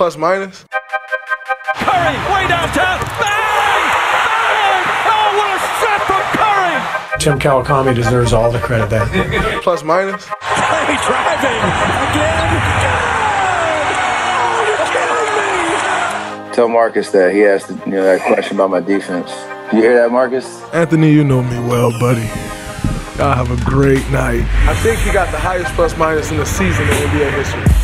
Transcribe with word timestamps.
Plus 0.00 0.16
minus. 0.16 0.64
Curry, 1.74 2.16
way 2.32 2.48
downtown. 2.48 2.98
Bang! 3.20 3.84
Bang! 4.40 4.82
Oh, 5.04 5.28
what 5.36 5.50
a 5.52 5.60
shot 5.76 6.00
from 6.08 6.22
Curry! 6.40 7.20
Tim 7.20 7.38
Kawakami 7.38 7.94
deserves 7.94 8.32
all 8.32 8.50
the 8.50 8.60
credit 8.60 8.88
there. 8.88 9.04
Plus 9.60 9.84
minus. 9.84 10.24
Curry 10.24 10.96
driving 11.04 11.60
again. 12.08 12.48
Oh, 14.40 14.64
you're 14.68 14.86
kidding 14.88 16.48
me! 16.48 16.54
Tell 16.54 16.68
Marcus 16.70 17.10
that 17.10 17.34
he 17.34 17.44
asked 17.44 17.68
you 17.68 17.92
know 17.92 18.02
that 18.02 18.22
question 18.22 18.56
about 18.56 18.70
my 18.70 18.80
defense. 18.80 19.30
You 19.70 19.82
hear 19.82 19.96
that, 19.96 20.10
Marcus? 20.10 20.62
Anthony, 20.72 21.12
you 21.12 21.24
know 21.24 21.42
me 21.42 21.58
well, 21.68 21.90
buddy. 22.00 22.26
Y'all 23.18 23.34
have 23.34 23.50
a 23.50 23.62
great 23.68 24.08
night. 24.08 24.46
I 24.66 24.74
think 24.76 24.98
he 25.00 25.12
got 25.12 25.30
the 25.30 25.38
highest 25.38 25.74
plus 25.74 25.94
minus 25.98 26.30
in 26.30 26.38
the 26.38 26.46
season 26.46 26.84
in 26.84 26.94
NBA 26.94 27.34
history. 27.34 27.79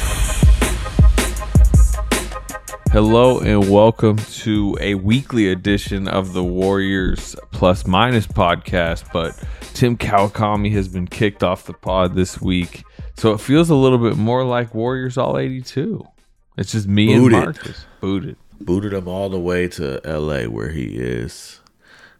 Hello 2.96 3.41
and 3.41 3.70
welcome 3.70 4.16
to 4.16 4.74
a 4.80 4.95
weekly 4.95 5.50
edition 5.50 6.09
of 6.09 6.32
the 6.32 6.42
Warriors 6.42 7.36
Plus 7.52 7.86
Minus 7.86 8.27
podcast. 8.27 9.12
But 9.12 9.38
Tim 9.74 9.98
Kawakami 9.98 10.72
has 10.72 10.88
been 10.88 11.06
kicked 11.06 11.42
off 11.42 11.66
the 11.66 11.74
pod 11.74 12.14
this 12.14 12.41
week, 12.41 12.84
so 13.19 13.34
it 13.34 13.41
feels 13.42 13.69
a 13.69 13.74
little 13.74 13.98
bit 13.98 14.16
more 14.16 14.45
like 14.45 14.74
Warriors 14.74 15.19
All 15.19 15.36
82. 15.36 16.09
It's 16.56 16.72
just 16.72 16.88
me 16.88 17.09
Booted. 17.09 17.34
and 17.34 17.45
Marcus. 17.45 17.84
Booted. 18.00 18.36
booted 18.62 18.95
him 18.95 19.08
all 19.08 19.28
the 19.28 19.38
way 19.38 19.69
to 19.69 20.00
LA 20.02 20.44
where 20.44 20.70
he 20.70 20.97
is 20.97 21.60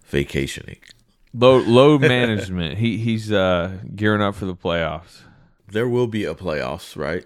vacationing. 0.05 0.81
Load, 1.33 1.67
load 1.67 2.01
management. 2.03 2.77
He 2.77 2.99
he's 2.99 3.33
uh, 3.33 3.79
gearing 3.95 4.21
up 4.21 4.35
for 4.35 4.45
the 4.45 4.55
playoffs. 4.55 5.23
There 5.67 5.89
will 5.89 6.07
be 6.07 6.27
a 6.27 6.35
playoffs, 6.35 6.99
right? 6.99 7.25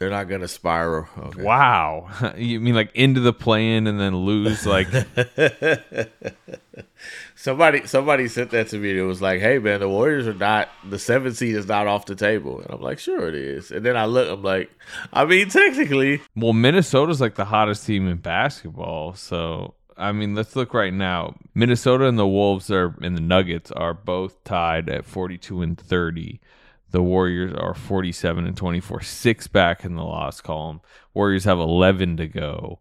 They're 0.00 0.08
not 0.08 0.28
going 0.28 0.40
to 0.40 0.48
spiral. 0.48 1.06
Okay. 1.16 1.42
Wow, 1.42 2.08
you 2.36 2.58
mean 2.58 2.74
like 2.74 2.90
into 2.94 3.20
the 3.20 3.34
play-in 3.34 3.86
and 3.86 4.00
then 4.00 4.16
lose? 4.16 4.66
Like 4.66 4.88
Somebody 7.34 7.86
somebody 7.86 8.28
sent 8.28 8.50
that 8.50 8.68
to 8.68 8.78
me. 8.78 8.90
and 8.90 8.98
It 8.98 9.02
was 9.04 9.20
like, 9.22 9.40
"Hey 9.40 9.58
man, 9.58 9.80
the 9.80 9.88
Warriors 9.90 10.26
are 10.26 10.32
not 10.34 10.68
the 10.88 10.98
seventh 10.98 11.36
seed 11.36 11.54
is 11.54 11.66
not 11.66 11.86
off 11.86 12.06
the 12.06 12.14
table." 12.14 12.60
And 12.60 12.70
I'm 12.70 12.80
like, 12.80 12.98
"Sure 12.98 13.28
it 13.28 13.34
is." 13.34 13.70
And 13.70 13.84
then 13.84 13.94
I 13.96 14.06
look, 14.06 14.28
I'm 14.30 14.42
like, 14.42 14.70
"I 15.12 15.24
mean, 15.26 15.48
technically, 15.50 16.20
Well, 16.34 16.52
Minnesota's 16.54 17.20
like 17.20 17.34
the 17.34 17.44
hottest 17.46 17.86
team 17.86 18.08
in 18.08 18.18
basketball. 18.18 19.14
So, 19.14 19.74
I 19.96 20.12
mean, 20.12 20.34
let's 20.34 20.56
look 20.56 20.72
right 20.74 20.92
now. 20.94 21.36
Minnesota 21.54 22.06
and 22.06 22.18
the 22.18 22.26
Wolves 22.26 22.70
are 22.70 22.94
and 23.02 23.16
the 23.16 23.20
Nuggets 23.22 23.70
are 23.72 23.92
both 23.94 24.42
tied 24.44 24.88
at 24.88 25.04
42 25.04 25.60
and 25.62 25.78
30. 25.78 26.40
The 26.90 27.02
Warriors 27.02 27.54
are 27.54 27.74
47 27.74 28.46
and 28.46 28.56
24, 28.56 29.00
six 29.02 29.46
back 29.46 29.84
in 29.84 29.96
the 29.96 30.04
loss 30.04 30.40
column. 30.40 30.80
Warriors 31.14 31.44
have 31.44 31.58
11 31.58 32.16
to 32.18 32.26
go. 32.26 32.80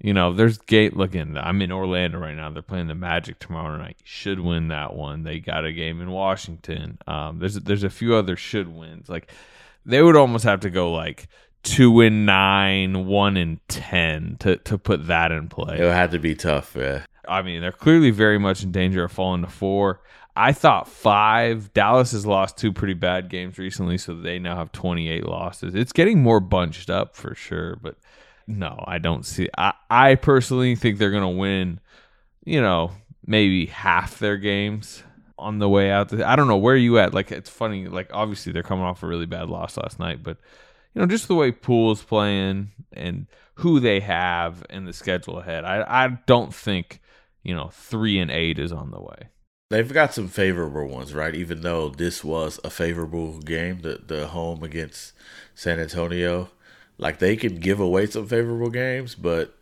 You 0.00 0.12
know, 0.12 0.32
there's 0.32 0.58
gate 0.58 0.96
looking. 0.96 1.36
I'm 1.36 1.62
in 1.62 1.70
Orlando 1.70 2.18
right 2.18 2.34
now. 2.34 2.50
They're 2.50 2.60
playing 2.60 2.88
the 2.88 2.94
Magic 2.94 3.38
tomorrow 3.38 3.76
night. 3.76 3.98
Should 4.02 4.40
win 4.40 4.68
that 4.68 4.94
one. 4.94 5.22
They 5.22 5.38
got 5.38 5.64
a 5.64 5.72
game 5.72 6.00
in 6.00 6.10
Washington. 6.10 6.98
Um, 7.06 7.38
there's 7.38 7.54
there's 7.54 7.84
a 7.84 7.90
few 7.90 8.16
other 8.16 8.34
should 8.34 8.66
wins. 8.66 9.08
Like 9.08 9.30
they 9.86 10.02
would 10.02 10.16
almost 10.16 10.44
have 10.44 10.60
to 10.60 10.70
go 10.70 10.92
like 10.92 11.28
two 11.62 12.00
and 12.00 12.26
nine, 12.26 13.06
one 13.06 13.36
and 13.36 13.60
ten 13.68 14.38
to 14.40 14.56
to 14.56 14.76
put 14.76 15.06
that 15.06 15.30
in 15.30 15.48
play. 15.48 15.76
it'll 15.76 15.92
have 15.92 16.10
to 16.10 16.18
be 16.18 16.34
tough." 16.34 16.74
Yeah. 16.76 17.04
I 17.28 17.42
mean, 17.42 17.60
they're 17.60 17.70
clearly 17.70 18.10
very 18.10 18.38
much 18.38 18.64
in 18.64 18.72
danger 18.72 19.04
of 19.04 19.12
falling 19.12 19.42
to 19.42 19.48
four. 19.48 20.00
I 20.34 20.52
thought 20.52 20.88
five. 20.88 21.72
Dallas 21.74 22.12
has 22.12 22.24
lost 22.24 22.56
two 22.56 22.72
pretty 22.72 22.94
bad 22.94 23.28
games 23.28 23.58
recently, 23.58 23.98
so 23.98 24.14
they 24.14 24.38
now 24.38 24.56
have 24.56 24.72
28 24.72 25.26
losses. 25.26 25.74
It's 25.74 25.92
getting 25.92 26.22
more 26.22 26.40
bunched 26.40 26.88
up 26.88 27.14
for 27.14 27.34
sure, 27.34 27.76
but 27.76 27.96
no, 28.46 28.82
I 28.86 28.98
don't 28.98 29.26
see. 29.26 29.48
I, 29.56 29.74
I 29.90 30.14
personally 30.14 30.74
think 30.74 30.98
they're 30.98 31.10
going 31.10 31.22
to 31.22 31.28
win, 31.28 31.80
you 32.44 32.60
know, 32.62 32.92
maybe 33.26 33.66
half 33.66 34.18
their 34.18 34.38
games 34.38 35.02
on 35.38 35.58
the 35.58 35.68
way 35.68 35.90
out. 35.90 36.12
I 36.20 36.34
don't 36.34 36.48
know. 36.48 36.56
Where 36.56 36.76
you 36.76 36.98
at? 36.98 37.12
Like, 37.12 37.30
it's 37.30 37.50
funny. 37.50 37.86
Like, 37.86 38.10
obviously, 38.12 38.52
they're 38.52 38.62
coming 38.62 38.84
off 38.84 39.02
a 39.02 39.06
really 39.06 39.26
bad 39.26 39.48
loss 39.48 39.76
last 39.76 39.98
night, 39.98 40.22
but, 40.22 40.38
you 40.94 41.00
know, 41.00 41.06
just 41.06 41.28
the 41.28 41.34
way 41.34 41.52
Poole's 41.52 42.02
playing 42.02 42.70
and 42.92 43.26
who 43.56 43.80
they 43.80 44.00
have 44.00 44.64
and 44.70 44.88
the 44.88 44.92
schedule 44.94 45.40
ahead, 45.40 45.64
I, 45.64 46.04
I 46.04 46.08
don't 46.26 46.54
think, 46.54 47.00
you 47.42 47.54
know, 47.54 47.68
three 47.70 48.18
and 48.18 48.30
eight 48.30 48.58
is 48.58 48.72
on 48.72 48.90
the 48.90 49.00
way. 49.00 49.28
They've 49.72 49.90
got 49.92 50.12
some 50.12 50.28
favorable 50.28 50.86
ones, 50.86 51.14
right? 51.14 51.34
Even 51.34 51.62
though 51.62 51.88
this 51.88 52.22
was 52.22 52.60
a 52.62 52.68
favorable 52.68 53.38
game, 53.38 53.80
the 53.80 54.00
the 54.06 54.26
home 54.26 54.62
against 54.62 55.14
San 55.54 55.80
Antonio, 55.80 56.50
like 56.98 57.18
they 57.20 57.36
can 57.36 57.56
give 57.56 57.80
away 57.80 58.04
some 58.04 58.26
favorable 58.26 58.68
games, 58.68 59.14
but 59.14 59.56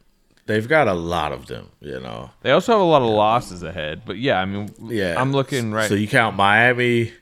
they've 0.47 0.67
got 0.69 0.89
a 0.89 0.95
lot 0.95 1.31
of 1.31 1.47
them, 1.47 1.69
you 1.81 2.01
know. 2.01 2.31
They 2.43 2.51
also 2.51 2.73
have 2.73 2.81
a 2.81 2.85
lot 2.85 3.03
of 3.03 3.09
losses 3.09 3.63
ahead, 3.63 4.03
but 4.05 4.19
yeah, 4.19 4.41
I 4.41 4.47
mean, 4.47 4.75
Yeah, 4.81 5.15
I'm 5.17 5.31
looking 5.33 5.71
right. 5.73 5.89
So 5.89 5.95
you 5.95 6.09
count 6.09 6.35
Miami, 6.35 7.13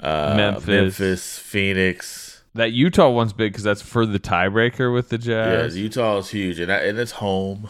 uh, 0.00 0.32
Memphis. 0.34 0.66
Memphis, 0.66 1.38
Phoenix. 1.38 2.42
that 2.54 2.72
Utah 2.72 3.10
one's 3.10 3.34
big 3.34 3.52
because 3.52 3.64
that's 3.64 3.82
for 3.82 4.06
the 4.06 4.18
tiebreaker 4.18 4.92
with 4.92 5.10
the 5.10 5.18
Yeah, 5.18 5.44
Jazz. 5.44 5.76
Utah 5.76 6.16
is 6.18 6.30
huge, 6.30 6.58
and 6.58 6.70
that, 6.70 6.86
and 6.86 6.98
it's 6.98 7.12
home. 7.12 7.68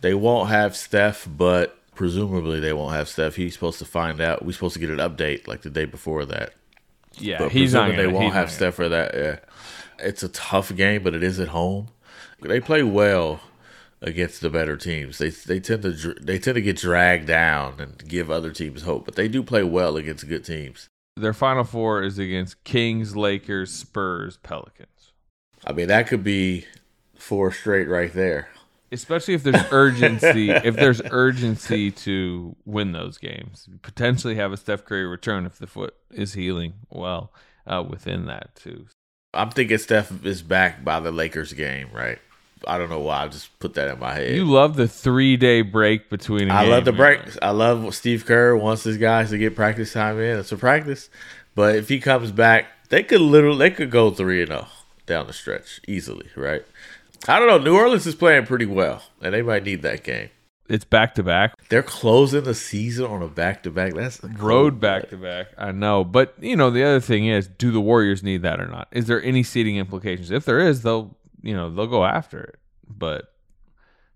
They 0.00 0.14
won't 0.14 0.48
have 0.48 0.76
Steph, 0.76 1.28
but 1.30 1.77
presumably 1.98 2.60
they 2.60 2.72
won't 2.72 2.94
have 2.94 3.08
Steph. 3.08 3.34
He's 3.34 3.54
supposed 3.54 3.80
to 3.80 3.84
find 3.84 4.20
out. 4.20 4.44
We're 4.44 4.52
supposed 4.52 4.74
to 4.74 4.80
get 4.80 4.88
an 4.88 4.98
update 4.98 5.48
like 5.48 5.62
the 5.62 5.68
day 5.68 5.84
before 5.84 6.24
that. 6.26 6.54
yeah, 7.18 7.38
But 7.38 7.50
he's 7.50 7.74
not. 7.74 7.90
Gonna, 7.90 8.00
they 8.00 8.06
won't 8.06 8.34
have 8.34 8.52
Steph 8.52 8.74
for 8.74 8.88
that. 8.88 9.14
Yeah, 9.14 9.38
it's 9.98 10.22
a 10.22 10.28
tough 10.28 10.74
game, 10.76 11.02
but 11.02 11.16
it 11.16 11.24
is 11.24 11.40
at 11.40 11.48
home. 11.48 11.88
They 12.40 12.60
play 12.60 12.84
well 12.84 13.40
against 14.00 14.42
the 14.42 14.48
better 14.48 14.76
teams. 14.76 15.18
They 15.18 15.30
they 15.30 15.58
tend 15.58 15.82
to 15.82 16.14
they 16.20 16.38
tend 16.38 16.54
to 16.54 16.62
get 16.62 16.76
dragged 16.76 17.26
down 17.26 17.80
and 17.80 18.08
give 18.08 18.30
other 18.30 18.52
teams 18.52 18.82
hope, 18.82 19.04
but 19.04 19.16
they 19.16 19.26
do 19.26 19.42
play 19.42 19.64
well 19.64 19.96
against 19.96 20.28
good 20.28 20.44
teams. 20.44 20.86
Their 21.16 21.34
final 21.34 21.64
four 21.64 22.04
is 22.04 22.16
against 22.20 22.62
Kings, 22.62 23.16
Lakers, 23.16 23.72
Spurs, 23.72 24.36
Pelicans. 24.44 25.12
I 25.66 25.72
mean, 25.72 25.88
that 25.88 26.06
could 26.06 26.22
be 26.22 26.64
four 27.16 27.50
straight 27.50 27.88
right 27.88 28.12
there. 28.12 28.50
Especially 28.90 29.34
if 29.34 29.42
there's 29.42 29.62
urgency, 29.70 30.50
if 30.50 30.74
there's 30.74 31.02
urgency 31.10 31.90
to 31.90 32.56
win 32.64 32.92
those 32.92 33.18
games, 33.18 33.68
potentially 33.82 34.36
have 34.36 34.52
a 34.52 34.56
Steph 34.56 34.84
Curry 34.84 35.06
return 35.06 35.46
if 35.46 35.58
the 35.58 35.66
foot 35.66 35.94
is 36.10 36.34
healing 36.34 36.74
well 36.90 37.32
uh, 37.66 37.84
within 37.86 38.26
that 38.26 38.54
too. 38.54 38.86
I'm 39.34 39.50
thinking 39.50 39.76
Steph 39.78 40.24
is 40.24 40.42
back 40.42 40.84
by 40.84 41.00
the 41.00 41.12
Lakers 41.12 41.52
game, 41.52 41.88
right? 41.92 42.18
I 42.66 42.78
don't 42.78 42.90
know 42.90 43.00
why. 43.00 43.24
I 43.24 43.28
just 43.28 43.56
put 43.60 43.74
that 43.74 43.88
in 43.88 44.00
my 44.00 44.14
head. 44.14 44.34
You 44.34 44.44
love 44.44 44.76
the 44.76 44.88
three 44.88 45.36
day 45.36 45.62
break 45.62 46.10
between. 46.10 46.50
I 46.50 46.64
love 46.64 46.84
the 46.84 46.92
break. 46.92 47.20
I 47.42 47.50
love 47.50 47.94
Steve 47.94 48.24
Kerr 48.26 48.56
wants 48.56 48.84
his 48.84 48.96
guys 48.96 49.30
to 49.30 49.38
get 49.38 49.54
practice 49.54 49.92
time 49.92 50.18
in. 50.18 50.38
It's 50.38 50.50
a 50.50 50.56
practice, 50.56 51.10
but 51.54 51.76
if 51.76 51.88
he 51.88 52.00
comes 52.00 52.32
back, 52.32 52.66
they 52.88 53.02
could 53.02 53.20
literally 53.20 53.58
they 53.58 53.70
could 53.70 53.90
go 53.90 54.10
three 54.10 54.40
and 54.40 54.48
zero 54.48 54.66
down 55.06 55.26
the 55.26 55.32
stretch 55.32 55.80
easily, 55.86 56.28
right? 56.36 56.64
I 57.26 57.38
don't 57.38 57.48
know. 57.48 57.58
New 57.58 57.76
Orleans 57.76 58.06
is 58.06 58.14
playing 58.14 58.46
pretty 58.46 58.66
well, 58.66 59.02
and 59.20 59.34
they 59.34 59.42
might 59.42 59.64
need 59.64 59.82
that 59.82 60.04
game. 60.04 60.30
It's 60.68 60.84
back 60.84 61.14
to 61.14 61.22
back. 61.22 61.54
They're 61.70 61.82
closing 61.82 62.44
the 62.44 62.54
season 62.54 63.06
on 63.06 63.22
a 63.22 63.28
back 63.28 63.62
to 63.62 63.70
back. 63.70 63.94
That's 63.94 64.22
a 64.22 64.28
road 64.28 64.80
back 64.80 65.08
to 65.08 65.16
back. 65.16 65.48
I 65.56 65.72
know, 65.72 66.04
but 66.04 66.34
you 66.40 66.56
know 66.56 66.70
the 66.70 66.84
other 66.84 67.00
thing 67.00 67.26
is, 67.26 67.48
do 67.48 67.70
the 67.70 67.80
Warriors 67.80 68.22
need 68.22 68.42
that 68.42 68.60
or 68.60 68.66
not? 68.66 68.88
Is 68.92 69.06
there 69.06 69.22
any 69.22 69.42
seating 69.42 69.78
implications? 69.78 70.30
If 70.30 70.44
there 70.44 70.60
is, 70.60 70.82
they'll 70.82 71.16
you 71.42 71.54
know 71.54 71.70
they'll 71.70 71.86
go 71.86 72.04
after 72.04 72.40
it. 72.40 72.58
But 72.86 73.32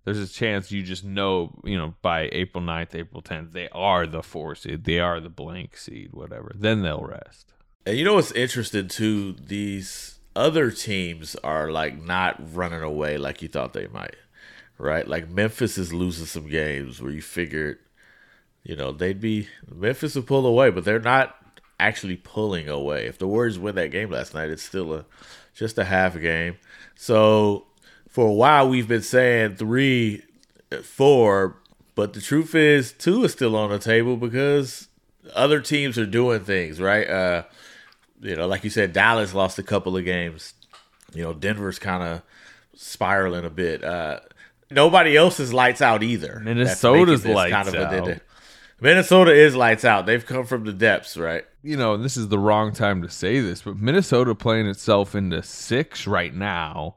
there's 0.05 0.19
a 0.19 0.29
chance 0.29 0.71
you 0.71 0.83
just 0.83 1.05
know 1.05 1.59
you 1.65 1.79
know 1.79 1.95
by 2.03 2.29
April 2.33 2.63
9th, 2.63 2.95
April 2.95 3.23
10th, 3.23 3.53
they 3.53 3.71
are 3.71 4.07
the 4.07 4.23
four 4.23 4.55
seed, 4.55 4.85
they 4.85 4.99
are 4.99 5.21
the 5.21 5.31
blank 5.31 5.79
seed, 5.79 6.13
whatever. 6.13 6.53
Then 6.55 6.83
they'll 6.83 7.01
rest. 7.01 7.55
And 7.87 7.97
you 7.97 8.05
know 8.05 8.15
what's 8.15 8.33
interesting 8.33 8.89
too? 8.89 9.33
These 9.33 10.19
other 10.35 10.71
teams 10.71 11.37
are 11.37 11.71
like 11.71 12.03
not 12.03 12.37
running 12.55 12.83
away 12.83 13.19
like 13.19 13.43
you 13.43 13.49
thought 13.49 13.73
they 13.73 13.87
might, 13.89 14.17
right? 14.79 15.07
Like 15.07 15.29
Memphis 15.29 15.79
is 15.79 15.93
losing 15.93 16.27
some 16.27 16.49
games 16.49 17.01
where 17.01 17.13
you 17.13 17.23
figured, 17.23 17.79
you 18.63 18.77
know, 18.77 18.93
they'd 18.93 19.21
be 19.21 19.49
Memphis 19.71 20.15
would 20.15 20.27
pull 20.27 20.47
away, 20.47 20.71
but 20.71 20.85
they're 20.85 21.01
not 21.01 21.37
actually 21.79 22.17
pulling 22.17 22.69
away. 22.69 23.07
If 23.07 23.19
the 23.19 23.27
Warriors 23.27 23.59
win 23.59 23.75
that 23.75 23.91
game 23.91 24.11
last 24.11 24.35
night, 24.35 24.51
it's 24.51 24.63
still 24.63 24.93
a 24.95 25.05
just 25.55 25.79
a 25.79 25.85
half 25.85 26.19
game. 26.21 26.57
So 26.95 27.67
for 28.09 28.27
a 28.27 28.33
while 28.33 28.69
we've 28.69 28.89
been 28.89 29.03
saying 29.03 29.57
three, 29.57 30.23
four, 30.83 31.57
but 31.95 32.15
the 32.15 32.21
truth 32.21 32.55
is 32.55 32.93
two 32.93 33.25
is 33.25 33.33
still 33.33 33.57
on 33.57 33.71
the 33.71 33.79
table 33.79 34.17
because 34.17 34.89
other 35.35 35.61
teams 35.61 35.99
are 35.99 36.07
doing 36.07 36.41
things 36.41 36.81
right. 36.81 37.09
Uh, 37.09 37.43
you 38.23 38.37
know, 38.37 38.47
like 38.47 38.65
you 38.65 38.71
said, 38.71 38.93
Dallas 38.93 39.35
lost 39.35 39.59
a 39.59 39.63
couple 39.63 39.97
of 39.97 40.05
games. 40.05 40.55
You 41.13 41.25
know, 41.25 41.35
Denver's 41.35 41.79
kind 41.79 42.03
of 42.03 42.23
spiraling 42.75 43.45
a 43.45 43.51
bit. 43.51 43.85
Uh, 43.85 44.21
nobody 44.71 45.17
else 45.17 45.41
is 45.41 45.53
lights 45.53 45.83
out 45.83 46.03
either. 46.03 46.41
Minnesota's 46.41 47.25
making 47.25 47.29
this 47.29 47.53
lights 47.53 47.75
out. 47.75 48.19
Minnesota 48.81 49.33
is 49.33 49.55
lights 49.55 49.85
out. 49.85 50.07
They've 50.07 50.25
come 50.25 50.45
from 50.47 50.65
the 50.65 50.73
depths, 50.73 51.17
right? 51.17 51.45
You 51.63 51.77
know, 51.77 51.97
this 51.97 52.17
is 52.17 52.29
the 52.29 52.39
wrong 52.39 52.73
time 52.73 53.03
to 53.03 53.09
say 53.09 53.41
this, 53.41 53.63
but 53.63 53.77
Minnesota 53.77 54.35
playing 54.35 54.67
itself 54.67 55.15
into 55.15 55.43
six 55.43 56.07
right 56.07 56.35
now 56.35 56.97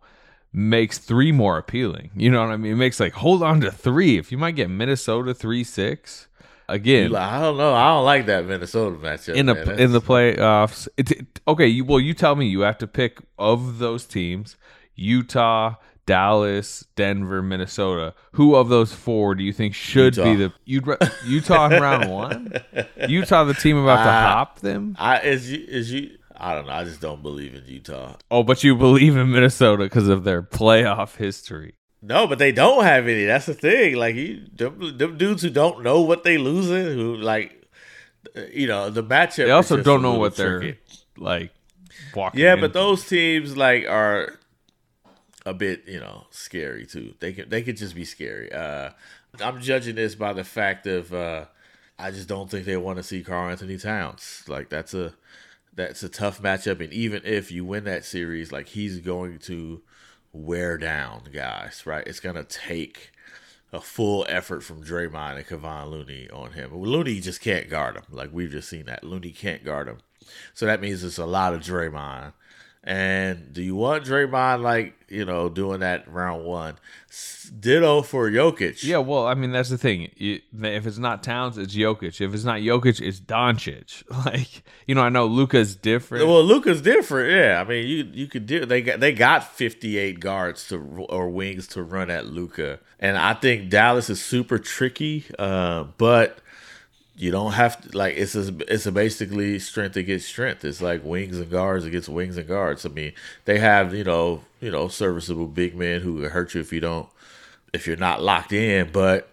makes 0.51 0.97
three 0.97 1.31
more 1.31 1.57
appealing. 1.57 2.09
You 2.15 2.31
know 2.31 2.41
what 2.41 2.51
I 2.51 2.57
mean? 2.57 2.71
It 2.71 2.77
makes 2.77 2.99
like 2.99 3.13
hold 3.13 3.43
on 3.43 3.61
to 3.61 3.71
three. 3.71 4.17
If 4.17 4.31
you 4.31 4.37
might 4.37 4.55
get 4.55 4.69
Minnesota 4.69 5.33
three 5.33 5.63
six 5.63 6.27
again 6.67 7.11
Like, 7.11 7.23
I 7.31 7.39
don't 7.41 7.57
know. 7.57 7.73
I 7.73 7.89
don't 7.89 8.05
like 8.05 8.25
that 8.27 8.45
Minnesota 8.45 8.95
matchup. 8.97 9.35
in 9.35 9.45
the 9.47 9.55
man. 9.55 9.79
in 9.79 9.91
the 9.91 10.01
playoffs. 10.01 10.87
It, 10.97 11.11
it- 11.11 11.39
okay, 11.47 11.67
you, 11.67 11.85
well, 11.85 11.99
you 11.99 12.13
tell 12.13 12.35
me. 12.35 12.47
You 12.47 12.61
have 12.61 12.77
to 12.79 12.87
pick 12.87 13.19
of 13.37 13.77
those 13.79 14.05
teams: 14.05 14.55
Utah, 14.95 15.75
Dallas, 16.05 16.85
Denver, 16.95 17.41
Minnesota. 17.41 18.13
Who 18.33 18.55
of 18.55 18.69
those 18.69 18.93
four 18.93 19.35
do 19.35 19.43
you 19.43 19.53
think 19.53 19.73
should 19.75 20.15
be 20.15 20.35
the 20.35 20.53
you'd 20.65 20.85
Utah 21.25 21.67
in 21.69 21.81
round 21.81 22.09
one? 22.11 22.53
Utah, 23.07 23.43
the 23.43 23.53
team 23.53 23.77
about 23.77 24.03
to 24.03 24.09
Uh, 24.09 24.21
hop 24.29 24.59
them. 24.59 24.95
I 24.99 25.19
is 25.21 25.51
you 25.51 25.65
is 25.67 25.91
you. 25.91 26.17
I 26.37 26.53
don't 26.53 26.67
know. 26.67 26.73
I 26.73 26.83
just 26.83 26.99
don't 26.99 27.21
believe 27.23 27.55
in 27.55 27.63
Utah. 27.65 28.15
Oh, 28.29 28.43
but 28.43 28.61
you 28.63 28.75
believe 28.75 29.15
in 29.15 29.31
Minnesota 29.31 29.83
because 29.83 30.09
of 30.09 30.25
their 30.25 30.43
playoff 30.43 31.15
history. 31.15 31.75
No, 32.07 32.27
but 32.27 32.37
they 32.37 32.51
don't 32.51 32.83
have 32.83 33.07
any. 33.07 33.25
That's 33.25 33.47
the 33.47 33.53
thing. 33.55 33.95
Like 33.95 34.15
you, 34.15 34.45
them, 34.53 34.97
them 34.97 35.17
dudes 35.17 35.41
who 35.41 35.49
don't 35.49 35.81
know 35.83 36.01
what 36.01 36.23
they 36.23 36.37
losing, 36.37 36.85
who 36.85 37.15
like, 37.17 37.65
you 38.51 38.67
know, 38.67 38.89
the 38.89 39.03
matchup. 39.03 39.45
They 39.45 39.51
also 39.51 39.81
don't 39.81 40.01
know 40.01 40.13
what 40.19 40.35
they're 40.35 40.77
like. 41.17 41.51
Walking 42.13 42.41
Yeah, 42.41 42.53
into. 42.53 42.61
but 42.61 42.73
those 42.73 43.07
teams 43.07 43.57
like 43.57 43.85
are 43.87 44.37
a 45.45 45.53
bit, 45.53 45.83
you 45.87 45.99
know, 45.99 46.27
scary 46.29 46.85
too. 46.85 47.13
They 47.19 47.33
can 47.33 47.49
they 47.49 47.61
could 47.63 47.77
just 47.77 47.95
be 47.95 48.05
scary. 48.05 48.51
Uh 48.51 48.91
I'm 49.41 49.59
judging 49.61 49.95
this 49.95 50.15
by 50.15 50.33
the 50.33 50.43
fact 50.43 50.87
of 50.87 51.13
uh 51.13 51.45
I 51.97 52.11
just 52.11 52.27
don't 52.27 52.49
think 52.49 52.65
they 52.65 52.77
want 52.77 52.97
to 52.97 53.03
see 53.03 53.23
Karl-Anthony 53.23 53.77
Towns. 53.77 54.43
Like 54.47 54.69
that's 54.69 54.93
a 54.93 55.13
that's 55.73 56.03
a 56.03 56.09
tough 56.09 56.41
matchup 56.41 56.81
and 56.81 56.93
even 56.93 57.21
if 57.25 57.51
you 57.51 57.65
win 57.65 57.83
that 57.85 58.05
series, 58.05 58.51
like 58.51 58.67
he's 58.69 58.99
going 58.99 59.39
to 59.39 59.81
wear 60.35 60.77
down 60.77 61.23
guys, 61.33 61.83
right? 61.85 62.05
It's 62.05 62.19
gonna 62.19 62.43
take 62.43 63.11
a 63.71 63.81
full 63.81 64.25
effort 64.29 64.61
from 64.61 64.83
Draymond 64.83 65.37
and 65.37 65.45
Kevon 65.45 65.89
Looney 65.89 66.29
on 66.29 66.51
him. 66.53 66.75
Looney 66.75 67.19
just 67.19 67.41
can't 67.41 67.69
guard 67.69 67.95
him. 67.95 68.03
Like 68.11 68.29
we've 68.31 68.51
just 68.51 68.69
seen 68.69 68.85
that. 68.85 69.03
Looney 69.03 69.31
can't 69.31 69.63
guard 69.63 69.87
him. 69.87 69.97
So 70.53 70.65
that 70.65 70.81
means 70.81 71.03
it's 71.03 71.17
a 71.17 71.25
lot 71.25 71.53
of 71.53 71.61
Draymond. 71.61 72.33
And 72.85 73.51
do 73.51 73.63
you 73.63 73.75
want 73.75 74.05
Draymond 74.05 74.61
like, 74.61 74.93
you 75.09 75.25
know, 75.25 75.49
doing 75.49 75.79
that 75.79 76.07
round 76.07 76.45
one? 76.45 76.77
Ditto 77.59 78.01
for 78.01 78.29
Jokic. 78.29 78.83
Yeah, 78.83 78.97
well, 78.97 79.25
I 79.25 79.33
mean 79.33 79.51
that's 79.51 79.69
the 79.69 79.77
thing. 79.77 80.11
If 80.17 80.85
it's 80.85 80.97
not 80.97 81.23
Towns, 81.23 81.57
it's 81.57 81.75
Jokic. 81.75 82.21
If 82.21 82.33
it's 82.33 82.43
not 82.43 82.59
Jokic, 82.59 83.01
it's 83.01 83.19
Doncic. 83.19 84.03
Like 84.25 84.63
you 84.87 84.95
know, 84.95 85.01
I 85.01 85.09
know 85.09 85.25
Luka's 85.25 85.75
different. 85.75 86.27
Well, 86.27 86.43
Luka's 86.43 86.81
different. 86.81 87.31
Yeah, 87.31 87.61
I 87.61 87.63
mean, 87.67 87.87
you 87.87 88.09
you 88.11 88.27
could 88.27 88.45
do. 88.45 88.65
They 88.65 88.81
got 88.81 88.99
they 88.99 89.11
got 89.11 89.43
fifty 89.43 89.97
eight 89.97 90.19
guards 90.19 90.67
to 90.69 90.77
or 91.09 91.29
wings 91.29 91.67
to 91.69 91.83
run 91.83 92.09
at 92.09 92.25
Luka, 92.25 92.79
and 92.99 93.17
I 93.17 93.33
think 93.33 93.69
Dallas 93.69 94.09
is 94.09 94.23
super 94.23 94.57
tricky. 94.57 95.25
Uh, 95.37 95.85
but 95.97 96.39
you 97.17 97.31
don't 97.31 97.53
have 97.53 97.81
to 97.81 97.97
like 97.97 98.15
it's 98.17 98.35
a, 98.35 98.53
it's 98.71 98.85
a 98.85 98.91
basically 98.91 99.57
strength 99.59 99.95
against 99.95 100.27
strength. 100.27 100.65
It's 100.65 100.81
like 100.81 101.03
wings 101.03 101.39
and 101.39 101.49
guards 101.49 101.85
against 101.85 102.09
wings 102.09 102.37
and 102.37 102.47
guards. 102.47 102.85
I 102.85 102.89
mean, 102.89 103.13
they 103.45 103.59
have 103.59 103.93
you 103.93 104.03
know 104.03 104.43
you 104.59 104.69
know 104.69 104.87
serviceable 104.89 105.47
big 105.47 105.75
men 105.75 106.01
who 106.01 106.13
will 106.13 106.29
hurt 106.29 106.53
you 106.53 106.61
if 106.61 106.73
you 106.73 106.81
don't 106.81 107.07
if 107.73 107.87
you're 107.87 107.95
not 107.95 108.21
locked 108.21 108.51
in, 108.53 108.91
but 108.91 109.29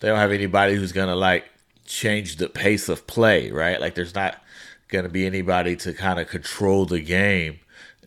they 0.00 0.08
don't 0.08 0.18
have 0.18 0.32
anybody 0.32 0.76
who's 0.76 0.92
gonna 0.92 1.16
like 1.16 1.46
change 1.84 2.36
the 2.36 2.48
pace 2.48 2.88
of 2.88 3.06
play, 3.06 3.50
right? 3.50 3.80
Like 3.80 3.96
there's 3.96 4.14
not 4.14 4.40
gonna 4.88 5.08
be 5.08 5.26
anybody 5.26 5.74
to 5.76 5.92
kind 5.92 6.20
of 6.20 6.28
control 6.28 6.84
the 6.86 7.00
game 7.00 7.58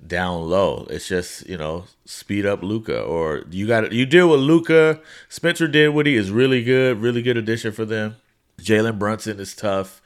down 0.06 0.50
low. 0.50 0.88
It's 0.89 1.10
just 1.10 1.45
you 1.45 1.57
know 1.57 1.86
speed 2.06 2.45
up 2.45 2.63
Luka, 2.63 3.01
or 3.01 3.44
you 3.50 3.68
got 3.68 3.92
you 3.92 4.06
deal 4.06 4.30
with 4.30 4.39
Luka. 4.39 5.01
Spencer 5.27 5.68
Dinwiddie 5.68 6.16
is 6.16 6.31
really 6.31 6.63
good, 6.63 7.01
really 7.01 7.21
good 7.21 7.36
addition 7.36 7.74
for 7.74 7.83
them. 7.83 8.16
Jalen 8.59 9.00
Brunson 9.00 9.39
is 9.39 9.56
tough, 9.56 10.01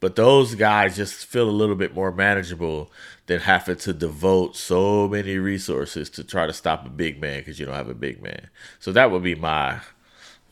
but 0.00 0.16
those 0.16 0.54
guys 0.54 0.96
just 0.96 1.26
feel 1.26 1.48
a 1.48 1.50
little 1.50 1.74
bit 1.74 1.94
more 1.94 2.12
manageable 2.12 2.90
than 3.26 3.40
having 3.40 3.76
to 3.76 3.92
devote 3.92 4.56
so 4.56 5.08
many 5.08 5.36
resources 5.36 6.08
to 6.10 6.24
try 6.24 6.46
to 6.46 6.52
stop 6.52 6.86
a 6.86 6.90
big 6.90 7.20
man 7.20 7.40
because 7.40 7.58
you 7.58 7.66
don't 7.66 7.74
have 7.74 7.88
a 7.88 7.94
big 7.94 8.22
man. 8.22 8.48
So 8.78 8.92
that 8.92 9.10
would 9.10 9.22
be 9.22 9.34
my 9.34 9.80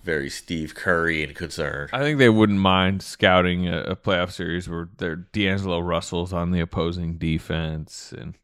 very 0.07 0.31
Steve 0.31 0.75
Curry 0.75 1.25
and 1.25 1.35
concern. 1.35 1.89
I 1.93 1.99
think 2.01 2.19
they 2.19 2.29
wouldn't 2.29 2.61
mind 2.61 3.03
scouting 3.03 3.67
a, 3.67 3.81
a 3.81 3.97
playoff 3.97 4.31
series 4.31 4.69
where 4.69 4.89
they're 4.99 5.17
D'Angelo 5.17 5.81
Russell's 5.81 6.33
on 6.33 6.53
the 6.53 6.61
opposing 6.61 7.19
defense, 7.19 8.15
and 8.17 8.35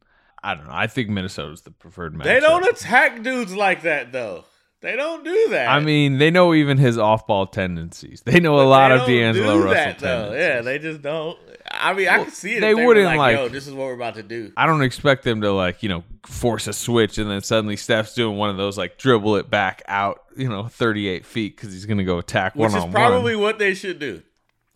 I 0.42 0.56
don't 0.56 0.66
know. 0.66 0.74
I 0.74 0.88
think 0.88 1.08
Minnesota's 1.08 1.62
the 1.62 1.70
preferred 1.70 2.16
match. 2.16 2.26
They 2.26 2.40
don't 2.40 2.68
attack 2.68 3.22
dudes 3.22 3.54
like 3.54 3.82
that 3.82 4.10
though. 4.12 4.44
They 4.82 4.96
don't 4.96 5.24
do 5.24 5.48
that. 5.50 5.68
I 5.68 5.78
mean, 5.80 6.18
they 6.18 6.30
know 6.30 6.52
even 6.54 6.76
his 6.76 6.98
off-ball 6.98 7.46
tendencies. 7.46 8.20
They 8.22 8.40
know 8.40 8.60
a 8.60 8.66
lot 8.66 8.90
of 8.92 9.06
D'Angelo 9.06 9.54
do 9.58 9.64
Russell 9.64 9.74
that, 9.74 9.98
though. 10.00 10.06
tendencies. 10.32 10.40
Yeah, 10.40 10.60
they 10.62 10.78
just 10.80 11.02
don't. 11.02 11.38
I 11.70 11.94
mean, 11.94 12.08
I 12.08 12.16
Well, 12.16 12.24
can 12.26 12.34
see 12.34 12.56
it. 12.56 12.60
they 12.60 12.74
they 12.74 12.84
wouldn't, 12.84 13.06
like, 13.06 13.16
like- 13.18 13.36
"Yo, 13.36 13.48
this 13.48 13.66
is 13.66 13.72
what 13.74 13.86
we're 13.86 13.94
about 13.94 14.16
to 14.16 14.22
do." 14.22 14.52
I 14.56 14.66
don't 14.66 14.82
expect 14.82 15.22
them 15.22 15.40
to 15.42 15.52
like 15.52 15.82
you 15.82 15.88
know 15.88 16.02
force 16.26 16.66
a 16.66 16.72
switch 16.72 17.16
and 17.18 17.30
then 17.30 17.40
suddenly 17.42 17.76
Steph's 17.76 18.14
doing 18.14 18.36
one 18.36 18.50
of 18.50 18.56
those 18.56 18.76
like 18.76 18.98
dribble 18.98 19.36
it 19.36 19.48
back 19.50 19.82
out 19.88 20.22
you 20.36 20.48
know 20.48 20.64
38 20.66 21.24
feet 21.26 21.56
because 21.56 21.72
he's 21.72 21.86
gonna 21.86 22.04
go 22.04 22.18
attack 22.18 22.54
Which 22.54 22.70
one 22.72 22.80
Which 22.80 22.88
is 22.88 22.92
probably 22.94 23.36
what 23.36 23.58
they 23.58 23.74
should 23.74 23.98
do. 23.98 24.22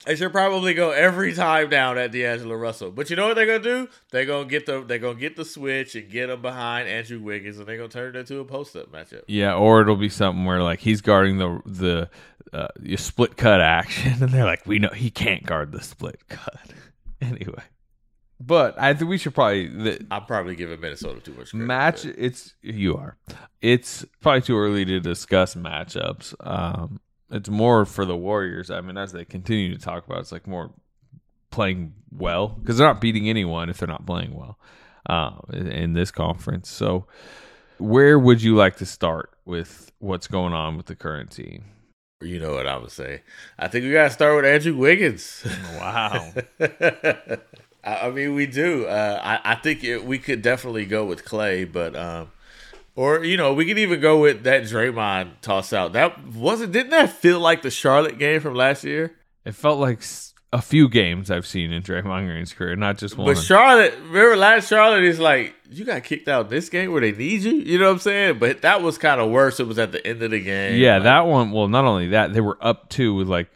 They 0.06 0.14
should 0.16 0.30
probably 0.32 0.72
go 0.72 0.92
every 0.92 1.34
time 1.34 1.68
down 1.68 1.98
at 1.98 2.12
D'Angelo 2.12 2.54
Russell. 2.54 2.90
But 2.92 3.10
you 3.10 3.16
know 3.16 3.26
what 3.26 3.34
they're 3.34 3.46
gonna 3.46 3.58
do? 3.58 3.88
They're 4.12 4.24
gonna 4.24 4.48
get 4.48 4.64
the 4.66 4.82
they're 4.84 4.98
gonna 5.00 5.18
get 5.18 5.34
the 5.36 5.44
switch 5.44 5.94
and 5.96 6.08
get 6.08 6.30
him 6.30 6.40
behind 6.42 6.88
Andrew 6.88 7.20
Wiggins, 7.20 7.58
and 7.58 7.66
they're 7.66 7.76
gonna 7.76 7.88
turn 7.88 8.14
it 8.14 8.18
into 8.20 8.38
a 8.38 8.44
post 8.44 8.76
up 8.76 8.92
matchup. 8.92 9.22
Yeah, 9.26 9.54
or 9.54 9.80
it'll 9.82 9.96
be 9.96 10.08
something 10.08 10.44
where 10.44 10.62
like 10.62 10.78
he's 10.78 11.00
guarding 11.00 11.38
the 11.38 11.60
the 11.66 12.08
uh, 12.52 12.68
your 12.80 12.98
split 12.98 13.36
cut 13.36 13.60
action, 13.60 14.12
and 14.22 14.30
they're 14.32 14.44
like, 14.44 14.64
we 14.66 14.78
know 14.78 14.90
he 14.94 15.10
can't 15.10 15.44
guard 15.44 15.72
the 15.72 15.82
split 15.82 16.20
cut 16.28 16.60
anyway. 17.20 17.62
But 18.38 18.78
I 18.78 18.92
think 18.94 19.08
we 19.10 19.16
should 19.18 19.34
probably 19.34 19.66
the 19.68 20.06
I'm 20.10 20.26
probably 20.26 20.54
giving 20.56 20.78
Minnesota 20.78 21.20
too 21.20 21.32
much 21.32 21.50
credit. 21.50 21.66
match. 21.66 22.02
but- 22.04 22.14
It's 22.18 22.54
you 22.62 22.96
are. 22.96 23.16
It's 23.62 24.04
probably 24.20 24.42
too 24.42 24.56
early 24.58 24.84
to 24.84 25.00
discuss 25.00 25.54
matchups. 25.54 26.34
Um, 26.46 27.00
it's 27.30 27.48
more 27.48 27.84
for 27.84 28.04
the 28.04 28.16
Warriors. 28.16 28.70
I 28.70 28.80
mean, 28.80 28.96
as 28.96 29.12
they 29.12 29.24
continue 29.24 29.76
to 29.76 29.82
talk 29.82 30.06
about, 30.06 30.20
it's 30.20 30.32
like 30.32 30.46
more 30.46 30.72
playing 31.50 31.94
well 32.10 32.48
because 32.48 32.78
they're 32.78 32.86
not 32.86 33.00
beating 33.00 33.28
anyone 33.28 33.70
if 33.70 33.78
they're 33.78 33.88
not 33.88 34.06
playing 34.06 34.34
well 34.34 34.58
uh, 35.08 35.32
in, 35.52 35.66
in 35.68 35.92
this 35.94 36.10
conference. 36.10 36.68
So, 36.68 37.06
where 37.78 38.18
would 38.18 38.42
you 38.42 38.54
like 38.54 38.76
to 38.76 38.86
start 38.86 39.30
with 39.44 39.92
what's 39.98 40.26
going 40.26 40.52
on 40.52 40.76
with 40.76 40.86
the 40.86 40.96
current 40.96 41.30
team? 41.30 41.64
You 42.20 42.40
know 42.40 42.54
what 42.54 42.66
I 42.66 42.78
would 42.78 42.90
say. 42.90 43.22
I 43.58 43.68
think 43.68 43.84
we 43.84 43.92
gotta 43.92 44.10
start 44.10 44.36
with 44.36 44.44
Andrew 44.46 44.76
Wiggins. 44.76 45.46
Wow. 45.78 46.32
I 46.60 47.38
I 47.84 48.10
mean, 48.10 48.34
we 48.34 48.46
do. 48.46 48.86
Uh, 48.86 49.20
I, 49.22 49.52
I 49.52 49.54
think 49.54 49.84
it, 49.84 50.04
we 50.04 50.18
could 50.18 50.42
definitely 50.42 50.86
go 50.86 51.04
with 51.04 51.24
Klay, 51.24 51.70
but 51.70 51.94
um, 51.94 52.32
or 52.96 53.22
you 53.24 53.36
know, 53.36 53.54
we 53.54 53.66
could 53.66 53.78
even 53.78 54.00
go 54.00 54.18
with 54.20 54.42
that 54.44 54.64
Draymond 54.64 55.40
toss 55.42 55.72
out. 55.72 55.92
That 55.92 56.26
wasn't. 56.26 56.72
Didn't 56.72 56.90
that 56.90 57.10
feel 57.10 57.38
like 57.38 57.62
the 57.62 57.70
Charlotte 57.70 58.18
game 58.18 58.40
from 58.40 58.54
last 58.54 58.82
year? 58.82 59.14
it 59.44 59.54
felt 59.54 59.78
like 59.78 60.00
a 60.52 60.60
few 60.60 60.88
games 60.88 61.30
I've 61.30 61.46
seen 61.46 61.72
in 61.72 61.82
Draymond 61.82 62.26
Green's 62.26 62.52
career, 62.52 62.74
not 62.74 62.98
just 62.98 63.16
one. 63.16 63.26
But 63.26 63.38
Charlotte, 63.40 63.94
remember 64.08 64.36
last 64.36 64.68
Charlotte 64.68 65.04
is 65.04 65.20
like 65.20 65.54
you 65.70 65.84
got 65.84 66.02
kicked 66.02 66.28
out 66.28 66.50
this 66.50 66.68
game 66.68 66.92
where 66.92 67.00
they 67.00 67.12
need 67.12 67.42
you. 67.42 67.52
You 67.52 67.78
know 67.78 67.86
what 67.86 67.92
I'm 67.92 67.98
saying? 68.00 68.38
But 68.38 68.62
that 68.62 68.82
was 68.82 68.98
kind 68.98 69.20
of 69.20 69.30
worse. 69.30 69.60
It 69.60 69.66
was 69.66 69.78
at 69.78 69.92
the 69.92 70.04
end 70.04 70.22
of 70.22 70.32
the 70.32 70.40
game. 70.40 70.80
Yeah, 70.80 70.94
Like, 70.94 71.04
that 71.04 71.26
one. 71.26 71.52
Well, 71.52 71.68
not 71.68 71.84
only 71.84 72.08
that, 72.08 72.32
they 72.32 72.40
were 72.40 72.58
up 72.60 72.88
two 72.88 73.14
with 73.14 73.28
like 73.28 73.48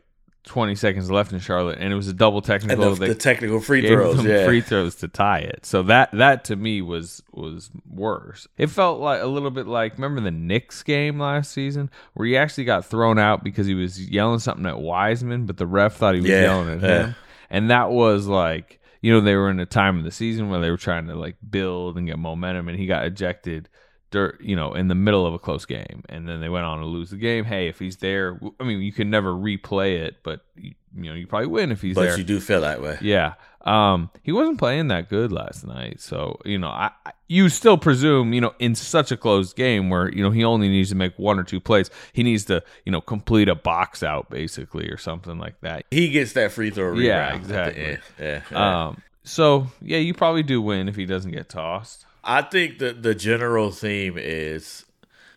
20 0.44 0.74
seconds 0.74 1.10
left 1.10 1.32
in 1.32 1.38
Charlotte, 1.38 1.78
and 1.80 1.92
it 1.92 1.96
was 1.96 2.08
a 2.08 2.12
double 2.12 2.38
and 2.38 2.46
technical. 2.46 2.94
the, 2.94 3.08
the 3.08 3.14
technical 3.14 3.60
free 3.60 3.86
throws. 3.86 4.24
Yeah, 4.24 4.46
free 4.46 4.60
throws 4.60 4.94
to 4.96 5.08
tie 5.08 5.40
it. 5.40 5.66
So 5.66 5.82
that 5.84 6.10
that 6.12 6.44
to 6.44 6.56
me 6.56 6.82
was 6.82 7.22
was 7.32 7.70
worse. 7.88 8.48
It 8.56 8.68
felt 8.68 9.00
like 9.00 9.22
a 9.22 9.26
little 9.26 9.50
bit 9.50 9.66
like 9.66 9.94
remember 9.94 10.20
the 10.20 10.30
Knicks 10.30 10.82
game 10.82 11.18
last 11.18 11.52
season 11.52 11.90
where 12.14 12.26
he 12.26 12.36
actually 12.36 12.64
got 12.64 12.86
thrown 12.86 13.18
out 13.18 13.44
because 13.44 13.66
he 13.66 13.74
was 13.74 14.00
yelling 14.10 14.38
something 14.38 14.66
at 14.66 14.78
Wiseman, 14.80 15.46
but 15.46 15.56
the 15.58 15.66
ref 15.66 15.96
thought 15.96 16.14
he 16.14 16.20
was 16.20 16.30
Yeah, 16.30 16.42
yelling 16.42 16.70
at 16.70 16.80
yeah. 16.82 17.06
him, 17.06 17.14
and 17.50 17.70
that 17.70 17.90
was 17.90 18.26
like. 18.26 18.78
You 19.02 19.14
know 19.14 19.22
they 19.22 19.34
were 19.34 19.48
in 19.48 19.58
a 19.60 19.64
time 19.64 19.96
of 19.96 20.04
the 20.04 20.10
season 20.10 20.50
where 20.50 20.60
they 20.60 20.68
were 20.70 20.76
trying 20.76 21.06
to 21.06 21.14
like 21.14 21.36
build 21.50 21.96
and 21.96 22.06
get 22.06 22.18
momentum, 22.18 22.68
and 22.68 22.78
he 22.78 22.84
got 22.84 23.06
ejected 23.06 23.66
dirt, 24.10 24.40
you 24.40 24.56
know, 24.56 24.74
in 24.74 24.88
the 24.88 24.94
middle 24.94 25.26
of 25.26 25.34
a 25.34 25.38
close 25.38 25.64
game, 25.64 26.02
and 26.08 26.28
then 26.28 26.40
they 26.40 26.48
went 26.48 26.64
on 26.64 26.78
to 26.80 26.86
lose 26.86 27.10
the 27.10 27.16
game. 27.16 27.44
Hey, 27.44 27.68
if 27.68 27.78
he's 27.78 27.96
there, 27.96 28.38
I 28.58 28.64
mean, 28.64 28.80
you 28.80 28.92
can 28.92 29.10
never 29.10 29.32
replay 29.32 29.98
it, 29.98 30.16
but 30.22 30.44
you, 30.56 30.74
you 30.96 31.10
know, 31.10 31.14
you 31.14 31.26
probably 31.26 31.46
win 31.46 31.70
if 31.72 31.80
he's 31.80 31.94
but 31.94 32.02
there. 32.02 32.18
you 32.18 32.24
do 32.24 32.40
feel 32.40 32.60
that 32.62 32.82
way. 32.82 32.98
yeah, 33.00 33.34
um, 33.62 34.10
he 34.22 34.32
wasn't 34.32 34.58
playing 34.58 34.88
that 34.88 35.08
good 35.08 35.32
last 35.32 35.66
night, 35.66 36.00
so 36.00 36.38
you 36.44 36.58
know, 36.58 36.68
I, 36.68 36.90
I 37.06 37.12
you 37.28 37.48
still 37.48 37.78
presume, 37.78 38.32
you 38.32 38.40
know, 38.40 38.54
in 38.58 38.74
such 38.74 39.12
a 39.12 39.16
closed 39.16 39.56
game 39.56 39.88
where 39.88 40.12
you 40.12 40.22
know 40.22 40.30
he 40.30 40.44
only 40.44 40.68
needs 40.68 40.88
to 40.90 40.96
make 40.96 41.16
one 41.18 41.38
or 41.38 41.44
two 41.44 41.60
plays, 41.60 41.90
he 42.12 42.22
needs 42.22 42.44
to, 42.46 42.62
you 42.84 42.92
know, 42.92 43.00
complete 43.00 43.48
a 43.48 43.54
box 43.54 44.02
out 44.02 44.30
basically 44.30 44.88
or 44.88 44.96
something 44.96 45.38
like 45.38 45.60
that. 45.60 45.84
He 45.90 46.08
gets 46.08 46.32
that 46.32 46.52
free 46.52 46.70
throw. 46.70 46.94
Yeah, 46.94 47.34
exactly. 47.34 47.98
Yeah, 48.18 48.42
yeah. 48.50 48.86
Um, 48.86 49.02
so 49.22 49.68
yeah, 49.80 49.98
you 49.98 50.14
probably 50.14 50.42
do 50.42 50.60
win 50.60 50.88
if 50.88 50.96
he 50.96 51.06
doesn't 51.06 51.30
get 51.30 51.48
tossed. 51.48 52.06
I 52.22 52.42
think 52.42 52.78
that 52.78 53.02
the 53.02 53.14
general 53.14 53.70
theme 53.70 54.16
is 54.16 54.84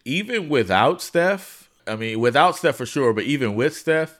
even 0.05 0.49
without 0.49 1.01
Steph, 1.01 1.69
I 1.87 1.95
mean, 1.95 2.19
without 2.19 2.57
Steph 2.57 2.75
for 2.75 2.85
sure, 2.85 3.13
but 3.13 3.23
even 3.23 3.55
with 3.55 3.75
Steph, 3.75 4.19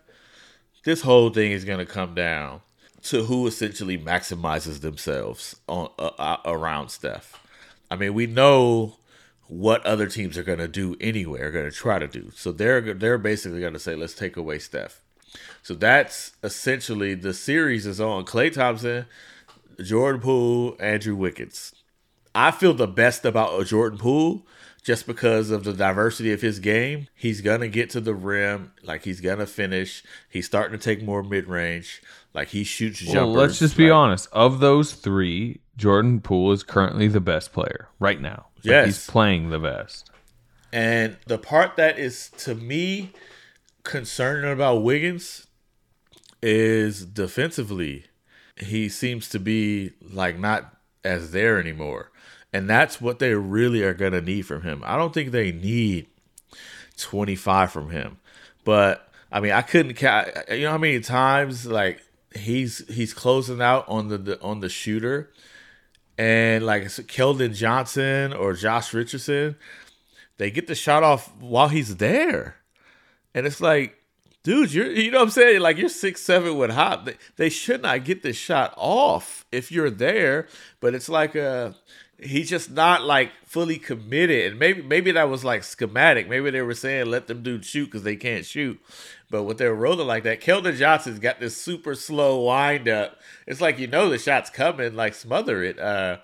this 0.84 1.01
whole 1.01 1.29
thing 1.29 1.51
is 1.51 1.65
going 1.65 1.79
to 1.79 1.86
come 1.86 2.13
down 2.13 2.62
to 3.03 3.24
who 3.25 3.48
essentially 3.48 3.98
maximizes 3.98 4.82
themselves 4.82 5.58
on 5.67 5.89
uh, 6.00 6.12
uh, 6.17 6.38
around 6.46 6.89
Steph. 6.89 7.39
I 7.91 7.96
mean, 7.96 8.13
we 8.13 8.27
know 8.27 8.96
what 9.48 9.86
other 9.86 10.08
teams 10.08 10.38
are 10.38 10.43
going 10.43 10.60
to 10.60 10.67
do 10.67 10.96
anyway, 11.01 11.41
are 11.41 11.51
going 11.51 11.70
to 11.70 11.75
try 11.75 12.00
to 12.00 12.08
do. 12.08 12.32
So 12.36 12.51
they're 12.51 12.93
they're 12.93 13.17
basically 13.17 13.60
going 13.60 13.74
to 13.74 13.79
say, 13.79 13.96
let's 13.96 14.13
take 14.13 14.38
away 14.38 14.60
Steph. 14.60 15.01
So 15.62 15.74
that's 15.74 16.34
essentially 16.43 17.15
the 17.15 17.34
series 17.34 17.86
is 17.86 18.00
on 18.00 18.25
Klay 18.25 18.53
Thompson, 18.53 19.05
Jordan 19.82 20.22
Poole, 20.22 20.75
Andrew 20.79 21.15
Wiggins. 21.15 21.73
I 22.36 22.52
feel 22.52 22.74
the 22.74 22.88
best 22.88 23.25
about 23.25 23.66
Jordan 23.68 24.00
Poole 24.00 24.46
just 24.84 25.06
because 25.08 25.50
of 25.50 25.63
the 25.63 25.74
diversity 25.74 26.34
of 26.34 26.42
his 26.42 26.60
game. 26.60 27.08
He's 27.16 27.42
gonna 27.42 27.68
get 27.68 27.90
to 27.92 28.02
the 28.02 28.13
rim, 28.13 28.72
like 28.84 29.04
he's 29.04 29.22
gonna 29.22 29.46
finish. 29.46 30.04
He's 30.30 30.46
starting 30.46 30.78
to 30.78 30.84
take 30.84 31.04
more 31.04 31.24
mid 31.24 31.48
range, 31.48 32.02
like 32.34 32.50
he 32.50 32.63
shoots 32.63 33.00
jumpers. 33.00 33.16
Well, 33.16 33.32
let's 33.32 33.60
just 33.60 33.78
be 33.78 33.86
like- 33.86 33.94
honest. 33.94 34.28
Of 34.32 34.60
those 34.60 34.94
three, 34.94 35.62
Jordan 35.78 36.22
Poole 36.22 36.52
is 36.52 36.63
currently 36.63 37.08
the 37.08 37.22
best 37.22 37.54
player 37.54 37.88
right 38.00 38.20
now. 38.20 38.48
Like, 38.58 38.66
Yes. 38.66 38.86
he's 38.88 39.08
playing 39.08 39.50
the 39.50 39.60
best. 39.60 40.10
And 40.72 41.18
the 41.28 41.38
part 41.38 41.75
that 41.75 42.00
is 42.00 42.30
to 42.40 42.56
me 42.56 43.12
concerning 43.84 44.52
about 44.52 44.82
Wiggins 44.84 45.46
is 46.42 47.06
defensively. 47.06 48.06
He 48.58 48.90
seems 48.90 49.30
to 49.30 49.40
be 49.40 49.92
like 50.02 50.40
not 50.40 50.75
as 51.04 51.32
there 51.32 51.60
anymore. 51.60 52.12
And 52.54 52.70
that's 52.70 53.02
what 53.02 53.20
they 53.20 53.34
really 53.34 53.84
are 53.84 53.96
going 53.96 54.14
to 54.14 54.22
need 54.22 54.44
from 54.44 54.62
him. 54.62 54.84
I 54.86 54.96
don't 54.96 55.14
think 55.14 55.32
they 55.32 55.52
need 55.52 56.08
25 56.98 57.72
from 57.72 57.90
him. 57.90 58.18
But 58.64 59.10
I 59.32 59.40
mean, 59.40 59.52
I 59.52 59.64
couldn't 59.64 59.96
ca- 59.96 60.28
you 60.52 60.62
know 60.62 60.72
how 60.72 60.78
many 60.78 61.00
times 61.00 61.66
like 61.66 62.02
he's 62.36 62.88
he's 62.88 63.14
closing 63.14 63.62
out 63.62 63.86
on 63.88 64.08
the, 64.08 64.18
the 64.18 64.42
on 64.42 64.60
the 64.60 64.70
shooter 64.70 65.32
and 66.18 66.66
like 66.66 66.84
Keldon 66.84 67.56
Johnson 67.56 68.34
or 68.34 68.54
Josh 68.54 68.94
Richardson, 68.94 69.56
they 70.38 70.52
get 70.52 70.68
the 70.68 70.76
shot 70.76 71.04
off 71.04 71.34
while 71.40 71.70
he's 71.70 71.98
there. 71.98 72.58
And 73.34 73.48
it's 73.48 73.60
like, 73.60 73.98
dude, 74.44 74.72
you're 74.72 74.92
you 74.92 75.12
know 75.12 75.20
what 75.20 75.26
I'm 75.26 75.30
saying? 75.32 75.62
Like 75.62 75.78
you're 75.78 75.90
six 75.90 76.22
seven 76.22 76.58
with 76.58 76.70
hop. 76.72 77.06
They, 77.06 77.16
they 77.38 77.50
should 77.50 77.82
not 77.82 78.06
get 78.06 78.22
this 78.22 78.38
shot 78.38 78.74
off 78.78 79.46
if 79.52 79.72
you're 79.72 79.90
there. 79.90 80.48
But 80.80 80.94
it's 80.94 81.10
like 81.10 81.36
uh 81.36 81.72
he's 82.25 82.50
just 82.50 82.72
not 82.72 83.03
like 83.03 83.32
fully 83.46 83.77
committed. 83.77 84.51
And 84.51 84.60
maybe 84.60 84.82
maybe 84.82 85.12
that 85.12 85.30
was 85.30 85.44
like 85.44 85.63
schematic. 85.63 86.27
Maybe 86.27 86.50
they 86.50 86.62
were 86.62 86.74
saying 86.74 87.08
let 87.08 87.27
them 87.27 87.44
do 87.44 87.62
shoot 87.62 87.86
because 87.86 88.03
they 88.03 88.15
can't 88.15 88.46
shoot. 88.46 88.80
But 89.30 89.44
with 89.44 89.58
their 89.58 89.74
rolling 89.74 90.08
like 90.08 90.24
that, 90.24 90.42
Keldon 90.42 90.75
Johnson's 90.77 91.20
got 91.20 91.39
this 91.39 91.58
super 91.58 91.96
slow 91.96 92.42
wind 92.42 92.88
up. 92.88 93.20
It's 93.48 93.62
like 93.62 93.80
you 93.80 93.88
know 93.88 94.10
the 94.10 94.18
shot's 94.18 94.50
coming, 94.50 94.96
like 94.96 95.13
smother 95.13 95.63
it. 95.63 95.80
Uh 95.80 96.18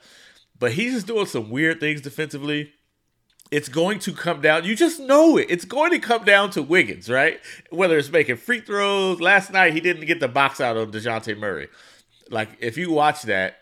but 0.58 0.74
he's 0.74 0.94
just 0.94 1.08
doing 1.08 1.26
some 1.26 1.50
weird 1.50 1.80
things 1.80 2.02
defensively 2.02 2.74
it's 3.52 3.70
going 3.70 4.00
to 4.00 4.14
come 4.14 4.42
down. 4.42 4.64
You 4.64 4.76
just 4.76 5.00
know 5.00 5.38
it. 5.38 5.48
It's 5.50 5.66
going 5.66 5.92
to 5.92 6.00
come 6.00 6.24
down 6.24 6.52
to 6.52 6.62
Wiggins, 6.62 7.10
right? 7.10 7.40
Whether 7.72 7.98
it's 7.98 8.12
making 8.12 8.38
free 8.38 8.62
throws. 8.62 9.20
Last 9.20 9.52
night 9.52 9.74
he 9.74 9.80
didn't 9.80 10.06
get 10.06 10.20
the 10.20 10.28
box 10.28 10.62
out 10.62 10.78
on 10.78 10.92
Dejounte 10.92 11.38
Murray. 11.38 11.68
Like 12.30 12.50
if 12.60 12.78
you 12.78 12.92
watch 12.92 13.24
that, 13.24 13.59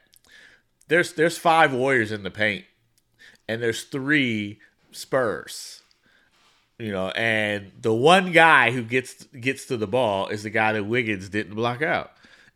there's 0.88 1.14
there's 1.14 1.38
five 1.38 1.74
Warriors 1.74 2.12
in 2.12 2.24
the 2.24 2.32
paint, 2.32 2.66
and 3.48 3.62
there's 3.62 3.84
three 3.84 4.60
Spurs. 4.92 5.82
You 6.80 6.92
know, 6.92 7.10
and 7.10 7.72
the 7.82 7.94
one 7.94 8.32
guy 8.32 8.72
who 8.72 8.84
gets 8.84 9.24
gets 9.26 9.66
to 9.66 9.78
the 9.78 9.88
ball 9.88 10.28
is 10.28 10.44
the 10.44 10.50
guy 10.50 10.74
that 10.74 10.84
Wiggins 10.84 11.30
didn't 11.30 11.56
block 11.56 11.82
out. 11.82 12.12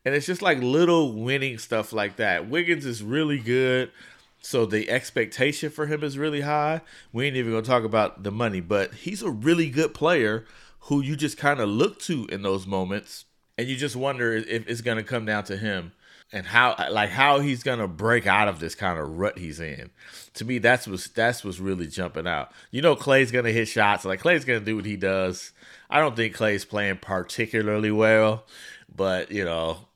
And 0.05 0.15
it's 0.15 0.25
just 0.25 0.41
like 0.41 0.59
little 0.59 1.13
winning 1.13 1.57
stuff 1.57 1.93
like 1.93 2.15
that. 2.17 2.49
Wiggins 2.49 2.85
is 2.85 3.03
really 3.03 3.39
good. 3.39 3.91
So 4.43 4.65
the 4.65 4.89
expectation 4.89 5.69
for 5.69 5.85
him 5.85 6.03
is 6.03 6.17
really 6.17 6.41
high. 6.41 6.81
We 7.13 7.27
ain't 7.27 7.35
even 7.35 7.51
gonna 7.51 7.63
talk 7.63 7.83
about 7.83 8.23
the 8.23 8.31
money, 8.31 8.59
but 8.59 8.93
he's 8.93 9.21
a 9.21 9.29
really 9.29 9.69
good 9.69 9.93
player 9.93 10.45
who 10.85 11.01
you 11.01 11.15
just 11.15 11.37
kind 11.37 11.59
of 11.59 11.69
look 11.69 11.99
to 11.99 12.25
in 12.27 12.41
those 12.41 12.65
moments, 12.65 13.25
and 13.57 13.67
you 13.67 13.75
just 13.75 13.95
wonder 13.95 14.33
if 14.33 14.67
it's 14.67 14.81
gonna 14.81 15.03
come 15.03 15.25
down 15.25 15.43
to 15.45 15.57
him 15.57 15.91
and 16.33 16.45
how, 16.45 16.75
like, 16.89 17.09
how 17.09 17.39
he's 17.39 17.63
gonna 17.63 17.87
break 17.87 18.25
out 18.25 18.47
of 18.47 18.59
this 18.59 18.75
kind 18.75 18.97
of 18.99 19.17
rut 19.17 19.37
he's 19.37 19.59
in. 19.59 19.89
To 20.35 20.45
me, 20.45 20.59
that's 20.59 20.87
what's 20.87 21.07
that's 21.09 21.43
what's 21.43 21.59
really 21.59 21.87
jumping 21.87 22.27
out. 22.27 22.51
You 22.71 22.81
know, 22.81 22.95
Klay's 22.95 23.31
gonna 23.31 23.51
hit 23.51 23.67
shots. 23.67 24.05
Like 24.05 24.21
Klay's 24.21 24.45
gonna 24.45 24.59
do 24.61 24.75
what 24.75 24.85
he 24.85 24.95
does. 24.95 25.51
I 25.89 25.99
don't 25.99 26.15
think 26.15 26.35
Klay's 26.35 26.65
playing 26.65 26.97
particularly 26.97 27.91
well, 27.91 28.45
but 28.93 29.31
you 29.31 29.43
know, 29.43 29.87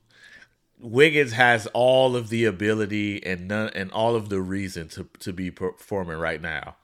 Wiggins 0.78 1.32
has 1.32 1.66
all 1.68 2.16
of 2.16 2.28
the 2.28 2.44
ability 2.44 3.24
and 3.24 3.48
none 3.48 3.70
and 3.74 3.90
all 3.92 4.14
of 4.14 4.28
the 4.28 4.40
reason 4.40 4.88
to 4.88 5.08
to 5.20 5.32
be 5.32 5.50
performing 5.50 6.18
right 6.18 6.40
now. 6.40 6.76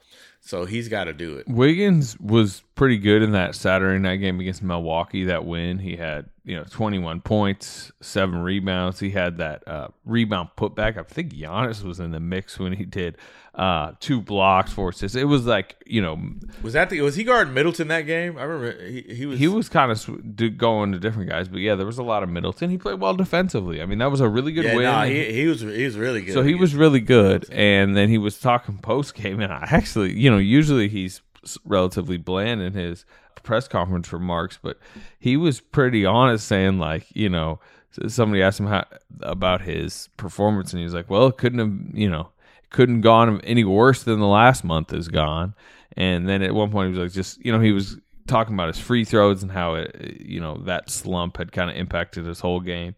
So 0.44 0.64
he's 0.64 0.88
got 0.88 1.04
to 1.04 1.12
do 1.12 1.37
it. 1.37 1.47
Wiggins 1.47 2.18
was 2.18 2.62
pretty 2.75 2.99
good 2.99 3.23
in 3.23 3.33
that 3.33 3.55
Saturday 3.55 3.99
night 3.99 4.17
game 4.17 4.41
against 4.41 4.62
Milwaukee. 4.62 5.25
That 5.25 5.45
win, 5.45 5.79
he 5.79 5.97
had 5.97 6.26
you 6.45 6.57
know 6.57 6.64
21 6.64 7.21
points, 7.21 7.93
seven 8.00 8.41
rebounds. 8.43 9.00
He 9.00 9.11
had 9.11 9.38
that 9.38 9.67
uh, 9.69 9.88
rebound 10.05 10.50
putback. 10.57 10.97
I 10.97 11.02
think 11.02 11.35
Giannis 11.35 11.83
was 11.83 12.00
in 12.00 12.11
the 12.11 12.21
mix 12.21 12.59
when 12.59 12.73
he 12.73 12.85
did 12.85 13.19
uh, 13.55 13.93
two 14.00 14.21
blocks, 14.21 14.73
four 14.73 14.91
assists. 14.91 15.17
It 15.17 15.25
was 15.25 15.45
like 15.45 15.76
you 15.87 16.00
know 16.00 16.19
Was 16.62 16.73
that 16.73 16.91
the 16.91 17.00
was 17.02 17.17
he 17.17 17.25
guarding 17.25 17.52
Middleton 17.52 17.88
that 17.88 18.02
game? 18.02 18.38
I 18.38 18.45
remember 18.45 18.83
he, 18.83 19.02
he 19.02 19.26
was 19.26 19.38
he 19.38 19.49
was 19.49 19.69
kind 19.69 19.93
of 19.93 20.57
going 20.57 20.93
to 20.93 20.99
different 20.99 21.29
guys, 21.29 21.49
but 21.49 21.59
yeah, 21.61 21.75
there 21.75 21.87
was 21.87 21.99
a 21.99 22.02
lot 22.02 22.23
of 22.23 22.31
Middleton. 22.31 22.71
He 22.71 22.79
played 22.79 23.00
well 23.00 23.14
defensively. 23.14 23.83
I 23.83 23.87
mean, 23.87 23.99
that 23.99 24.11
was 24.11 24.21
a 24.21 24.29
really 24.29 24.52
good 24.52 24.64
yeah, 24.64 24.76
win. 24.76 24.85
nah, 24.85 25.05
he, 25.05 25.33
he 25.33 25.47
was 25.47 25.61
he 25.61 25.85
was 25.85 25.97
really 25.97 26.23
good. 26.23 26.35
So 26.35 26.43
he 26.43 26.55
was 26.55 26.75
really 26.75 27.00
good, 27.00 27.47
and 27.50 27.95
then 27.95 28.09
he 28.09 28.19
was 28.19 28.38
talking 28.38 28.79
post 28.79 29.14
game, 29.14 29.41
and 29.41 29.52
I 29.52 29.69
actually, 29.71 30.19
you 30.19 30.31
know, 30.31 30.38
usually 30.38 30.88
he's 30.88 31.21
relatively 31.64 32.16
bland 32.16 32.62
in 32.62 32.75
his 32.75 33.04
press 33.42 33.68
conference 33.68 34.12
remarks, 34.12 34.58
but 34.62 34.78
he 35.18 35.37
was 35.37 35.61
pretty 35.61 36.04
honest, 36.04 36.46
saying 36.46 36.78
like, 36.78 37.06
you 37.14 37.28
know, 37.28 37.61
somebody 38.08 38.42
asked 38.42 38.61
him 38.61 38.66
how, 38.66 38.84
about 39.20 39.62
his 39.62 40.08
performance, 40.16 40.72
and 40.72 40.78
he 40.78 40.84
was 40.84 40.94
like, 40.94 41.11
well, 41.11 41.26
it 41.26 41.37
couldn't 41.37 41.58
have, 41.58 41.96
you 41.99 42.08
know, 42.08 42.30
it 42.62 42.70
couldn't 42.70 43.00
gone 43.00 43.40
any 43.42 43.64
worse 43.64 44.02
than 44.02 44.20
the 44.20 44.26
last 44.26 44.64
month 44.64 44.92
is 44.92 45.08
gone. 45.08 45.54
And 45.96 46.28
then 46.28 46.42
at 46.42 46.54
one 46.54 46.70
point 46.70 46.92
he 46.92 46.99
was 46.99 47.06
like, 47.06 47.14
just, 47.14 47.44
you 47.44 47.52
know, 47.52 47.61
he 47.61 47.72
was 47.72 47.99
talking 48.26 48.54
about 48.54 48.68
his 48.68 48.78
free 48.78 49.04
throws 49.04 49.42
and 49.42 49.52
how 49.52 49.75
it, 49.75 50.20
you 50.20 50.40
know, 50.40 50.58
that 50.64 50.88
slump 50.88 51.37
had 51.37 51.52
kind 51.52 51.70
of 51.70 51.76
impacted 51.76 52.25
his 52.25 52.40
whole 52.40 52.61
game, 52.61 52.94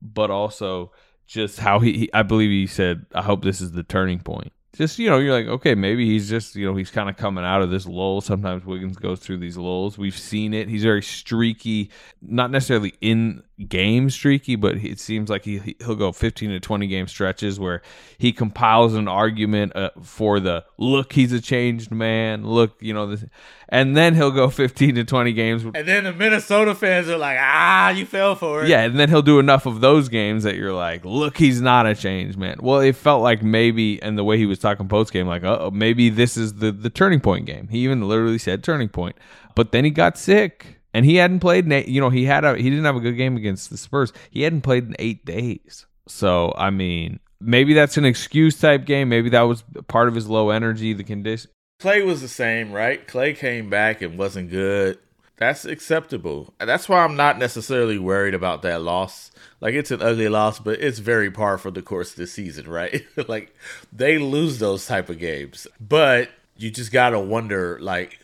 but 0.00 0.30
also 0.30 0.92
just 1.26 1.58
how 1.58 1.80
he, 1.80 1.92
he 1.92 2.12
I 2.12 2.22
believe 2.22 2.50
he 2.50 2.66
said, 2.66 3.06
I 3.14 3.22
hope 3.22 3.42
this 3.42 3.60
is 3.60 3.72
the 3.72 3.82
turning 3.82 4.20
point. 4.20 4.52
Just, 4.76 4.98
you 4.98 5.08
know, 5.08 5.18
you're 5.18 5.32
like, 5.32 5.46
okay, 5.46 5.74
maybe 5.74 6.06
he's 6.06 6.28
just, 6.28 6.54
you 6.54 6.66
know, 6.66 6.76
he's 6.76 6.90
kind 6.90 7.08
of 7.08 7.16
coming 7.16 7.44
out 7.44 7.62
of 7.62 7.70
this 7.70 7.86
lull. 7.86 8.20
Sometimes 8.20 8.66
Wiggins 8.66 8.96
goes 8.96 9.20
through 9.20 9.38
these 9.38 9.56
lulls. 9.56 9.96
We've 9.96 10.16
seen 10.16 10.52
it. 10.52 10.68
He's 10.68 10.82
very 10.82 11.02
streaky, 11.02 11.90
not 12.20 12.50
necessarily 12.50 12.92
in 13.00 13.42
game 13.68 14.10
streaky, 14.10 14.54
but 14.54 14.76
it 14.76 15.00
seems 15.00 15.30
like 15.30 15.44
he, 15.44 15.76
he'll 15.78 15.94
go 15.94 16.12
15 16.12 16.50
to 16.50 16.60
20 16.60 16.86
game 16.86 17.08
stretches 17.08 17.58
where 17.58 17.80
he 18.18 18.30
compiles 18.32 18.94
an 18.94 19.08
argument 19.08 19.74
uh, 19.74 19.90
for 20.02 20.40
the 20.40 20.64
look, 20.76 21.14
he's 21.14 21.32
a 21.32 21.40
changed 21.40 21.90
man. 21.90 22.46
Look, 22.46 22.76
you 22.80 22.92
know, 22.92 23.06
this, 23.06 23.24
and 23.70 23.96
then 23.96 24.14
he'll 24.14 24.30
go 24.30 24.50
15 24.50 24.96
to 24.96 25.04
20 25.04 25.32
games 25.32 25.64
and 25.64 25.88
then 25.88 26.04
the 26.04 26.12
Minnesota 26.12 26.74
fans 26.74 27.08
are 27.08 27.16
like, 27.16 27.38
ah, 27.40 27.90
you 27.90 28.04
fell 28.04 28.34
for 28.34 28.62
it. 28.62 28.68
yeah, 28.68 28.82
and 28.82 28.98
then 28.98 29.08
he'll 29.08 29.22
do 29.22 29.38
enough 29.38 29.64
of 29.64 29.80
those 29.80 30.10
games 30.10 30.44
that 30.44 30.56
you're 30.56 30.74
like, 30.74 31.04
look, 31.04 31.38
he's 31.38 31.60
not 31.60 31.86
a 31.86 31.94
changed 31.94 32.36
man. 32.36 32.58
Well, 32.60 32.80
it 32.80 32.94
felt 32.94 33.22
like 33.22 33.42
maybe, 33.42 34.02
and 34.02 34.18
the 34.18 34.24
way 34.24 34.36
he 34.36 34.46
was 34.46 34.58
talking 34.58 34.86
post 34.86 35.12
game, 35.12 35.26
like, 35.26 35.44
oh, 35.44 35.70
maybe 35.72 36.10
this 36.10 36.36
is 36.36 36.54
the 36.54 36.72
the 36.72 36.90
turning 36.90 37.20
point 37.20 37.46
game. 37.46 37.68
He 37.68 37.78
even 37.78 38.06
literally 38.06 38.38
said 38.38 38.62
turning 38.62 38.90
point, 38.90 39.16
but 39.54 39.72
then 39.72 39.84
he 39.84 39.90
got 39.90 40.18
sick, 40.18 40.80
and 40.96 41.04
he 41.04 41.16
hadn't 41.16 41.40
played. 41.40 41.70
You 41.70 42.00
know, 42.00 42.08
he 42.08 42.24
had 42.24 42.46
a 42.46 42.56
he 42.56 42.70
didn't 42.70 42.86
have 42.86 42.96
a 42.96 43.00
good 43.00 43.18
game 43.18 43.36
against 43.36 43.68
the 43.68 43.76
Spurs. 43.76 44.14
He 44.30 44.40
hadn't 44.40 44.62
played 44.62 44.84
in 44.84 44.96
eight 44.98 45.26
days. 45.26 45.84
So 46.08 46.54
I 46.56 46.70
mean, 46.70 47.20
maybe 47.38 47.74
that's 47.74 47.98
an 47.98 48.06
excuse 48.06 48.58
type 48.58 48.86
game. 48.86 49.10
Maybe 49.10 49.28
that 49.28 49.42
was 49.42 49.62
part 49.88 50.08
of 50.08 50.14
his 50.14 50.26
low 50.26 50.48
energy, 50.48 50.94
the 50.94 51.04
condition. 51.04 51.50
Klay 51.82 52.06
was 52.06 52.22
the 52.22 52.28
same, 52.28 52.72
right? 52.72 53.06
Klay 53.06 53.36
came 53.36 53.68
back 53.68 54.00
and 54.00 54.18
wasn't 54.18 54.48
good. 54.48 54.98
That's 55.36 55.66
acceptable. 55.66 56.54
That's 56.58 56.88
why 56.88 57.04
I'm 57.04 57.14
not 57.14 57.38
necessarily 57.38 57.98
worried 57.98 58.32
about 58.32 58.62
that 58.62 58.80
loss. 58.80 59.30
Like 59.60 59.74
it's 59.74 59.90
an 59.90 60.00
ugly 60.00 60.30
loss, 60.30 60.58
but 60.58 60.80
it's 60.80 60.98
very 60.98 61.30
par 61.30 61.58
for 61.58 61.70
the 61.70 61.82
course 61.82 62.12
of 62.12 62.16
this 62.16 62.32
season, 62.32 62.70
right? 62.70 63.04
like 63.28 63.54
they 63.92 64.16
lose 64.16 64.60
those 64.60 64.86
type 64.86 65.10
of 65.10 65.18
games. 65.18 65.66
But 65.78 66.30
you 66.56 66.70
just 66.70 66.90
gotta 66.90 67.20
wonder, 67.20 67.78
like 67.82 68.18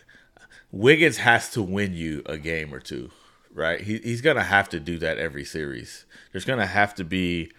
Wiggins 0.73 1.19
has 1.19 1.51
to 1.51 1.63
win 1.63 1.93
you 1.95 2.23
a 2.27 2.39
game 2.39 2.75
or 2.75 2.81
two, 2.81 3.11
right? 3.55 3.81
He, 3.81 3.99
he's 3.99 4.23
gonna 4.23 4.43
have 4.43 4.69
to 4.71 4.81
do 4.81 4.99
that 4.99 5.19
every 5.19 5.45
series. 5.45 6.07
There's 6.33 6.47
gonna 6.47 6.67
have 6.67 6.95
to 6.97 7.05
be 7.05 7.53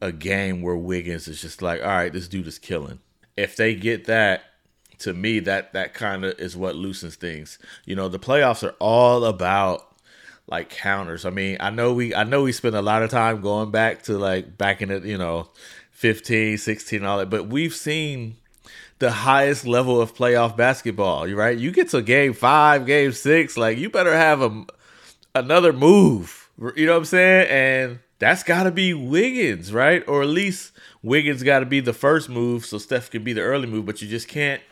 a 0.00 0.12
game 0.12 0.60
where 0.60 0.76
Wiggins 0.76 1.28
is 1.28 1.40
just 1.40 1.62
like, 1.62 1.80
all 1.80 1.86
right, 1.86 2.12
this 2.12 2.28
dude 2.28 2.48
is 2.48 2.58
killing. 2.58 2.98
if 3.36 3.56
they 3.56 3.74
get 3.74 4.04
that, 4.06 4.42
to 4.98 5.12
me, 5.12 5.38
that 5.40 5.72
that 5.72 5.94
kind 5.94 6.24
of 6.24 6.38
is 6.38 6.56
what 6.56 6.76
loosens 6.76 7.16
things. 7.16 7.58
You 7.84 7.96
know, 7.96 8.08
the 8.08 8.18
playoffs 8.18 8.62
are 8.62 8.74
all 8.78 9.24
about 9.24 9.86
like 10.48 10.70
counters. 10.70 11.24
I 11.24 11.30
mean, 11.30 11.56
I 11.60 11.70
know 11.70 11.92
we 11.92 12.14
I 12.14 12.24
know 12.24 12.42
we 12.42 12.52
spend 12.52 12.74
a 12.76 12.82
lot 12.82 13.02
of 13.02 13.10
time 13.10 13.40
going 13.40 13.70
back 13.70 14.02
to 14.04 14.18
like 14.18 14.56
back 14.58 14.82
in 14.82 14.90
the, 14.90 15.00
you 15.00 15.18
know, 15.18 15.50
15, 15.92 16.58
16 16.58 17.04
all 17.04 17.18
that, 17.18 17.30
but 17.30 17.48
we've 17.48 17.74
seen 17.74 18.36
the 19.02 19.10
highest 19.10 19.66
level 19.66 20.00
of 20.00 20.14
playoff 20.14 20.56
basketball, 20.56 21.26
right? 21.26 21.58
You 21.58 21.72
get 21.72 21.88
to 21.88 22.02
game 22.02 22.34
5, 22.34 22.86
game 22.86 23.10
6, 23.10 23.56
like 23.56 23.76
you 23.76 23.90
better 23.90 24.16
have 24.16 24.40
a 24.40 24.64
another 25.34 25.72
move. 25.72 26.48
You 26.76 26.86
know 26.86 26.92
what 26.92 26.98
I'm 26.98 27.04
saying? 27.06 27.48
And 27.50 27.98
that's 28.20 28.44
got 28.44 28.62
to 28.62 28.70
be 28.70 28.94
Wiggins, 28.94 29.72
right? 29.72 30.04
Or 30.06 30.22
at 30.22 30.28
least 30.28 30.70
Wiggins 31.02 31.42
got 31.42 31.58
to 31.58 31.66
be 31.66 31.80
the 31.80 31.92
first 31.92 32.28
move 32.28 32.64
so 32.64 32.78
Steph 32.78 33.10
can 33.10 33.24
be 33.24 33.32
the 33.32 33.40
early 33.40 33.66
move, 33.66 33.86
but 33.86 34.00
you 34.00 34.06
just 34.06 34.28
can't 34.28 34.62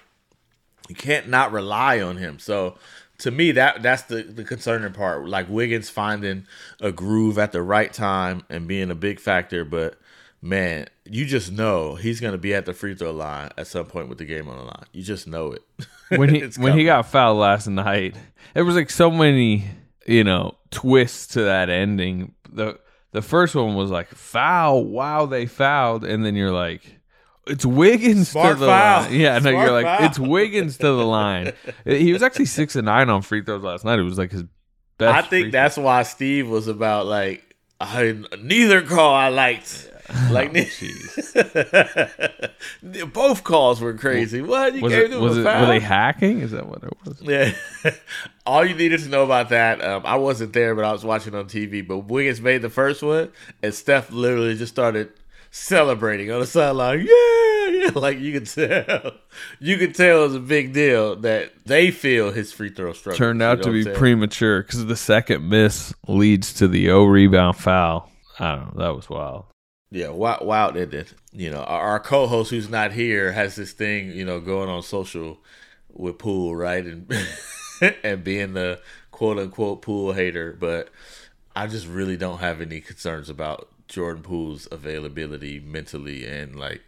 you 0.89 0.95
can't 0.95 1.29
not 1.29 1.51
rely 1.51 2.01
on 2.01 2.17
him. 2.17 2.39
So 2.39 2.77
to 3.19 3.33
me 3.33 3.51
that 3.51 3.83
that's 3.83 4.03
the 4.03 4.23
the 4.23 4.45
concerning 4.45 4.93
part. 4.93 5.29
Like 5.29 5.49
Wiggins 5.49 5.91
finding 5.91 6.47
a 6.81 6.93
groove 6.93 7.37
at 7.37 7.51
the 7.51 7.63
right 7.63 7.93
time 7.93 8.45
and 8.49 8.69
being 8.69 8.93
a 8.93 8.95
big 8.95 9.19
factor, 9.19 9.65
but 9.65 9.99
man, 10.43 10.87
you 11.05 11.27
just 11.27 11.53
know 11.53 11.95
he's 11.95 12.21
going 12.21 12.33
to 12.33 12.39
be 12.39 12.55
at 12.55 12.67
the 12.67 12.73
free 12.75 12.95
throw 12.95 13.11
line 13.13 13.51
at 13.57 13.67
some 13.67 13.87
point 13.87 14.09
with 14.09 14.19
the 14.19 14.25
game 14.25 14.49
on 14.49 14.57
the 14.57 14.65
line. 14.65 14.85
You 14.93 15.03
just 15.03 15.27
know 15.27 15.53
it. 15.53 15.63
when 16.19 16.35
he 16.35 16.41
when 16.59 16.77
he 16.79 16.85
got 16.85 17.07
fouled 17.07 17.39
last 17.39 17.67
night, 17.67 18.17
there 18.55 18.65
was 18.65 18.75
like 18.75 18.91
so 18.91 19.11
many, 19.11 19.65
you 20.07 20.25
know, 20.25 20.57
twists 20.71 21.29
to 21.35 21.43
that 21.43 21.69
ending. 21.69 22.35
The 22.53 22.79
the 23.13 23.23
first 23.23 23.55
one 23.55 23.75
was 23.75 23.91
like 23.91 24.09
foul, 24.09 24.85
wow, 24.85 25.27
they 25.27 25.47
fouled, 25.47 26.05
and 26.05 26.25
then 26.25 26.35
you're 26.35 26.53
like 26.53 27.01
it's 27.47 27.67
Wiggins 27.67 28.29
Smart 28.29 28.55
to 28.55 28.61
the 28.61 28.67
foul. 28.67 29.03
line. 29.03 29.15
Yeah, 29.21 29.39
no, 29.39 29.51
you're 29.51 29.73
like 29.73 29.85
foul. 29.85 30.07
it's 30.07 30.19
Wiggins 30.19 30.77
to 30.79 30.87
the 30.87 31.05
line. 31.05 31.53
He 31.85 32.13
was 32.13 32.23
actually 32.23 32.45
six 32.47 32.77
and 32.77 32.87
nine 32.87 33.11
on 33.11 33.23
free 33.23 33.43
throws 33.43 33.63
last 33.63 33.85
night. 33.85 33.99
It 33.99 34.03
was 34.03 34.19
like 34.19 34.31
his 34.31 34.45
best. 34.99 35.27
I 35.27 35.29
think 35.29 35.53
that's 35.53 35.77
why 35.77 36.03
Steve 36.05 36.49
was 36.49 36.69
about 36.69 37.07
like 37.07 37.57
I, 37.81 38.23
neither 38.41 38.83
call 38.83 39.15
I 39.15 39.29
liked. 39.29 39.91
Like 40.31 40.53
both 43.13 43.45
calls 43.45 43.81
were 43.81 43.95
crazy. 43.95 44.43
What 44.43 44.75
you 44.75 44.83
was 44.83 44.93
gave 44.93 45.07
it, 45.07 45.11
them 45.11 45.23
was 45.23 45.39
a 45.39 45.41
it 45.41 45.45
foul? 45.45 45.63
were 45.63 45.67
they 45.67 45.81
hacking? 45.81 46.41
Is 46.41 46.51
that 46.53 46.67
what 46.67 46.85
it 46.85 46.93
was? 47.05 47.21
Yeah. 47.23 47.53
All 48.47 48.65
you 48.65 48.75
needed 48.75 49.01
to 49.01 49.09
know 49.09 49.25
about 49.25 49.51
that, 49.51 49.83
um, 49.83 50.03
I 50.05 50.17
wasn't 50.17 50.53
there, 50.53 50.75
but 50.75 50.85
I 50.85 50.93
was 50.93 51.05
watching 51.05 51.35
on 51.35 51.47
TV. 51.47 51.87
But 51.87 51.99
Wiggins 51.99 52.41
made 52.41 52.63
the 52.63 52.71
first 52.71 53.03
one, 53.03 53.31
and 53.63 53.75
Steph 53.75 54.11
literally 54.11 54.57
just 54.57 54.73
started 54.73 55.13
celebrating 55.51 56.31
on 56.31 56.41
the 56.41 56.47
sideline. 56.47 57.01
Yeah, 57.01 57.69
yeah. 57.69 57.91
Like 57.95 58.19
you 58.19 58.33
could 58.33 58.47
tell, 58.47 59.13
you 59.59 59.79
could 59.79 59.95
tell 59.95 60.21
it 60.21 60.27
was 60.27 60.35
a 60.37 60.41
big 60.41 60.73
deal 60.73 61.17
that 61.17 61.53
they 61.67 61.91
feel 61.91 62.33
his 62.33 62.53
free 62.53 62.71
throw 62.71 62.93
struggle 62.93 63.19
Turned 63.19 63.43
out 63.43 63.63
to 63.63 63.71
be 63.71 63.85
premature 63.85 64.63
because 64.63 64.87
the 64.87 64.97
second 64.97 65.49
miss 65.49 65.93
leads 66.07 66.53
to 66.55 66.69
the 66.69 66.91
O 66.91 67.05
rebound 67.05 67.57
foul. 67.57 68.11
I 68.39 68.57
don't 68.57 68.77
know. 68.77 68.85
That 68.85 68.97
was 68.97 69.11
wild. 69.11 69.45
Yeah, 69.91 70.11
wow, 70.11 70.39
wow, 70.43 70.69
it. 70.69 71.13
You 71.33 71.51
know, 71.51 71.63
our, 71.63 71.81
our 71.81 72.01
co-host 72.01 72.51
who's 72.51 72.69
not 72.71 72.93
here 72.93 73.33
has 73.33 73.57
this 73.57 73.73
thing, 73.73 74.11
you 74.13 74.25
know, 74.25 74.39
going 74.41 74.69
on 74.69 74.83
social 74.83 75.39
with 75.93 76.19
Poole, 76.19 76.55
right, 76.55 76.85
and 76.85 77.13
and 78.05 78.23
being 78.23 78.53
the 78.55 78.81
quote 79.11 79.39
unquote 79.39 79.83
Poole 79.83 80.13
hater. 80.13 80.57
But 80.59 80.91
I 81.57 81.67
just 81.67 81.87
really 81.89 82.17
don't 82.17 82.39
have 82.39 82.61
any 82.61 82.81
concerns 82.81 83.29
about 83.29 83.69
Jordan 83.89 84.23
Poole's 84.23 84.69
availability 84.71 85.59
mentally 85.59 86.25
and 86.25 86.55
like 86.55 86.83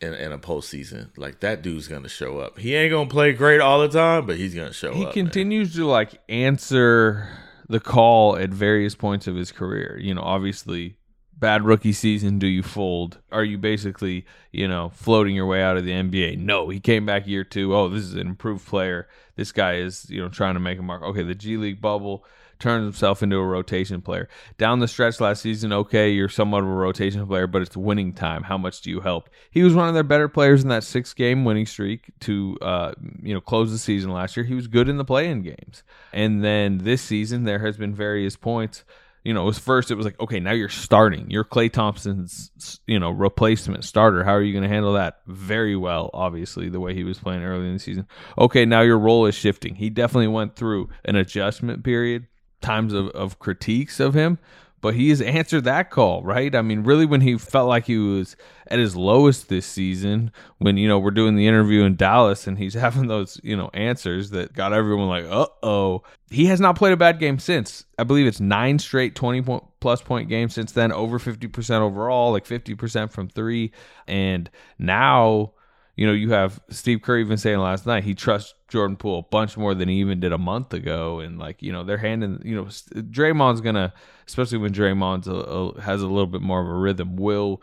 in, 0.00 0.14
in 0.14 0.32
a 0.32 0.38
postseason. 0.38 1.10
Like 1.18 1.40
that 1.40 1.60
dude's 1.60 1.88
gonna 1.88 2.08
show 2.08 2.38
up. 2.38 2.58
He 2.58 2.74
ain't 2.74 2.90
gonna 2.90 3.10
play 3.10 3.34
great 3.34 3.60
all 3.60 3.80
the 3.80 3.88
time, 3.88 4.24
but 4.26 4.36
he's 4.36 4.54
gonna 4.54 4.72
show 4.72 4.94
He 4.94 5.00
up. 5.04 5.14
man. 5.14 5.26
continues 5.26 5.74
to 5.74 5.84
like 5.86 6.20
answer 6.30 7.28
the 7.68 7.80
call 7.80 8.36
at 8.36 8.48
various 8.50 8.94
points 8.94 9.26
of 9.26 9.36
his 9.36 9.52
career. 9.52 9.98
You 10.00 10.14
know, 10.14 10.22
obviously, 10.22 10.96
bad 11.44 11.62
rookie 11.62 11.92
season. 11.92 12.38
Do 12.38 12.46
you 12.46 12.62
fold? 12.62 13.18
Are 13.30 13.44
you 13.44 13.58
basically, 13.58 14.24
you 14.50 14.66
know, 14.66 14.88
floating 14.94 15.36
your 15.36 15.44
way 15.44 15.62
out 15.62 15.76
of 15.76 15.84
the 15.84 15.90
NBA? 15.90 16.38
No, 16.38 16.70
he 16.70 16.80
came 16.80 17.04
back 17.04 17.26
year 17.26 17.44
two. 17.44 17.76
Oh, 17.76 17.90
this 17.90 18.02
is 18.02 18.14
an 18.14 18.26
improved 18.26 18.66
player. 18.66 19.08
This 19.36 19.52
guy 19.52 19.74
is, 19.74 20.08
you 20.08 20.22
know, 20.22 20.30
trying 20.30 20.54
to 20.54 20.60
make 20.60 20.78
a 20.78 20.82
mark. 20.82 21.02
Okay, 21.02 21.22
the 21.22 21.34
G 21.34 21.58
League 21.58 21.82
bubble 21.82 22.24
turns 22.58 22.84
himself 22.84 23.22
into 23.22 23.36
a 23.36 23.44
rotation 23.44 24.00
player. 24.00 24.26
Down 24.56 24.78
the 24.78 24.88
stretch 24.88 25.20
last 25.20 25.42
season, 25.42 25.70
okay, 25.70 26.08
you're 26.08 26.30
somewhat 26.30 26.62
of 26.62 26.70
a 26.70 26.72
rotation 26.72 27.26
player, 27.26 27.46
but 27.46 27.60
it's 27.60 27.76
winning 27.76 28.14
time. 28.14 28.44
How 28.44 28.56
much 28.56 28.80
do 28.80 28.88
you 28.88 29.00
help? 29.00 29.28
He 29.50 29.62
was 29.62 29.74
one 29.74 29.88
of 29.88 29.92
their 29.92 30.02
better 30.02 30.28
players 30.28 30.62
in 30.62 30.70
that 30.70 30.82
six 30.82 31.12
game 31.12 31.44
winning 31.44 31.66
streak 31.66 32.06
to 32.20 32.56
uh, 32.62 32.94
you 33.22 33.34
know 33.34 33.42
close 33.42 33.70
the 33.70 33.76
season 33.76 34.12
last 34.12 34.34
year. 34.34 34.46
He 34.46 34.54
was 34.54 34.66
good 34.66 34.88
in 34.88 34.96
the 34.96 35.04
play 35.04 35.28
in 35.28 35.42
games. 35.42 35.82
And 36.10 36.42
then 36.42 36.78
this 36.78 37.02
season 37.02 37.44
there 37.44 37.58
has 37.58 37.76
been 37.76 37.94
various 37.94 38.34
points. 38.34 38.82
You 39.24 39.32
know, 39.32 39.42
it 39.42 39.46
was 39.46 39.58
first 39.58 39.90
it 39.90 39.94
was 39.94 40.04
like, 40.04 40.20
okay, 40.20 40.38
now 40.38 40.52
you're 40.52 40.68
starting. 40.68 41.30
You're 41.30 41.44
Klay 41.44 41.72
Thompson's, 41.72 42.80
you 42.86 42.98
know, 42.98 43.10
replacement 43.10 43.84
starter. 43.84 44.22
How 44.22 44.34
are 44.34 44.42
you 44.42 44.52
going 44.52 44.64
to 44.64 44.68
handle 44.68 44.92
that? 44.92 45.20
Very 45.26 45.76
well, 45.76 46.10
obviously, 46.12 46.68
the 46.68 46.80
way 46.80 46.94
he 46.94 47.04
was 47.04 47.18
playing 47.18 47.42
early 47.42 47.66
in 47.66 47.72
the 47.72 47.78
season. 47.78 48.06
Okay, 48.38 48.66
now 48.66 48.82
your 48.82 48.98
role 48.98 49.24
is 49.24 49.34
shifting. 49.34 49.76
He 49.76 49.88
definitely 49.88 50.28
went 50.28 50.56
through 50.56 50.90
an 51.06 51.16
adjustment 51.16 51.82
period 51.84 52.26
times 52.60 52.92
of, 52.92 53.08
of 53.08 53.38
critiques 53.38 53.98
of 53.98 54.14
him, 54.14 54.38
but 54.84 54.94
he 54.94 55.08
has 55.08 55.22
answered 55.22 55.64
that 55.64 55.88
call, 55.88 56.22
right? 56.22 56.54
I 56.54 56.60
mean, 56.60 56.82
really, 56.82 57.06
when 57.06 57.22
he 57.22 57.38
felt 57.38 57.70
like 57.70 57.86
he 57.86 57.96
was 57.96 58.36
at 58.66 58.78
his 58.78 58.94
lowest 58.94 59.48
this 59.48 59.64
season, 59.64 60.30
when, 60.58 60.76
you 60.76 60.86
know, 60.86 60.98
we're 60.98 61.10
doing 61.10 61.36
the 61.36 61.46
interview 61.46 61.84
in 61.84 61.96
Dallas 61.96 62.46
and 62.46 62.58
he's 62.58 62.74
having 62.84 63.06
those, 63.06 63.40
you 63.42 63.56
know, 63.56 63.70
answers 63.72 64.28
that 64.32 64.52
got 64.52 64.74
everyone 64.74 65.08
like, 65.08 65.24
uh 65.24 65.46
oh. 65.62 66.02
He 66.28 66.44
has 66.46 66.60
not 66.60 66.76
played 66.76 66.92
a 66.92 66.98
bad 66.98 67.18
game 67.18 67.38
since. 67.38 67.86
I 67.98 68.04
believe 68.04 68.26
it's 68.26 68.40
nine 68.40 68.78
straight 68.78 69.14
20 69.14 69.40
point 69.40 69.64
plus 69.80 70.02
point 70.02 70.28
games 70.28 70.52
since 70.52 70.72
then, 70.72 70.92
over 70.92 71.18
50% 71.18 71.80
overall, 71.80 72.32
like 72.32 72.44
50% 72.44 73.10
from 73.10 73.30
three. 73.30 73.72
And 74.06 74.50
now, 74.78 75.54
you 75.96 76.06
know, 76.06 76.12
you 76.12 76.32
have 76.32 76.60
Steve 76.68 77.00
Kerr 77.00 77.20
even 77.20 77.38
saying 77.38 77.58
last 77.58 77.86
night 77.86 78.04
he 78.04 78.14
trusts 78.14 78.52
Jordan 78.74 78.96
Poole 78.96 79.20
a 79.20 79.22
bunch 79.22 79.56
more 79.56 79.72
than 79.72 79.88
he 79.88 80.00
even 80.00 80.18
did 80.18 80.32
a 80.32 80.38
month 80.38 80.74
ago, 80.74 81.20
and 81.20 81.38
like 81.38 81.62
you 81.62 81.70
know 81.70 81.84
they're 81.84 81.96
handing 81.96 82.42
you 82.44 82.56
know 82.56 82.64
Draymond's 82.64 83.60
gonna, 83.60 83.94
especially 84.26 84.58
when 84.58 84.74
a, 84.74 85.80
has 85.80 86.02
a 86.02 86.08
little 86.08 86.26
bit 86.26 86.42
more 86.42 86.60
of 86.60 86.66
a 86.66 86.74
rhythm, 86.74 87.14
will 87.14 87.62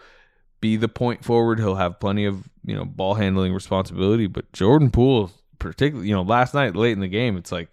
be 0.62 0.78
the 0.78 0.88
point 0.88 1.26
forward. 1.26 1.60
He'll 1.60 1.76
have 1.76 2.00
plenty 2.00 2.24
of 2.24 2.47
you 2.63 2.74
know 2.74 2.86
ball 2.86 3.15
handling 3.15 3.54
responsibility, 3.54 4.28
but 4.28 4.54
Jordan 4.54 4.89
Poole, 4.89 5.32
particularly 5.60 6.08
you 6.08 6.15
know 6.15 6.21
last 6.21 6.54
night 6.54 6.78
late 6.78 6.93
in 6.93 7.02
the 7.02 7.10
game, 7.10 7.36
it's 7.36 7.52
like 7.52 7.69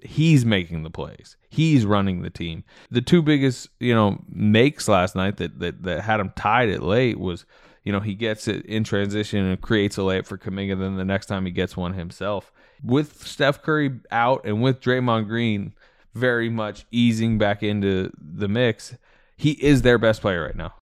he's 0.00 0.44
making 0.44 0.84
the 0.84 0.90
plays. 0.90 1.36
He's 1.48 1.84
running 1.84 2.22
the 2.22 2.30
team. 2.30 2.62
The 2.90 3.00
two 3.02 3.20
biggest, 3.20 3.68
you 3.80 3.94
know, 3.94 4.22
makes 4.28 4.86
last 4.86 5.16
night 5.16 5.38
that 5.38 5.58
that, 5.58 5.82
that 5.82 6.02
had 6.02 6.20
him 6.20 6.32
tied 6.36 6.68
it 6.68 6.82
late 6.82 7.18
was, 7.18 7.46
you 7.82 7.90
know, 7.90 8.00
he 8.00 8.14
gets 8.14 8.46
it 8.46 8.64
in 8.66 8.84
transition 8.84 9.44
and 9.44 9.60
creates 9.60 9.98
a 9.98 10.02
layup 10.02 10.26
for 10.26 10.38
Kuminga. 10.38 10.78
Then 10.78 10.96
the 10.96 11.04
next 11.04 11.26
time 11.26 11.46
he 11.46 11.52
gets 11.52 11.76
one 11.76 11.94
himself. 11.94 12.52
With 12.84 13.26
Steph 13.26 13.62
Curry 13.62 13.98
out 14.10 14.44
and 14.44 14.62
with 14.62 14.80
Draymond 14.80 15.28
Green 15.28 15.72
very 16.14 16.48
much 16.48 16.86
easing 16.90 17.38
back 17.38 17.62
into 17.62 18.10
the 18.18 18.48
mix, 18.48 18.94
he 19.36 19.52
is 19.52 19.82
their 19.82 19.98
best 19.98 20.20
player 20.20 20.44
right 20.44 20.56
now. 20.56 20.74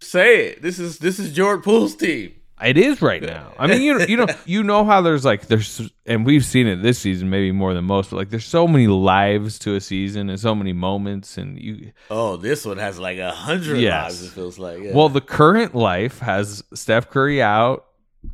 Say 0.00 0.46
it. 0.48 0.62
This 0.62 0.78
is 0.78 0.98
this 0.98 1.18
is 1.18 1.32
Jordan 1.32 1.62
Poole's 1.62 1.94
team. 1.94 2.34
It 2.64 2.78
is 2.78 3.02
right 3.02 3.22
now. 3.22 3.52
I 3.58 3.66
mean, 3.66 3.82
you 3.82 3.98
know, 3.98 4.04
you 4.04 4.16
know, 4.16 4.26
you 4.46 4.62
know 4.62 4.84
how 4.84 5.00
there's 5.00 5.24
like 5.24 5.48
there's, 5.48 5.90
and 6.06 6.24
we've 6.24 6.44
seen 6.44 6.68
it 6.68 6.76
this 6.80 6.96
season 6.98 7.28
maybe 7.28 7.50
more 7.50 7.74
than 7.74 7.84
most, 7.86 8.10
but 8.10 8.16
like 8.18 8.30
there's 8.30 8.44
so 8.44 8.68
many 8.68 8.86
lives 8.86 9.58
to 9.60 9.74
a 9.74 9.80
season 9.80 10.30
and 10.30 10.38
so 10.38 10.54
many 10.54 10.72
moments, 10.72 11.38
and 11.38 11.58
you. 11.58 11.92
Oh, 12.08 12.36
this 12.36 12.64
one 12.64 12.78
has 12.78 13.00
like 13.00 13.18
a 13.18 13.32
hundred 13.32 13.78
Yes. 13.80 14.04
lives. 14.12 14.24
It 14.26 14.30
feels 14.30 14.58
like. 14.60 14.80
Yeah. 14.80 14.92
Well, 14.94 15.08
the 15.08 15.20
current 15.20 15.74
life 15.74 16.20
has 16.20 16.62
Steph 16.72 17.10
Curry 17.10 17.42
out, 17.42 17.84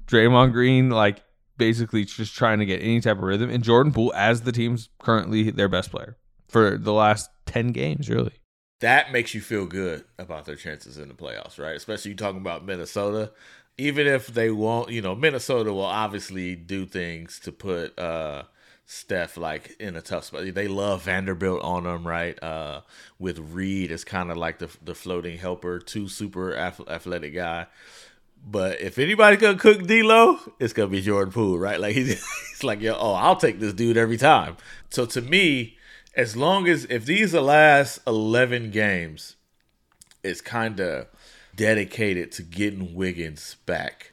Draymond 0.06 0.52
Green 0.52 0.90
like 0.90 1.22
basically 1.58 2.04
just 2.04 2.34
trying 2.34 2.60
to 2.60 2.66
get 2.66 2.80
any 2.82 3.00
type 3.00 3.18
of 3.18 3.24
rhythm, 3.24 3.50
and 3.50 3.62
Jordan 3.64 3.92
Poole 3.92 4.12
as 4.16 4.42
the 4.42 4.52
team's 4.52 4.88
currently 5.00 5.50
their 5.50 5.68
best 5.68 5.90
player 5.90 6.16
for 6.48 6.78
the 6.78 6.92
last 6.94 7.30
ten 7.46 7.72
games, 7.72 8.08
really. 8.08 8.34
that 8.80 9.12
makes 9.12 9.34
you 9.34 9.40
feel 9.40 9.66
good 9.66 10.04
about 10.18 10.44
their 10.44 10.56
chances 10.56 10.98
in 10.98 11.08
the 11.08 11.14
playoffs, 11.14 11.58
right? 11.58 11.76
Especially 11.76 12.12
you 12.12 12.16
talking 12.16 12.40
about 12.40 12.64
Minnesota. 12.64 13.32
Even 13.76 14.06
if 14.06 14.28
they 14.28 14.50
won't, 14.50 14.90
you 14.90 15.00
know, 15.02 15.14
Minnesota 15.14 15.72
will 15.72 15.82
obviously 15.84 16.54
do 16.56 16.86
things 16.86 17.38
to 17.40 17.52
put 17.52 17.98
uh 17.98 18.44
Steph 18.86 19.36
like 19.36 19.76
in 19.78 19.96
a 19.96 20.00
tough 20.02 20.24
spot. 20.24 20.42
They 20.54 20.66
love 20.68 21.02
Vanderbilt 21.02 21.62
on 21.62 21.84
them, 21.84 22.06
right? 22.06 22.40
Uh 22.42 22.80
with 23.18 23.38
Reid 23.38 23.92
as 23.92 24.04
kind 24.04 24.30
of 24.30 24.36
like 24.36 24.58
the 24.58 24.68
the 24.82 24.94
floating 24.94 25.38
helper, 25.38 25.78
too 25.78 26.08
super 26.08 26.54
athletic 26.56 27.34
guy. 27.34 27.66
But 28.44 28.80
if 28.80 28.98
anybody's 28.98 29.40
gonna 29.40 29.58
cook 29.58 29.86
D'Lo, 29.86 30.38
it's 30.58 30.72
gonna 30.72 30.88
be 30.88 31.02
Jordan 31.02 31.32
Poole, 31.32 31.58
right? 31.58 31.80
Like 31.80 31.94
he's, 31.94 32.08
he's 32.50 32.64
like, 32.64 32.80
yo, 32.80 32.96
oh, 32.98 33.12
I'll 33.12 33.36
take 33.36 33.60
this 33.60 33.72
dude 33.72 33.96
every 33.96 34.16
time. 34.16 34.56
So 34.90 35.06
to 35.06 35.20
me, 35.20 35.76
as 36.14 36.36
long 36.36 36.66
as 36.66 36.84
if 36.86 37.04
these 37.04 37.34
are 37.34 37.40
last 37.40 38.00
eleven 38.06 38.70
games, 38.70 39.36
it's 40.22 40.40
kind 40.40 40.80
of 40.80 41.06
dedicated 41.54 42.32
to 42.32 42.42
getting 42.42 42.94
Wiggins 42.94 43.56
back. 43.66 44.12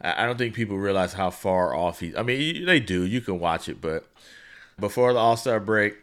I 0.00 0.26
don't 0.26 0.36
think 0.36 0.54
people 0.54 0.76
realize 0.76 1.14
how 1.14 1.30
far 1.30 1.74
off 1.74 2.00
he. 2.00 2.14
I 2.16 2.22
mean, 2.22 2.66
they 2.66 2.80
do. 2.80 3.04
You 3.04 3.20
can 3.20 3.38
watch 3.38 3.68
it, 3.68 3.80
but 3.80 4.06
before 4.78 5.12
the 5.12 5.18
All 5.18 5.36
Star 5.36 5.60
break, 5.60 5.96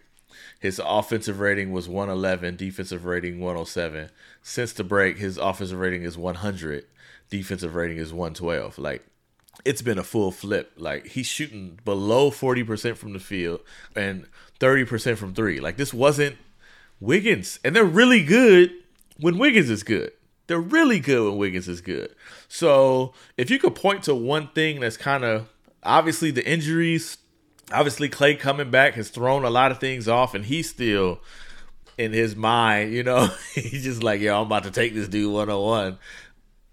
his 0.59 0.79
offensive 0.83 1.39
rating 1.39 1.71
was 1.71 1.87
111, 1.87 2.55
defensive 2.55 3.05
rating 3.05 3.39
107. 3.39 4.09
Since 4.41 4.73
the 4.73 4.83
break, 4.83 5.17
his 5.17 5.37
offensive 5.37 5.79
rating 5.79 6.03
is 6.03 6.17
100, 6.17 6.85
defensive 7.31 7.73
rating 7.73 7.97
is 7.97 8.13
112. 8.13 8.77
Like, 8.77 9.03
it's 9.65 9.81
been 9.81 9.97
a 9.97 10.03
full 10.03 10.31
flip. 10.31 10.73
Like, 10.77 11.07
he's 11.07 11.25
shooting 11.25 11.79
below 11.83 12.29
40% 12.29 12.95
from 12.97 13.13
the 13.13 13.19
field 13.19 13.61
and 13.95 14.27
30% 14.59 15.17
from 15.17 15.33
three. 15.33 15.59
Like, 15.59 15.77
this 15.77 15.93
wasn't 15.93 16.37
Wiggins. 16.99 17.59
And 17.65 17.75
they're 17.75 17.83
really 17.83 18.23
good 18.23 18.71
when 19.19 19.39
Wiggins 19.39 19.71
is 19.71 19.81
good. 19.81 20.11
They're 20.45 20.59
really 20.59 20.99
good 20.99 21.29
when 21.29 21.37
Wiggins 21.37 21.67
is 21.67 21.81
good. 21.81 22.13
So, 22.47 23.13
if 23.37 23.49
you 23.49 23.57
could 23.57 23.73
point 23.73 24.03
to 24.03 24.13
one 24.13 24.49
thing 24.49 24.81
that's 24.81 24.97
kind 24.97 25.23
of 25.23 25.49
obviously 25.81 26.29
the 26.29 26.47
injuries, 26.47 27.17
obviously 27.71 28.09
Klay 28.09 28.37
coming 28.37 28.69
back 28.69 28.95
has 28.95 29.09
thrown 29.09 29.45
a 29.45 29.49
lot 29.49 29.71
of 29.71 29.79
things 29.79 30.07
off, 30.07 30.35
and 30.35 30.45
he's 30.45 30.69
still 30.69 31.21
in 31.97 32.11
his 32.11 32.35
mind, 32.35 32.91
you 32.93 33.03
know, 33.03 33.29
he's 33.53 33.83
just 33.83 34.03
like, 34.03 34.19
yo, 34.19 34.41
I'm 34.41 34.47
about 34.47 34.63
to 34.63 34.71
take 34.71 34.93
this 34.93 35.07
dude 35.07 35.31
one 35.31 35.49
on 35.49 35.61
one. 35.61 35.97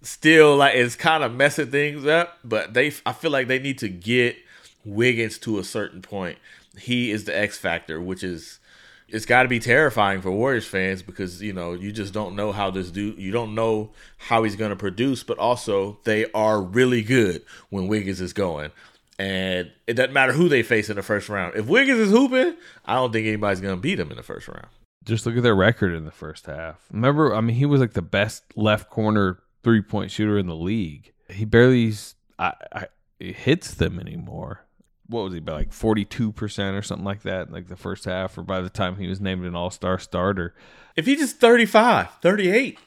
Still, 0.02 0.56
like 0.56 0.74
it's 0.76 0.94
kind 0.94 1.24
of 1.24 1.34
messing 1.34 1.70
things 1.70 2.06
up, 2.06 2.38
but 2.44 2.74
they, 2.74 2.92
I 3.04 3.12
feel 3.12 3.30
like 3.30 3.48
they 3.48 3.58
need 3.58 3.78
to 3.78 3.88
get 3.88 4.36
Wiggins 4.84 5.38
to 5.38 5.58
a 5.58 5.64
certain 5.64 6.02
point. 6.02 6.38
He 6.78 7.10
is 7.10 7.24
the 7.24 7.36
X 7.36 7.58
factor, 7.58 8.00
which 8.00 8.22
is 8.22 8.60
it's 9.08 9.24
got 9.24 9.42
to 9.42 9.48
be 9.48 9.58
terrifying 9.58 10.20
for 10.20 10.30
Warriors 10.30 10.66
fans 10.66 11.02
because 11.02 11.42
you 11.42 11.52
know 11.52 11.72
you 11.72 11.92
just 11.92 12.12
don't 12.12 12.36
know 12.36 12.52
how 12.52 12.70
this 12.70 12.90
dude 12.90 13.18
you 13.18 13.32
don't 13.32 13.54
know 13.54 13.90
how 14.18 14.44
he's 14.44 14.56
going 14.56 14.70
to 14.70 14.76
produce, 14.76 15.22
but 15.22 15.38
also 15.38 15.98
they 16.04 16.30
are 16.32 16.60
really 16.60 17.02
good 17.02 17.42
when 17.70 17.88
Wiggins 17.88 18.20
is 18.20 18.32
going, 18.32 18.70
and 19.18 19.70
it 19.86 19.94
doesn't 19.94 20.12
matter 20.12 20.32
who 20.32 20.48
they 20.48 20.62
face 20.62 20.90
in 20.90 20.96
the 20.96 21.02
first 21.02 21.28
round. 21.28 21.56
If 21.56 21.66
Wiggins 21.66 21.98
is 21.98 22.10
hooping, 22.10 22.54
I 22.84 22.94
don't 22.94 23.12
think 23.12 23.26
anybody's 23.26 23.60
going 23.60 23.76
to 23.76 23.80
beat 23.80 23.98
him 23.98 24.10
in 24.10 24.16
the 24.16 24.22
first 24.22 24.46
round. 24.46 24.66
Just 25.04 25.24
look 25.24 25.36
at 25.36 25.42
their 25.42 25.56
record 25.56 25.94
in 25.94 26.04
the 26.04 26.10
first 26.10 26.46
half. 26.46 26.76
Remember, 26.92 27.34
I 27.34 27.40
mean, 27.40 27.56
he 27.56 27.64
was 27.64 27.80
like 27.80 27.94
the 27.94 28.02
best 28.02 28.44
left 28.56 28.90
corner 28.90 29.38
three 29.62 29.82
point 29.82 30.10
shooter 30.10 30.38
in 30.38 30.46
the 30.46 30.56
league. 30.56 31.12
He 31.30 31.44
barely 31.44 31.92
I, 32.38 32.52
I, 32.72 32.86
hits 33.18 33.74
them 33.74 33.98
anymore. 33.98 34.64
What 35.06 35.22
was 35.22 35.32
he 35.32 35.38
about 35.38 35.56
like 35.56 35.72
forty 35.72 36.04
two 36.04 36.32
percent 36.32 36.76
or 36.76 36.82
something 36.82 37.04
like 37.04 37.22
that? 37.22 37.50
Like 37.50 37.68
the 37.68 37.76
first 37.76 38.04
half, 38.04 38.36
or 38.36 38.42
by 38.42 38.60
the 38.60 38.70
time 38.70 38.96
he 38.96 39.08
was 39.08 39.20
named 39.20 39.44
an 39.44 39.54
All 39.54 39.70
Star 39.70 39.98
starter, 39.98 40.54
If 40.96 41.06
he 41.06 41.16
just 41.16 41.38
35, 41.38 42.10
38, 42.20 42.78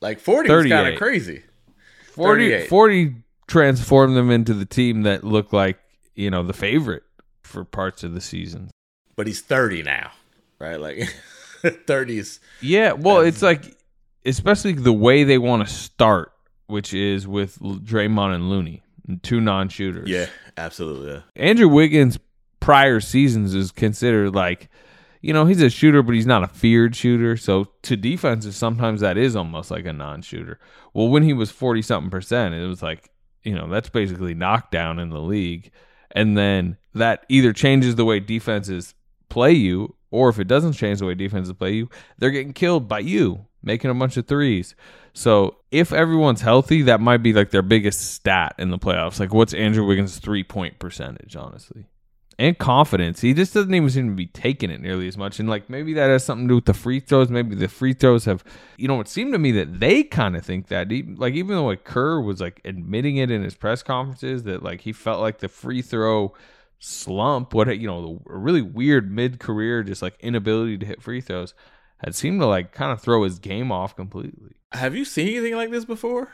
like 0.00 0.18
40 0.18 0.52
was 0.52 0.66
kind 0.66 0.88
of 0.88 0.98
crazy. 0.98 1.44
40, 2.14 2.66
40 2.66 3.14
transformed 3.46 4.16
them 4.16 4.30
into 4.30 4.52
the 4.52 4.64
team 4.64 5.02
that 5.02 5.24
looked 5.24 5.52
like 5.52 5.78
you 6.14 6.30
know 6.30 6.42
the 6.42 6.52
favorite 6.52 7.04
for 7.42 7.64
parts 7.64 8.02
of 8.02 8.14
the 8.14 8.20
season. 8.20 8.70
But 9.16 9.26
he's 9.26 9.40
30 9.40 9.82
now, 9.82 10.10
right? 10.58 10.80
Like 10.80 11.08
thirties. 11.86 12.40
Yeah, 12.60 12.92
well, 12.92 13.20
it's 13.20 13.42
like 13.42 13.76
especially 14.24 14.72
the 14.72 14.92
way 14.92 15.24
they 15.24 15.38
want 15.38 15.66
to 15.66 15.72
start, 15.72 16.32
which 16.66 16.94
is 16.94 17.26
with 17.26 17.58
Draymond 17.58 18.34
and 18.34 18.50
Looney, 18.50 18.82
two 19.22 19.40
non-shooters. 19.40 20.08
yeah, 20.08 20.26
absolutely. 20.56 21.12
Yeah. 21.12 21.20
Andrew 21.36 21.68
Wiggins 21.68 22.18
prior 22.60 23.00
seasons 23.00 23.54
is 23.54 23.72
considered 23.72 24.34
like, 24.34 24.68
you 25.22 25.32
know, 25.32 25.44
he's 25.44 25.60
a 25.60 25.68
shooter, 25.68 26.02
but 26.02 26.14
he's 26.14 26.26
not 26.26 26.42
a 26.42 26.48
feared 26.48 26.96
shooter. 26.96 27.36
So 27.36 27.64
to 27.82 27.96
defenses, 27.96 28.56
sometimes 28.56 29.00
that 29.00 29.18
is 29.18 29.36
almost 29.36 29.70
like 29.70 29.84
a 29.84 29.92
non-shooter. 29.92 30.58
Well, 30.94 31.08
when 31.08 31.22
he 31.22 31.32
was 31.32 31.50
forty 31.50 31.82
something 31.82 32.10
percent, 32.10 32.54
it 32.54 32.66
was 32.66 32.82
like, 32.82 33.10
you 33.42 33.54
know, 33.54 33.68
that's 33.68 33.88
basically 33.88 34.34
knockdown 34.34 34.98
in 34.98 35.10
the 35.10 35.20
league. 35.20 35.70
And 36.12 36.36
then 36.36 36.76
that 36.94 37.24
either 37.28 37.52
changes 37.52 37.94
the 37.96 38.04
way 38.04 38.18
defenses 38.18 38.94
play 39.28 39.52
you, 39.52 39.94
or 40.10 40.28
if 40.28 40.38
it 40.38 40.48
doesn't 40.48 40.72
change 40.72 40.98
the 40.98 41.06
way 41.06 41.14
defenses 41.14 41.52
play 41.52 41.72
you, 41.72 41.88
they're 42.18 42.30
getting 42.30 42.52
killed 42.52 42.88
by 42.88 42.98
you 42.98 43.46
making 43.62 43.90
a 43.90 43.94
bunch 43.94 44.16
of 44.16 44.26
threes. 44.26 44.74
So 45.12 45.56
if 45.70 45.92
everyone's 45.92 46.40
healthy, 46.40 46.82
that 46.82 47.00
might 47.00 47.18
be 47.18 47.32
like 47.32 47.50
their 47.50 47.62
biggest 47.62 48.12
stat 48.12 48.54
in 48.58 48.70
the 48.70 48.78
playoffs. 48.78 49.20
Like, 49.20 49.34
what's 49.34 49.54
Andrew 49.54 49.86
Wiggins' 49.86 50.18
three 50.18 50.44
point 50.44 50.78
percentage, 50.78 51.36
honestly? 51.36 51.86
And 52.38 52.56
confidence. 52.56 53.20
He 53.20 53.34
just 53.34 53.52
doesn't 53.52 53.74
even 53.74 53.90
seem 53.90 54.08
to 54.08 54.14
be 54.14 54.26
taking 54.26 54.70
it 54.70 54.80
nearly 54.80 55.06
as 55.06 55.18
much. 55.18 55.40
And 55.40 55.48
like 55.48 55.68
maybe 55.68 55.92
that 55.92 56.08
has 56.08 56.24
something 56.24 56.46
to 56.48 56.52
do 56.52 56.54
with 56.54 56.64
the 56.64 56.72
free 56.72 56.98
throws. 56.98 57.28
Maybe 57.28 57.54
the 57.54 57.68
free 57.68 57.92
throws 57.92 58.24
have, 58.24 58.42
you 58.78 58.88
know, 58.88 58.98
it 59.00 59.08
seemed 59.08 59.34
to 59.34 59.38
me 59.38 59.52
that 59.52 59.78
they 59.78 60.02
kind 60.04 60.34
of 60.34 60.42
think 60.42 60.68
that. 60.68 60.88
Like 61.18 61.34
even 61.34 61.54
though 61.54 61.66
like 61.66 61.84
Kerr 61.84 62.18
was 62.18 62.40
like 62.40 62.62
admitting 62.64 63.18
it 63.18 63.30
in 63.30 63.42
his 63.42 63.54
press 63.54 63.82
conferences 63.82 64.44
that 64.44 64.62
like 64.62 64.80
he 64.80 64.92
felt 64.94 65.20
like 65.20 65.40
the 65.40 65.48
free 65.48 65.82
throw 65.82 66.32
slump, 66.78 67.52
what 67.52 67.78
you 67.78 67.86
know, 67.86 68.22
a 68.30 68.36
really 68.36 68.62
weird 68.62 69.12
mid 69.12 69.38
career, 69.38 69.82
just 69.82 70.00
like 70.00 70.16
inability 70.20 70.78
to 70.78 70.86
hit 70.86 71.02
free 71.02 71.20
throws, 71.20 71.52
had 72.02 72.14
seemed 72.14 72.40
to 72.40 72.46
like 72.46 72.72
kind 72.72 72.92
of 72.92 73.00
throw 73.00 73.24
his 73.24 73.38
game 73.38 73.70
off 73.70 73.94
completely. 73.94 74.52
Have 74.72 74.94
you 74.94 75.04
seen 75.04 75.28
anything 75.28 75.54
like 75.54 75.70
this 75.70 75.84
before? 75.84 76.28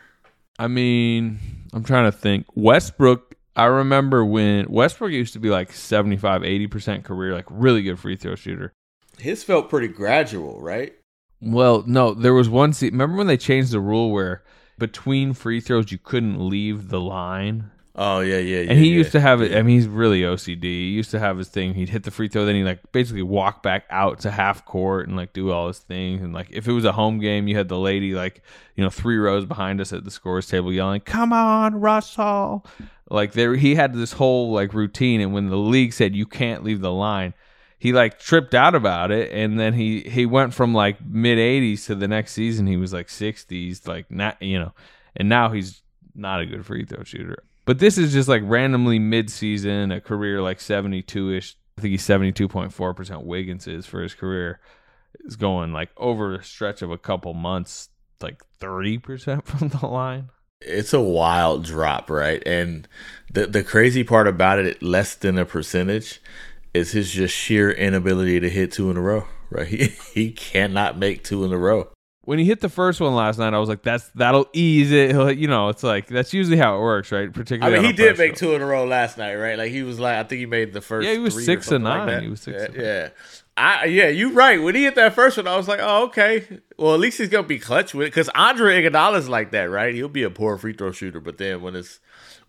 I 0.58 0.68
mean, 0.68 1.38
I'm 1.72 1.84
trying 1.84 2.10
to 2.10 2.16
think. 2.16 2.46
Westbrook, 2.54 3.34
I 3.54 3.64
remember 3.64 4.24
when 4.24 4.70
Westbrook 4.70 5.10
used 5.10 5.32
to 5.34 5.38
be 5.38 5.50
like 5.50 5.72
75, 5.72 6.42
80% 6.42 7.04
career, 7.04 7.34
like 7.34 7.46
really 7.50 7.82
good 7.82 7.98
free 7.98 8.16
throw 8.16 8.34
shooter. 8.34 8.72
His 9.18 9.42
felt 9.42 9.70
pretty 9.70 9.88
gradual, 9.88 10.60
right? 10.60 10.94
Well, 11.40 11.84
no, 11.86 12.14
there 12.14 12.34
was 12.34 12.48
one 12.48 12.72
se 12.72 12.90
Remember 12.90 13.16
when 13.16 13.26
they 13.26 13.36
changed 13.36 13.72
the 13.72 13.80
rule 13.80 14.10
where 14.10 14.42
between 14.78 15.32
free 15.32 15.60
throws 15.60 15.92
you 15.92 15.98
couldn't 15.98 16.38
leave 16.38 16.88
the 16.88 17.00
line? 17.00 17.70
Oh 17.98 18.20
yeah, 18.20 18.36
yeah, 18.36 18.60
yeah. 18.60 18.70
And 18.70 18.78
he 18.78 18.90
yeah. 18.90 18.96
used 18.96 19.12
to 19.12 19.20
have 19.20 19.40
it. 19.40 19.56
I 19.56 19.62
mean, 19.62 19.76
he's 19.76 19.88
really 19.88 20.20
OCD. 20.20 20.62
He 20.62 20.90
used 20.90 21.10
to 21.12 21.18
have 21.18 21.38
his 21.38 21.48
thing. 21.48 21.72
He'd 21.72 21.88
hit 21.88 22.02
the 22.02 22.10
free 22.10 22.28
throw, 22.28 22.44
then 22.44 22.54
he'd 22.54 22.64
like 22.64 22.92
basically 22.92 23.22
walk 23.22 23.62
back 23.62 23.84
out 23.88 24.20
to 24.20 24.30
half 24.30 24.66
court 24.66 25.08
and 25.08 25.16
like 25.16 25.32
do 25.32 25.50
all 25.50 25.68
his 25.68 25.78
things. 25.78 26.20
And 26.20 26.34
like 26.34 26.48
if 26.50 26.68
it 26.68 26.72
was 26.72 26.84
a 26.84 26.92
home 26.92 27.20
game, 27.20 27.48
you 27.48 27.56
had 27.56 27.68
the 27.68 27.78
lady 27.78 28.12
like 28.12 28.42
you 28.74 28.84
know 28.84 28.90
three 28.90 29.16
rows 29.16 29.46
behind 29.46 29.80
us 29.80 29.94
at 29.94 30.04
the 30.04 30.10
scores 30.10 30.46
table 30.46 30.70
yelling, 30.70 31.00
"Come 31.00 31.32
on, 31.32 31.80
Russell!" 31.80 32.66
Like 33.08 33.32
there, 33.32 33.54
he 33.54 33.76
had 33.76 33.94
this 33.94 34.12
whole 34.12 34.52
like 34.52 34.74
routine. 34.74 35.22
And 35.22 35.32
when 35.32 35.48
the 35.48 35.56
league 35.56 35.94
said 35.94 36.14
you 36.14 36.26
can't 36.26 36.62
leave 36.62 36.82
the 36.82 36.92
line, 36.92 37.32
he 37.78 37.94
like 37.94 38.18
tripped 38.18 38.54
out 38.54 38.74
about 38.74 39.10
it. 39.10 39.32
And 39.32 39.58
then 39.58 39.72
he 39.72 40.02
he 40.02 40.26
went 40.26 40.52
from 40.52 40.74
like 40.74 41.02
mid 41.02 41.38
80s 41.38 41.86
to 41.86 41.94
the 41.94 42.08
next 42.08 42.32
season 42.32 42.66
he 42.66 42.76
was 42.76 42.92
like 42.92 43.08
60s, 43.08 43.88
like 43.88 44.10
not 44.10 44.42
you 44.42 44.58
know, 44.58 44.74
and 45.16 45.30
now 45.30 45.48
he's 45.50 45.80
not 46.14 46.42
a 46.42 46.46
good 46.46 46.66
free 46.66 46.84
throw 46.84 47.02
shooter. 47.02 47.42
But 47.66 47.80
this 47.80 47.98
is 47.98 48.12
just 48.12 48.28
like 48.28 48.42
randomly 48.44 48.98
mid-season, 48.98 49.90
a 49.92 50.00
career 50.00 50.40
like 50.40 50.58
72ish. 50.60 51.54
I 51.76 51.80
think 51.82 51.90
he's 51.92 52.06
72.4% 52.06 53.24
Wiggins 53.24 53.66
is 53.66 53.84
for 53.86 54.00
his 54.02 54.14
career. 54.14 54.60
Is 55.24 55.36
going 55.36 55.72
like 55.72 55.90
over 55.96 56.36
a 56.36 56.44
stretch 56.44 56.80
of 56.82 56.90
a 56.90 56.98
couple 56.98 57.34
months, 57.34 57.88
like 58.22 58.42
30% 58.60 59.44
from 59.46 59.68
the 59.68 59.86
line. 59.86 60.28
it's 60.60 60.92
a 60.94 61.00
wild 61.00 61.64
drop, 61.64 62.08
right? 62.08 62.42
And 62.46 62.86
the 63.32 63.46
the 63.46 63.64
crazy 63.64 64.04
part 64.04 64.26
about 64.28 64.58
it, 64.58 64.82
less 64.82 65.14
than 65.14 65.38
a 65.38 65.44
percentage, 65.44 66.20
is 66.74 66.92
his 66.92 67.10
just 67.12 67.34
sheer 67.34 67.70
inability 67.70 68.40
to 68.40 68.48
hit 68.50 68.72
two 68.72 68.90
in 68.90 68.96
a 68.96 69.00
row. 69.00 69.24
Right? 69.50 69.68
He 69.68 69.86
he 70.14 70.32
cannot 70.32 70.98
make 70.98 71.24
two 71.24 71.44
in 71.44 71.52
a 71.52 71.58
row. 71.58 71.88
When 72.26 72.38
he 72.38 72.44
hit 72.44 72.60
the 72.60 72.68
first 72.68 73.00
one 73.00 73.14
last 73.14 73.38
night, 73.38 73.54
I 73.54 73.58
was 73.58 73.68
like, 73.68 73.82
"That's 73.82 74.08
that'll 74.16 74.48
ease 74.52 74.92
it." 74.92 75.12
He'll- 75.12 75.30
You 75.32 75.48
know, 75.48 75.68
it's 75.70 75.82
like 75.82 76.08
that's 76.08 76.34
usually 76.34 76.58
how 76.58 76.76
it 76.76 76.80
works, 76.80 77.10
right? 77.12 77.32
Particularly, 77.32 77.78
I 77.78 77.80
mean, 77.80 77.90
he 77.90 77.96
did 77.96 78.18
make 78.18 78.34
two 78.36 78.54
in 78.54 78.60
a 78.62 78.66
row 78.66 78.84
last 78.84 79.16
night, 79.16 79.36
right? 79.36 79.56
Like 79.56 79.70
he 79.70 79.82
was 79.82 79.98
like, 79.98 80.16
I 80.16 80.24
think 80.24 80.40
he 80.40 80.46
made 80.46 80.72
the 80.74 80.80
first. 80.80 81.06
Yeah, 81.06 81.14
he 81.14 81.18
was 81.20 81.42
six 81.44 81.70
and 81.70 81.84
nine. 81.84 82.06
that. 82.08 82.22
He 82.22 82.28
was 82.28 82.40
six 82.40 82.74
Yeah, 82.74 82.82
yeah. 82.82 83.08
I 83.56 83.84
yeah, 83.86 84.08
you 84.08 84.32
right. 84.32 84.60
When 84.62 84.74
he 84.74 84.82
hit 84.84 84.96
that 84.96 85.14
first 85.14 85.36
one, 85.38 85.46
I 85.48 85.56
was 85.56 85.66
like, 85.68 85.80
oh 85.82 86.04
okay. 86.08 86.60
Well, 86.76 86.92
at 86.94 87.00
least 87.00 87.16
he's 87.18 87.28
gonna 87.30 87.46
be 87.46 87.58
clutch 87.58 87.94
with 87.94 88.08
it 88.08 88.10
because 88.10 88.28
Andre 88.34 88.82
Iguodala's 88.82 89.28
like 89.30 89.52
that, 89.52 89.70
right? 89.70 89.94
He'll 89.94 90.08
be 90.08 90.24
a 90.24 90.30
poor 90.30 90.58
free 90.58 90.74
throw 90.74 90.92
shooter, 90.92 91.20
but 91.20 91.38
then 91.38 91.62
when 91.62 91.74
it's 91.74 92.00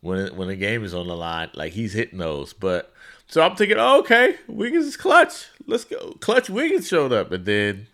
when 0.01 0.19
it, 0.19 0.35
when 0.35 0.47
the 0.49 0.55
game 0.55 0.83
is 0.83 0.93
on 0.93 1.07
the 1.07 1.15
line, 1.15 1.49
like 1.53 1.73
he's 1.73 1.93
hitting 1.93 2.17
those. 2.19 2.51
But 2.53 2.91
so 3.27 3.41
I'm 3.41 3.55
thinking, 3.55 3.77
oh, 3.79 3.99
okay, 3.99 4.37
Wiggins 4.47 4.85
is 4.85 4.97
clutch. 4.97 5.45
Let's 5.65 5.85
go. 5.85 6.15
Clutch 6.19 6.49
Wiggins 6.49 6.87
showed 6.87 7.13
up, 7.13 7.31
and 7.31 7.45
then 7.45 7.87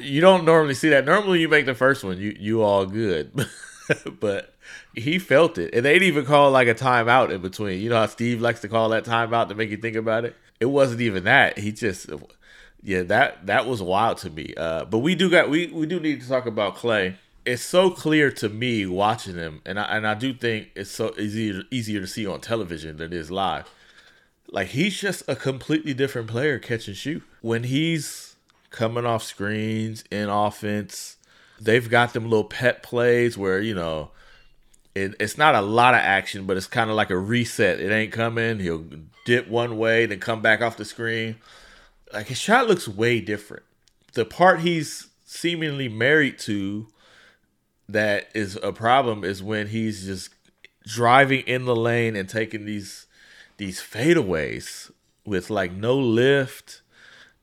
You 0.00 0.20
don't 0.20 0.44
normally 0.44 0.74
see 0.74 0.90
that. 0.90 1.04
Normally, 1.04 1.40
you 1.40 1.48
make 1.48 1.66
the 1.66 1.74
first 1.74 2.04
one, 2.04 2.18
you 2.18 2.36
you 2.38 2.62
all 2.62 2.86
good, 2.86 3.46
but 4.20 4.54
he 4.94 5.18
felt 5.18 5.58
it, 5.58 5.74
and 5.74 5.84
they 5.84 5.94
didn't 5.94 6.08
even 6.08 6.24
call 6.24 6.50
like 6.50 6.68
a 6.68 6.74
timeout 6.74 7.30
in 7.30 7.40
between. 7.40 7.80
You 7.80 7.90
know 7.90 7.96
how 7.96 8.06
Steve 8.06 8.40
likes 8.40 8.60
to 8.60 8.68
call 8.68 8.88
that 8.90 9.04
timeout 9.04 9.48
to 9.48 9.54
make 9.54 9.70
you 9.70 9.76
think 9.76 9.96
about 9.96 10.24
it. 10.24 10.36
It 10.60 10.66
wasn't 10.66 11.00
even 11.02 11.24
that. 11.24 11.58
He 11.58 11.72
just, 11.72 12.08
yeah, 12.82 13.02
that 13.02 13.46
that 13.46 13.66
was 13.66 13.82
wild 13.82 14.18
to 14.18 14.30
me. 14.30 14.54
Uh, 14.56 14.84
but 14.84 14.98
we 14.98 15.14
do 15.14 15.28
got 15.28 15.50
we 15.50 15.66
we 15.68 15.86
do 15.86 16.00
need 16.00 16.20
to 16.20 16.28
talk 16.28 16.46
about 16.46 16.76
Klay. 16.76 17.16
It's 17.44 17.62
so 17.62 17.90
clear 17.90 18.30
to 18.32 18.48
me 18.48 18.86
watching 18.86 19.34
him, 19.34 19.62
and 19.64 19.78
I 19.78 19.84
and 19.84 20.06
I 20.06 20.14
do 20.14 20.32
think 20.32 20.70
it's 20.74 20.90
so 20.90 21.12
easier 21.18 21.62
easier 21.70 22.00
to 22.00 22.06
see 22.06 22.26
on 22.26 22.40
television 22.40 22.96
than 22.96 23.12
it 23.12 23.16
is 23.16 23.30
live. 23.30 23.68
Like 24.48 24.68
he's 24.68 24.98
just 24.98 25.24
a 25.28 25.36
completely 25.36 25.92
different 25.92 26.28
player 26.28 26.58
catch 26.58 26.88
and 26.88 26.96
shoot. 26.96 27.22
When 27.40 27.64
he's 27.64 28.25
coming 28.76 29.06
off 29.06 29.22
screens 29.22 30.04
in 30.10 30.28
offense, 30.28 31.16
they've 31.60 31.88
got 31.88 32.12
them 32.12 32.24
little 32.24 32.44
pet 32.44 32.82
plays 32.82 33.36
where, 33.36 33.60
you 33.60 33.74
know, 33.74 34.10
It, 34.94 35.14
it's 35.20 35.36
not 35.36 35.54
a 35.54 35.60
lot 35.60 35.92
of 35.92 36.00
action, 36.00 36.46
but 36.46 36.56
it's 36.56 36.66
kind 36.66 36.88
of 36.88 36.96
like 36.96 37.10
a 37.10 37.18
reset. 37.18 37.80
It 37.80 37.92
ain't 37.92 38.12
coming. 38.12 38.60
He'll 38.60 38.86
dip 39.26 39.46
one 39.46 39.76
way, 39.76 40.06
then 40.06 40.20
come 40.20 40.40
back 40.40 40.62
off 40.62 40.78
the 40.78 40.86
screen. 40.86 41.36
Like 42.14 42.28
his 42.28 42.38
shot 42.38 42.66
looks 42.66 42.88
way 42.88 43.20
different. 43.20 43.64
The 44.14 44.24
part 44.24 44.60
he's 44.60 45.08
seemingly 45.24 45.88
married 45.88 46.38
to 46.48 46.88
that 47.88 48.30
is 48.34 48.58
a 48.62 48.72
problem 48.72 49.22
is 49.22 49.42
when 49.42 49.66
he's 49.66 50.06
just 50.06 50.30
driving 50.86 51.42
in 51.46 51.66
the 51.66 51.76
lane 51.76 52.16
and 52.16 52.28
taking 52.28 52.64
these 52.64 53.06
these 53.58 53.80
fadeaways 53.80 54.90
with 55.26 55.50
like 55.50 55.72
no 55.72 55.98
lift, 55.98 56.80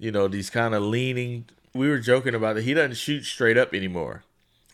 you 0.03 0.11
know, 0.11 0.27
these 0.27 0.49
kind 0.49 0.75
of 0.75 0.83
leaning. 0.83 1.45
We 1.73 1.89
were 1.89 1.99
joking 1.99 2.35
about 2.35 2.57
it. 2.57 2.63
He 2.63 2.73
doesn't 2.73 2.97
shoot 2.97 3.23
straight 3.23 3.57
up 3.57 3.73
anymore. 3.73 4.23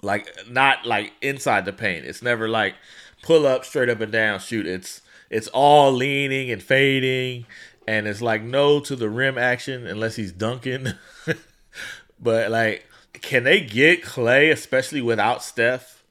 Like 0.01 0.27
not 0.49 0.85
like 0.85 1.13
inside 1.21 1.65
the 1.65 1.73
paint. 1.73 2.05
It's 2.05 2.21
never 2.21 2.47
like 2.49 2.75
pull 3.21 3.45
up 3.45 3.63
straight 3.63 3.89
up 3.89 4.01
and 4.01 4.11
down 4.11 4.39
shoot. 4.39 4.65
It's 4.65 5.01
it's 5.29 5.47
all 5.49 5.91
leaning 5.91 6.49
and 6.49 6.63
fading 6.63 7.45
and 7.87 8.07
it's 8.07 8.21
like 8.21 8.41
no 8.41 8.79
to 8.79 8.95
the 8.95 9.09
rim 9.09 9.37
action 9.37 9.85
unless 9.85 10.15
he's 10.15 10.31
dunking. 10.31 10.93
but 12.19 12.49
like 12.49 12.87
can 13.13 13.43
they 13.43 13.61
get 13.61 14.03
Klay 14.03 14.51
especially 14.51 15.01
without 15.01 15.43
Steph, 15.43 16.03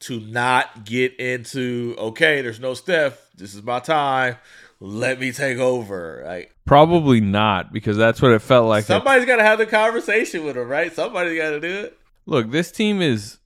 to 0.00 0.20
not 0.20 0.84
get 0.84 1.14
into 1.16 1.94
okay, 1.98 2.42
there's 2.42 2.60
no 2.60 2.74
Steph, 2.74 3.28
this 3.36 3.54
is 3.54 3.62
my 3.62 3.80
time. 3.80 4.36
Let 4.84 5.20
me 5.20 5.30
take 5.30 5.58
over. 5.58 6.24
Like 6.26 6.56
Probably 6.64 7.20
not, 7.20 7.72
because 7.72 7.96
that's 7.96 8.20
what 8.20 8.32
it 8.32 8.40
felt 8.40 8.68
like. 8.68 8.84
somebody's 8.84 9.26
got 9.26 9.36
to 9.36 9.44
have 9.44 9.58
the 9.58 9.66
conversation 9.66 10.44
with 10.44 10.56
him, 10.56 10.66
right? 10.66 10.92
Somebody's 10.92 11.38
got 11.38 11.50
to 11.50 11.60
do 11.60 11.84
it. 11.84 11.98
look, 12.26 12.50
this 12.50 12.72
team 12.72 13.00
is 13.00 13.38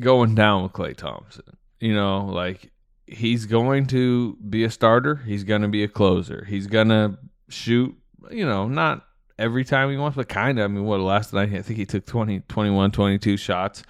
going 0.00 0.34
down 0.34 0.62
with 0.62 0.72
Klay 0.72 0.96
Thompson. 0.96 1.58
You 1.78 1.94
know, 1.94 2.24
like 2.24 2.70
he's 3.06 3.44
going 3.44 3.86
to 3.88 4.36
be 4.36 4.64
a 4.64 4.70
starter. 4.70 5.16
He's 5.16 5.44
going 5.44 5.60
to 5.60 5.68
be 5.68 5.82
a 5.82 5.88
closer. 5.88 6.46
He's 6.48 6.66
going 6.66 6.88
to 6.88 7.18
shoot, 7.50 7.94
you 8.30 8.46
know, 8.46 8.66
not 8.66 9.04
every 9.38 9.64
time 9.64 9.90
he 9.90 9.98
wants, 9.98 10.16
but 10.16 10.30
kind 10.30 10.58
of. 10.58 10.64
I 10.64 10.68
mean, 10.68 10.84
what 10.84 11.00
last 11.00 11.34
night? 11.34 11.52
I 11.52 11.60
think 11.60 11.78
he 11.78 11.84
took 11.84 12.06
20, 12.06 12.40
21, 12.48 12.92
22 12.92 13.36
shots. 13.36 13.82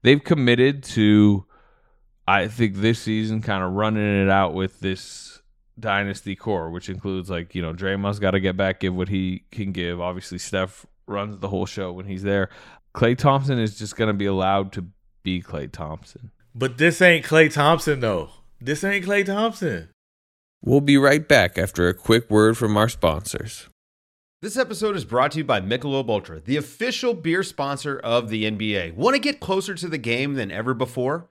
They've 0.00 0.22
committed 0.22 0.82
to, 0.84 1.44
I 2.26 2.48
think, 2.48 2.76
this 2.76 3.00
season 3.00 3.42
kind 3.42 3.62
of 3.62 3.72
running 3.72 4.22
it 4.22 4.30
out 4.30 4.54
with 4.54 4.80
this 4.80 5.31
dynasty 5.78 6.36
core, 6.36 6.70
which 6.70 6.88
includes 6.88 7.30
like, 7.30 7.54
you 7.54 7.62
know, 7.62 7.72
Draymond's 7.72 8.18
got 8.18 8.32
to 8.32 8.40
get 8.40 8.56
back, 8.56 8.80
give 8.80 8.94
what 8.94 9.08
he 9.08 9.44
can 9.50 9.72
give. 9.72 10.00
Obviously, 10.00 10.38
Steph 10.38 10.86
runs 11.06 11.38
the 11.38 11.48
whole 11.48 11.66
show 11.66 11.92
when 11.92 12.06
he's 12.06 12.22
there. 12.22 12.48
Klay 12.94 13.16
Thompson 13.16 13.58
is 13.58 13.78
just 13.78 13.96
going 13.96 14.08
to 14.08 14.14
be 14.14 14.26
allowed 14.26 14.72
to 14.72 14.86
be 15.22 15.40
Klay 15.42 15.70
Thompson. 15.70 16.30
But 16.54 16.78
this 16.78 17.00
ain't 17.00 17.24
Klay 17.24 17.52
Thompson 17.52 18.00
though. 18.00 18.30
This 18.60 18.84
ain't 18.84 19.06
Klay 19.06 19.24
Thompson. 19.24 19.88
We'll 20.64 20.80
be 20.80 20.96
right 20.96 21.26
back 21.26 21.58
after 21.58 21.88
a 21.88 21.94
quick 21.94 22.30
word 22.30 22.56
from 22.56 22.76
our 22.76 22.88
sponsors. 22.88 23.68
This 24.42 24.56
episode 24.56 24.96
is 24.96 25.04
brought 25.04 25.32
to 25.32 25.38
you 25.38 25.44
by 25.44 25.60
Michelob 25.60 26.08
Ultra, 26.08 26.40
the 26.40 26.56
official 26.56 27.14
beer 27.14 27.42
sponsor 27.42 27.98
of 27.98 28.28
the 28.28 28.44
NBA. 28.44 28.94
Want 28.94 29.14
to 29.14 29.20
get 29.20 29.40
closer 29.40 29.74
to 29.74 29.88
the 29.88 29.98
game 29.98 30.34
than 30.34 30.50
ever 30.50 30.74
before? 30.74 31.30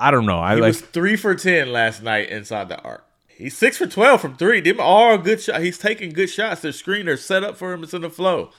I 0.00 0.10
don't 0.10 0.26
know. 0.26 0.40
I 0.40 0.54
he 0.54 0.60
like 0.60 0.68
was 0.68 0.80
three 0.80 1.16
for 1.16 1.34
ten 1.34 1.72
last 1.72 2.02
night 2.02 2.30
inside 2.30 2.68
the 2.68 2.80
arc. 2.80 3.04
He's 3.28 3.56
six 3.56 3.76
for 3.76 3.86
twelve 3.86 4.20
from 4.20 4.36
three. 4.36 4.60
Them 4.60 4.80
all 4.80 5.18
good 5.18 5.40
shots. 5.40 5.62
He's 5.62 5.78
taking 5.78 6.10
good 6.10 6.28
shots. 6.30 6.62
Their 6.62 6.72
screen 6.72 7.08
are 7.08 7.16
set 7.16 7.44
up 7.44 7.56
for 7.56 7.72
him. 7.72 7.82
It's 7.82 7.94
in 7.94 8.02
the 8.02 8.10
flow. 8.10 8.50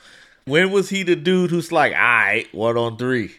When 0.45 0.71
was 0.71 0.89
he 0.89 1.04
the 1.04 1.15
dude 1.15 1.49
who's 1.51 1.71
like, 1.71 1.93
all 1.93 1.99
right, 1.99 2.47
one 2.54 2.77
on 2.77 2.97
three? 2.97 3.32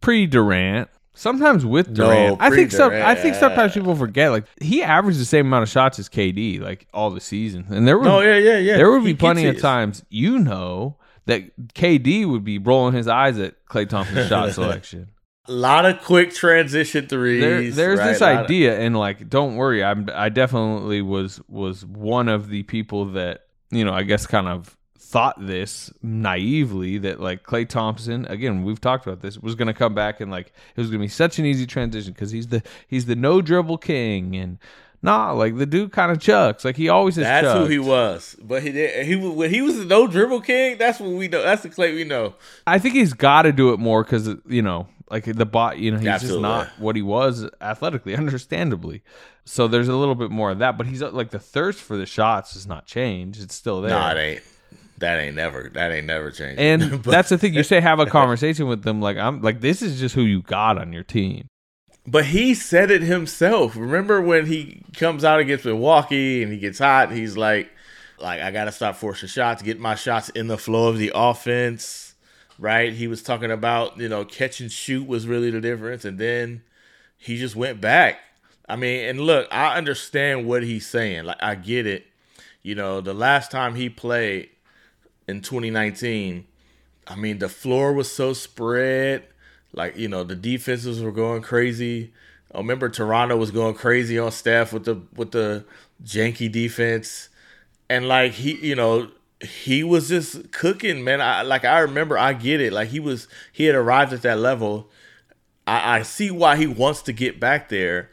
pre 0.00 0.26
Durant. 0.26 0.88
Sometimes 1.14 1.66
with 1.66 1.88
No, 1.88 2.06
Durant, 2.06 2.40
I 2.40 2.48
think 2.48 2.72
some. 2.72 2.90
I 2.90 3.14
think 3.14 3.34
sometimes 3.34 3.74
people 3.74 3.94
forget. 3.94 4.30
Like 4.30 4.46
he 4.60 4.82
averaged 4.82 5.20
the 5.20 5.26
same 5.26 5.46
amount 5.46 5.64
of 5.64 5.68
shots 5.68 5.98
as 5.98 6.08
KD, 6.08 6.60
like 6.60 6.86
all 6.94 7.10
the 7.10 7.20
season, 7.20 7.66
and 7.68 7.86
there 7.86 7.98
would. 7.98 8.06
No, 8.06 8.20
yeah, 8.20 8.38
yeah, 8.38 8.58
yeah. 8.58 8.76
There 8.78 8.90
would 8.90 9.02
He 9.02 9.12
be 9.12 9.14
plenty 9.14 9.46
of 9.46 9.60
times, 9.60 10.02
you 10.08 10.38
know, 10.38 10.96
that 11.26 11.54
KD 11.74 12.26
would 12.26 12.44
be 12.44 12.58
rolling 12.58 12.94
his 12.94 13.08
eyes 13.08 13.38
at 13.38 13.62
Klay 13.66 13.86
Thompson's 13.86 14.28
shot 14.30 14.52
selection. 14.52 15.08
A 15.48 15.52
lot 15.52 15.84
of 15.84 16.00
quick 16.02 16.32
transition 16.32 17.08
threes. 17.08 17.40
There, 17.40 17.62
there's 17.70 17.98
right? 17.98 18.12
this 18.12 18.20
Lot 18.20 18.32
of- 18.36 18.44
idea, 18.44 18.78
and 18.78 18.96
like, 18.96 19.28
don't 19.28 19.56
worry, 19.56 19.82
I'm. 19.82 20.08
I 20.14 20.28
definitely 20.28 21.02
was 21.02 21.40
was 21.48 21.84
one 21.84 22.28
of 22.28 22.48
the 22.48 22.62
people 22.62 23.06
that 23.12 23.46
you 23.70 23.84
know, 23.84 23.92
I 23.92 24.02
guess, 24.04 24.26
kind 24.26 24.46
of 24.46 24.76
thought 24.98 25.34
this 25.44 25.92
naively 26.02 26.98
that 26.98 27.20
like 27.20 27.42
Klay 27.42 27.68
Thompson, 27.68 28.24
again, 28.26 28.62
we've 28.62 28.80
talked 28.80 29.06
about 29.06 29.20
this, 29.20 29.36
was 29.38 29.54
going 29.54 29.66
to 29.66 29.74
come 29.74 29.94
back 29.94 30.20
and 30.20 30.30
like 30.30 30.46
it 30.76 30.80
was 30.80 30.88
going 30.90 31.00
to 31.00 31.04
be 31.04 31.08
such 31.08 31.38
an 31.38 31.44
easy 31.44 31.66
transition 31.66 32.12
because 32.12 32.30
he's 32.30 32.46
the 32.48 32.62
he's 32.86 33.06
the 33.06 33.16
no 33.16 33.42
dribble 33.42 33.78
king 33.78 34.36
and. 34.36 34.58
Nah, 35.04 35.32
like 35.32 35.58
the 35.58 35.66
dude 35.66 35.90
kind 35.90 36.12
of 36.12 36.20
chucks. 36.20 36.64
Like 36.64 36.76
he 36.76 36.88
always 36.88 37.16
has. 37.16 37.24
That's 37.24 37.58
who 37.58 37.66
he 37.66 37.80
was. 37.80 38.36
But 38.40 38.62
he 38.62 38.70
did. 38.70 39.04
He 39.04 39.16
when 39.16 39.50
he 39.50 39.60
was 39.60 39.76
the 39.78 39.84
no 39.84 40.06
dribble 40.06 40.42
king. 40.42 40.78
That's 40.78 41.00
what 41.00 41.10
we 41.10 41.26
know. 41.26 41.42
That's 41.42 41.64
the 41.64 41.70
Klay 41.70 41.92
we 41.92 42.04
know. 42.04 42.36
I 42.68 42.78
think 42.78 42.94
he's 42.94 43.12
got 43.12 43.42
to 43.42 43.50
do 43.50 43.72
it 43.72 43.80
more 43.80 44.04
because 44.04 44.28
you 44.48 44.62
know, 44.62 44.86
like 45.12 45.24
the 45.24 45.44
bot, 45.46 45.78
you 45.78 45.90
know, 45.90 45.98
he's 45.98 46.08
Absolutely. 46.08 46.42
just 46.42 46.68
not 46.70 46.80
what 46.80 46.96
he 46.96 47.02
was 47.02 47.48
athletically, 47.60 48.16
understandably. 48.16 49.02
So 49.44 49.68
there's 49.68 49.88
a 49.88 49.94
little 49.94 50.14
bit 50.14 50.30
more 50.30 50.50
of 50.50 50.58
that, 50.60 50.78
but 50.78 50.86
he's 50.86 51.02
like 51.02 51.30
the 51.30 51.38
thirst 51.38 51.80
for 51.80 51.96
the 51.98 52.06
shots 52.06 52.54
has 52.54 52.66
not 52.66 52.86
changed; 52.86 53.42
it's 53.42 53.54
still 53.54 53.82
there. 53.82 53.90
Nah, 53.90 54.12
it 54.12 54.18
ain't. 54.18 54.42
That 54.98 55.18
ain't 55.20 55.36
never. 55.36 55.70
That 55.74 55.92
ain't 55.92 56.06
never 56.06 56.30
changed. 56.30 56.58
and 56.60 57.02
But- 57.02 57.10
that's 57.10 57.28
the 57.28 57.36
thing. 57.36 57.52
You 57.54 57.62
say 57.62 57.80
have 57.80 58.00
a 58.00 58.06
conversation 58.20 58.66
with 58.68 58.84
them, 58.84 59.00
like 59.02 59.18
I'm 59.18 59.42
like 59.42 59.60
this 59.60 59.82
is 59.82 60.00
just 60.00 60.14
who 60.14 60.22
you 60.22 60.42
got 60.42 60.78
on 60.78 60.92
your 60.92 61.04
team. 61.04 61.46
But 62.06 62.24
he 62.26 62.54
said 62.54 62.90
it 62.90 63.02
himself. 63.02 63.76
Remember 63.76 64.20
when 64.20 64.46
he 64.46 64.82
comes 64.96 65.24
out 65.24 65.38
against 65.40 65.64
Milwaukee 65.64 66.42
and 66.42 66.50
he 66.52 66.58
gets 66.58 66.78
hot? 66.80 67.12
He's 67.12 67.36
like, 67.36 67.70
like 68.18 68.40
I 68.40 68.50
gotta 68.50 68.72
stop 68.72 68.96
forcing 68.96 69.28
shots, 69.28 69.62
get 69.62 69.78
my 69.78 69.94
shots 69.94 70.30
in 70.30 70.46
the 70.48 70.58
flow 70.58 70.88
of 70.88 70.98
the 70.98 71.12
offense. 71.14 72.11
Right? 72.62 72.92
He 72.92 73.08
was 73.08 73.24
talking 73.24 73.50
about 73.50 73.98
you 73.98 74.08
know 74.08 74.24
catch 74.24 74.60
and 74.60 74.70
shoot 74.70 75.04
was 75.04 75.26
really 75.26 75.50
the 75.50 75.60
difference, 75.60 76.04
and 76.04 76.16
then 76.16 76.62
he 77.18 77.36
just 77.36 77.56
went 77.56 77.80
back. 77.80 78.20
I 78.68 78.76
mean, 78.76 79.04
and 79.08 79.20
look, 79.20 79.48
I 79.50 79.76
understand 79.76 80.46
what 80.46 80.62
he's 80.62 80.86
saying. 80.86 81.24
Like 81.24 81.42
I 81.42 81.56
get 81.56 81.88
it. 81.88 82.06
You 82.62 82.76
know, 82.76 83.00
the 83.00 83.14
last 83.14 83.50
time 83.50 83.74
he 83.74 83.88
played 83.88 84.48
in 85.26 85.40
2019, 85.40 86.46
I 87.08 87.16
mean, 87.16 87.40
the 87.40 87.48
floor 87.48 87.92
was 87.92 88.12
so 88.12 88.32
spread. 88.32 89.24
Like, 89.72 89.96
you 89.96 90.06
know, 90.06 90.22
the 90.22 90.36
defenses 90.36 91.02
were 91.02 91.10
going 91.10 91.42
crazy. 91.42 92.12
I 92.54 92.58
remember 92.58 92.88
Toronto 92.88 93.36
was 93.36 93.50
going 93.50 93.74
crazy 93.74 94.20
on 94.20 94.30
Steph 94.30 94.72
with 94.72 94.84
the 94.84 95.00
with 95.16 95.32
the 95.32 95.64
janky 96.04 96.50
defense. 96.50 97.28
And 97.90 98.06
like 98.06 98.32
he, 98.32 98.54
you 98.64 98.76
know, 98.76 99.10
he 99.42 99.82
was 99.84 100.08
just 100.08 100.52
cooking, 100.52 101.04
man. 101.04 101.20
I 101.20 101.42
like 101.42 101.64
I 101.64 101.80
remember 101.80 102.18
I 102.18 102.32
get 102.32 102.60
it. 102.60 102.72
Like 102.72 102.88
he 102.88 103.00
was 103.00 103.28
he 103.52 103.64
had 103.64 103.74
arrived 103.74 104.12
at 104.12 104.22
that 104.22 104.38
level. 104.38 104.90
I, 105.66 105.98
I 105.98 106.02
see 106.02 106.30
why 106.30 106.56
he 106.56 106.66
wants 106.66 107.02
to 107.02 107.12
get 107.12 107.40
back 107.40 107.68
there. 107.68 108.10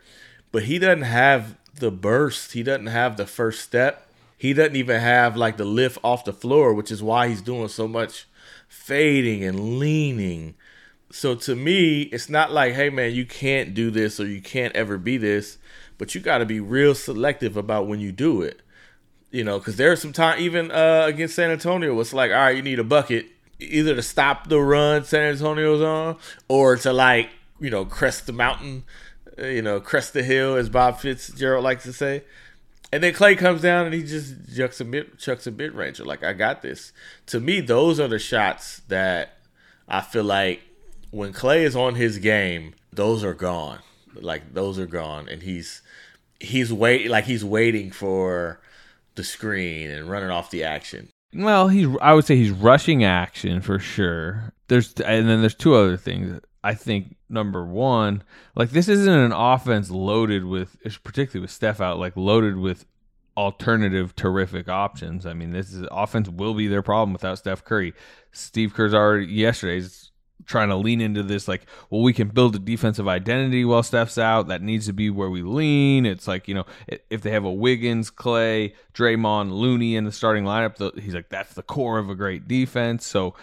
but 0.51 0.63
he 0.63 0.79
doesn't 0.79 1.03
have 1.03 1.57
the 1.75 1.91
burst. 1.91 2.53
He 2.53 2.63
doesn't 2.63 2.87
have 2.87 3.17
the 3.17 3.27
first 3.27 3.61
step. 3.61 4.07
He 4.37 4.53
doesn't 4.53 4.75
even 4.75 5.01
have 5.01 5.35
like 5.35 5.57
the 5.57 5.65
lift 5.65 5.97
off 6.03 6.25
the 6.25 6.33
floor, 6.33 6.73
which 6.73 6.91
is 6.91 7.03
why 7.03 7.27
he's 7.27 7.41
doing 7.41 7.67
so 7.67 7.87
much 7.87 8.27
fading 8.67 9.43
and 9.43 9.79
leaning. 9.79 10.55
So 11.11 11.35
to 11.35 11.55
me, 11.55 12.03
it's 12.03 12.29
not 12.29 12.51
like, 12.51 12.73
hey 12.73 12.89
man, 12.89 13.13
you 13.13 13.25
can't 13.25 13.73
do 13.73 13.91
this 13.91 14.19
or 14.19 14.27
you 14.27 14.41
can't 14.41 14.75
ever 14.75 14.97
be 14.97 15.17
this, 15.17 15.57
but 15.97 16.13
you 16.15 16.21
got 16.21 16.39
to 16.39 16.45
be 16.45 16.59
real 16.59 16.95
selective 16.95 17.57
about 17.57 17.87
when 17.87 17.99
you 17.99 18.11
do 18.11 18.41
it. 18.41 18.61
You 19.31 19.43
know, 19.43 19.59
because 19.59 19.75
there's 19.75 20.01
some 20.01 20.13
time 20.13 20.39
even 20.39 20.71
uh, 20.71 21.03
against 21.05 21.35
San 21.35 21.51
Antonio, 21.51 21.99
it's 21.99 22.13
like, 22.13 22.31
all 22.31 22.37
right, 22.37 22.55
you 22.55 22.63
need 22.63 22.79
a 22.79 22.83
bucket 22.83 23.27
either 23.59 23.95
to 23.95 24.01
stop 24.01 24.47
the 24.47 24.59
run 24.59 25.03
San 25.03 25.21
Antonio's 25.21 25.81
on 25.81 26.17
or 26.47 26.77
to 26.77 26.93
like 26.93 27.29
you 27.59 27.69
know 27.69 27.85
crest 27.85 28.25
the 28.25 28.33
mountain, 28.33 28.83
uh, 29.37 29.45
you 29.45 29.61
know 29.61 29.79
crest 29.79 30.13
the 30.13 30.23
hill 30.23 30.55
as 30.55 30.69
Bob 30.69 30.99
Fitzgerald 30.99 31.63
likes 31.63 31.83
to 31.83 31.93
say. 31.93 32.23
And 32.91 33.03
then 33.03 33.13
Klay 33.13 33.37
comes 33.37 33.61
down 33.61 33.85
and 33.85 33.93
he 33.93 34.01
just 34.01 34.55
chucks 34.55 34.81
a 34.81 34.85
mid 34.85 35.19
chucks 35.19 35.45
a 35.45 35.51
mid 35.51 35.73
ranger 35.73 36.05
like 36.05 36.23
I 36.23 36.33
got 36.33 36.61
this. 36.61 36.91
To 37.27 37.39
me, 37.39 37.61
those 37.61 37.99
are 37.99 38.07
the 38.07 38.19
shots 38.19 38.81
that 38.87 39.37
I 39.87 40.01
feel 40.01 40.23
like 40.23 40.61
when 41.11 41.33
Klay 41.33 41.59
is 41.59 41.75
on 41.75 41.95
his 41.95 42.17
game, 42.17 42.73
those 42.91 43.23
are 43.23 43.33
gone. 43.33 43.79
Like 44.15 44.53
those 44.53 44.79
are 44.79 44.87
gone, 44.87 45.29
and 45.29 45.43
he's 45.43 45.81
he's 46.39 46.73
wait 46.73 47.09
like 47.09 47.25
he's 47.25 47.45
waiting 47.45 47.91
for 47.91 48.59
the 49.19 49.23
screen 49.25 49.91
and 49.91 50.09
running 50.09 50.29
off 50.29 50.49
the 50.49 50.63
action. 50.63 51.09
Well, 51.33 51.67
he's 51.67 51.87
I 52.01 52.13
would 52.13 52.25
say 52.25 52.37
he's 52.37 52.51
rushing 52.51 53.03
action 53.03 53.59
for 53.59 53.77
sure. 53.77 54.53
There's 54.69 54.93
and 54.93 55.27
then 55.29 55.41
there's 55.41 55.55
two 55.55 55.75
other 55.75 55.97
things. 55.97 56.39
I 56.63 56.73
think 56.73 57.17
number 57.29 57.65
one, 57.65 58.23
like 58.55 58.69
this 58.69 58.87
isn't 58.87 59.13
an 59.13 59.33
offense 59.33 59.91
loaded 59.91 60.45
with, 60.45 60.77
particularly 61.03 61.41
with 61.41 61.51
Steph 61.51 61.81
out, 61.81 61.99
like 61.99 62.15
loaded 62.15 62.55
with 62.55 62.85
alternative 63.35 64.15
terrific 64.15 64.69
options. 64.69 65.25
I 65.25 65.33
mean, 65.33 65.51
this 65.51 65.73
is 65.73 65.85
offense 65.91 66.29
will 66.29 66.53
be 66.53 66.67
their 66.67 66.81
problem 66.81 67.11
without 67.11 67.37
Steph 67.37 67.65
Curry. 67.65 67.93
Steve 68.31 68.73
Kerr's 68.73 68.93
already 68.93 69.25
yesterday's 69.27 70.08
trying 70.49 70.69
to 70.69 70.75
lean 70.75 70.99
into 70.99 71.21
this 71.21 71.47
like 71.47 71.61
well 71.91 72.01
we 72.01 72.11
can 72.11 72.27
build 72.27 72.55
a 72.55 72.59
defensive 72.59 73.07
identity 73.07 73.63
while 73.63 73.83
Steph's 73.83 74.17
out. 74.17 74.47
That 74.47 74.61
needs 74.61 74.87
to 74.87 74.93
be 74.93 75.09
where 75.09 75.29
we 75.29 75.43
lean. 75.43 76.05
It's 76.05 76.27
like 76.27 76.47
you 76.47 76.55
know 76.55 76.65
if 77.09 77.21
they 77.21 77.29
have 77.29 77.45
a 77.45 77.51
Wiggins 77.51 78.11
Klay 78.11 78.73
Draymond 78.93 79.51
Looney 79.51 79.95
in 79.95 80.03
the 80.03 80.11
starting 80.11 80.43
lineup 80.43 80.99
he's 80.99 81.13
like 81.13 81.29
that's 81.29 81.53
the 81.53 81.63
core 81.63 81.99
of 81.99 82.09
a 82.09 82.15
great 82.15 82.47
defense. 82.47 83.05
So 83.05 83.35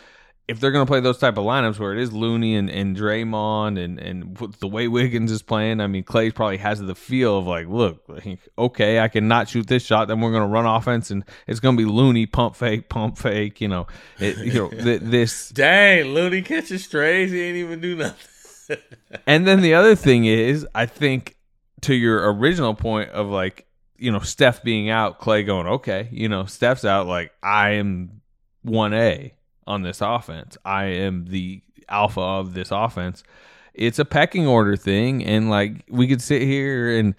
if 0.48 0.60
they're 0.60 0.70
going 0.70 0.86
to 0.86 0.90
play 0.90 1.00
those 1.00 1.18
type 1.18 1.36
of 1.38 1.44
lineups 1.44 1.78
where 1.78 1.92
it 1.92 1.98
is 1.98 2.12
Looney 2.12 2.54
and, 2.54 2.70
and 2.70 2.96
Draymond 2.96 3.82
and, 3.82 3.98
and 3.98 4.36
the 4.60 4.68
way 4.68 4.86
Wiggins 4.86 5.32
is 5.32 5.42
playing, 5.42 5.80
I 5.80 5.88
mean, 5.88 6.04
Klay 6.04 6.32
probably 6.32 6.58
has 6.58 6.80
the 6.80 6.94
feel 6.94 7.38
of 7.38 7.46
like, 7.46 7.66
look, 7.66 8.08
okay, 8.56 9.00
I 9.00 9.08
can 9.08 9.26
not 9.26 9.48
shoot 9.48 9.66
this 9.66 9.84
shot, 9.84 10.06
then 10.06 10.20
we're 10.20 10.30
going 10.30 10.44
to 10.44 10.48
run 10.48 10.64
offense 10.64 11.10
and 11.10 11.24
it's 11.48 11.58
going 11.58 11.76
to 11.76 11.82
be 11.82 11.90
Looney, 11.90 12.26
pump 12.26 12.54
fake, 12.54 12.88
pump 12.88 13.18
fake, 13.18 13.60
you 13.60 13.66
know, 13.66 13.88
it, 14.20 14.38
you 14.38 14.52
know, 14.52 14.68
th- 14.68 15.00
this. 15.02 15.48
Dang, 15.56 16.14
Looney 16.14 16.42
catches 16.42 16.84
strays, 16.84 17.32
he 17.32 17.42
ain't 17.42 17.56
even 17.56 17.80
do 17.80 17.96
nothing. 17.96 18.78
and 19.26 19.48
then 19.48 19.62
the 19.62 19.74
other 19.74 19.96
thing 19.96 20.26
is, 20.26 20.64
I 20.76 20.86
think 20.86 21.36
to 21.82 21.94
your 21.94 22.32
original 22.32 22.74
point 22.74 23.10
of 23.10 23.26
like, 23.26 23.66
you 23.96 24.12
know, 24.12 24.20
Steph 24.20 24.62
being 24.62 24.90
out, 24.90 25.20
Klay 25.20 25.44
going, 25.44 25.66
okay, 25.66 26.08
you 26.12 26.28
know, 26.28 26.44
Steph's 26.44 26.84
out, 26.84 27.08
like, 27.08 27.32
I 27.42 27.70
am 27.70 28.20
1A 28.64 29.32
on 29.66 29.82
this 29.82 30.00
offense. 30.00 30.56
I 30.64 30.84
am 30.84 31.26
the 31.26 31.62
alpha 31.88 32.20
of 32.20 32.54
this 32.54 32.70
offense. 32.70 33.22
It's 33.74 33.98
a 33.98 34.04
pecking 34.04 34.46
order 34.46 34.76
thing, 34.76 35.24
and 35.24 35.50
like 35.50 35.84
we 35.88 36.08
could 36.08 36.22
sit 36.22 36.42
here 36.42 36.98
and 36.98 37.14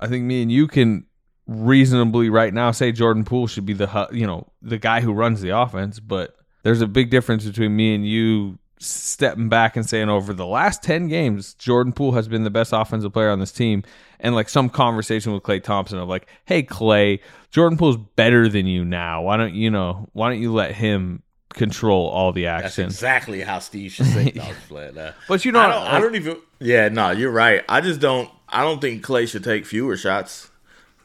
I 0.00 0.06
think 0.08 0.24
me 0.24 0.42
and 0.42 0.50
you 0.50 0.66
can 0.66 1.06
reasonably 1.46 2.30
right 2.30 2.54
now 2.54 2.70
say 2.70 2.92
Jordan 2.92 3.24
Poole 3.24 3.46
should 3.46 3.66
be 3.66 3.74
the 3.74 4.08
you 4.12 4.26
know 4.26 4.46
the 4.62 4.78
guy 4.78 5.00
who 5.00 5.12
runs 5.12 5.40
the 5.40 5.50
offense, 5.50 6.00
but 6.00 6.36
there's 6.62 6.80
a 6.80 6.86
big 6.86 7.10
difference 7.10 7.44
between 7.44 7.74
me 7.76 7.94
and 7.94 8.06
you 8.06 8.58
stepping 8.78 9.48
back 9.48 9.76
and 9.76 9.88
saying 9.88 10.08
over 10.08 10.32
the 10.34 10.46
last 10.46 10.82
10 10.82 11.06
games 11.06 11.54
Jordan 11.54 11.92
Poole 11.92 12.12
has 12.12 12.26
been 12.26 12.42
the 12.42 12.50
best 12.50 12.72
offensive 12.72 13.12
player 13.12 13.30
on 13.30 13.38
this 13.38 13.52
team 13.52 13.84
and 14.18 14.34
like 14.34 14.48
some 14.48 14.68
conversation 14.68 15.32
with 15.32 15.44
Klay 15.44 15.62
Thompson 15.62 15.98
of 15.98 16.08
like 16.08 16.26
hey 16.46 16.64
Klay, 16.64 17.20
Jordan 17.52 17.78
Poole's 17.78 17.96
better 18.16 18.48
than 18.48 18.66
you 18.66 18.84
now 18.84 19.22
why 19.22 19.36
don't 19.36 19.54
you 19.54 19.70
know 19.70 20.08
why 20.14 20.30
don't 20.30 20.40
you 20.40 20.52
let 20.52 20.74
him 20.74 21.22
control 21.54 22.08
all 22.08 22.32
the 22.32 22.46
action. 22.46 22.84
That's 22.84 22.94
exactly 22.96 23.42
how 23.42 23.58
Steve 23.58 23.92
should 23.92 24.06
say 24.06 24.30
play. 24.68 24.90
Uh, 24.96 25.12
but 25.28 25.44
you 25.44 25.52
know, 25.52 25.60
I 25.60 25.68
don't, 25.68 25.86
I 25.86 26.00
don't, 26.00 26.14
even. 26.14 26.36
Yeah, 26.58 26.88
no, 26.88 27.10
you're 27.10 27.30
right. 27.30 27.64
I 27.68 27.80
just 27.80 28.00
don't. 28.00 28.30
I 28.48 28.62
don't 28.62 28.80
think 28.80 29.04
Klay 29.04 29.28
should 29.28 29.44
take 29.44 29.66
fewer 29.66 29.96
shots. 29.96 30.50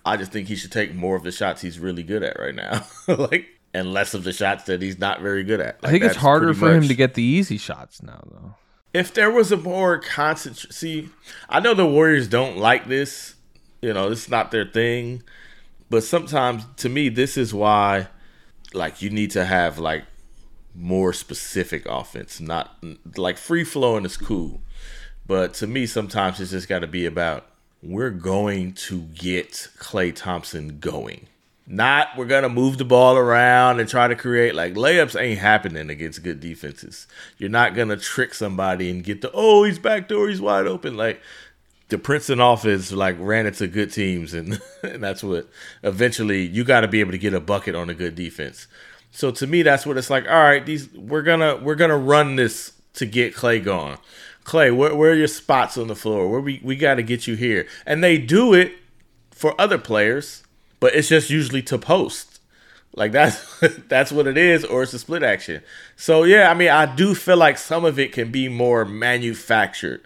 I 0.06 0.18
just 0.18 0.32
think 0.32 0.48
he 0.48 0.56
should 0.56 0.72
take 0.72 0.94
more 0.94 1.16
of 1.16 1.24
the 1.24 1.32
shots 1.32 1.62
he's 1.62 1.80
really 1.80 2.04
good 2.04 2.24
at 2.24 2.40
right 2.40 2.56
now. 2.56 2.86
like 3.08 3.58
and 3.74 3.94
less 3.94 4.14
of 4.14 4.24
the 4.24 4.34
shots 4.34 4.64
that 4.66 4.82
he's 4.82 4.98
not 4.98 5.22
very 5.22 5.44
good 5.44 5.60
at. 5.60 5.82
Like, 5.84 5.90
I 5.90 5.92
think 5.92 6.04
it's 6.04 6.16
harder 6.16 6.54
for 6.54 6.66
much. 6.66 6.84
him 6.84 6.88
to 6.88 6.96
get 6.96 7.14
the 7.14 7.24
easy 7.24 7.58
shots 7.58 8.02
now, 8.02 8.22
though. 8.26 8.56
If 8.94 9.14
there 9.14 9.30
was 9.30 9.52
a 9.52 9.58
more 9.58 10.00
constant, 10.00 10.58
see, 10.74 11.10
I 11.50 11.60
know 11.60 11.74
the 11.74 11.86
Warriors 11.86 12.28
don't 12.28 12.58
like 12.58 12.88
this. 12.88 13.36
You 13.82 13.94
know, 13.94 14.10
it's 14.10 14.30
not 14.30 14.52
their 14.52 14.66
thing. 14.66 15.24
But 15.90 16.04
sometimes, 16.04 16.66
to 16.78 16.90
me, 16.90 17.10
this 17.10 17.38
is 17.38 17.54
why, 17.54 18.08
like, 18.74 19.02
you 19.02 19.10
need 19.10 19.32
to 19.32 19.46
have 19.46 19.78
like 19.78 20.06
more 20.78 21.12
specific 21.12 21.86
offense. 21.88 22.40
Not 22.40 22.78
like 23.16 23.38
free 23.38 23.64
flowing 23.64 24.06
is 24.06 24.18
cool, 24.18 24.62
but 25.26 25.54
to 25.56 25.68
me, 25.68 25.86
sometimes 25.86 26.40
it's 26.40 26.52
just 26.52 26.70
got 26.70 26.80
to 26.80 26.88
be 26.88 27.06
about 27.06 27.46
we're 27.82 28.12
going 28.12 28.74
to 28.74 29.02
get 29.02 29.70
Klay 29.78 30.14
Thompson 30.16 30.80
going. 30.80 31.28
Not 31.70 32.16
we're 32.16 32.26
gonna 32.26 32.48
move 32.48 32.78
the 32.78 32.86
ball 32.86 33.18
around 33.18 33.82
and 33.82 33.90
try 33.90 34.08
to 34.08 34.16
create 34.16 34.56
like 34.56 34.76
layups 34.76 35.20
ain't 35.20 35.40
happening 35.40 35.90
against 35.90 36.24
good 36.24 36.40
defenses. 36.40 37.08
You're 37.38 37.50
not 37.50 37.76
gonna 37.76 37.98
trick 37.98 38.34
somebody 38.34 38.90
and 38.90 39.04
get 39.04 39.20
the 39.20 39.30
oh 39.34 39.66
he's 39.66 39.78
back 39.78 40.08
door 40.08 40.30
he's 40.30 40.40
wide 40.40 40.66
open 40.66 40.96
like 40.96 41.22
the 41.90 41.98
Princeton 41.98 42.40
offense 42.40 42.94
like 42.94 43.18
ran 43.20 43.46
into 43.46 43.68
good 43.68 43.92
teams 43.92 44.34
and, 44.34 44.62
and 44.84 45.04
that's 45.04 45.22
what 45.24 45.50
eventually 45.84 46.46
you 46.46 46.64
got 46.64 46.82
to 46.82 46.88
be 46.88 47.02
able 47.02 47.12
to 47.12 47.18
get 47.18 47.34
a 47.34 47.42
bucket 47.42 47.76
on 47.76 47.90
a 47.90 47.94
good 47.94 48.16
defense. 48.16 48.68
So 49.12 49.32
to 49.32 49.48
me, 49.48 49.64
that's 49.64 49.86
what 49.86 49.98
it's 49.98 50.10
like. 50.10 50.26
All 50.28 50.44
right, 50.44 50.66
these 50.66 50.92
we're 50.94 51.24
gonna 51.24 51.58
we're 51.58 51.76
gonna 51.76 51.98
run 51.98 52.36
this 52.36 52.74
to 52.94 53.06
get 53.06 53.36
Klay 53.36 53.64
going. 53.64 53.98
Klay, 54.44 54.76
where, 54.76 54.96
where 54.96 55.12
are 55.12 55.16
your 55.16 55.28
spots 55.28 55.78
on 55.78 55.88
the 55.88 55.96
floor? 55.96 56.30
Where 56.30 56.40
we 56.40 56.62
we 56.64 56.76
got 56.76 56.96
to 56.96 57.04
get 57.04 57.28
you 57.28 57.36
here, 57.36 57.68
and 57.86 58.04
they 58.04 58.18
do 58.18 58.54
it 58.54 58.74
for 59.32 59.60
other 59.60 59.78
players, 59.78 60.44
but 60.80 60.96
it's 60.96 61.10
just 61.10 61.30
usually 61.30 61.62
to 61.64 61.78
post. 61.78 62.40
Like 62.96 63.12
that's 63.14 63.60
that's 63.88 64.12
what 64.12 64.28
it 64.28 64.38
is, 64.38 64.66
or 64.66 64.84
it's 64.84 64.94
a 64.94 65.00
split 65.00 65.24
action. 65.24 65.62
So 65.96 66.24
yeah, 66.24 66.50
I 66.50 66.54
mean, 66.54 66.70
I 66.70 66.94
do 66.94 67.14
feel 67.14 67.38
like 67.38 67.58
some 67.58 67.86
of 67.86 68.00
it 68.00 68.12
can 68.12 68.32
be 68.32 68.50
more 68.50 68.86
manufactured 68.86 70.02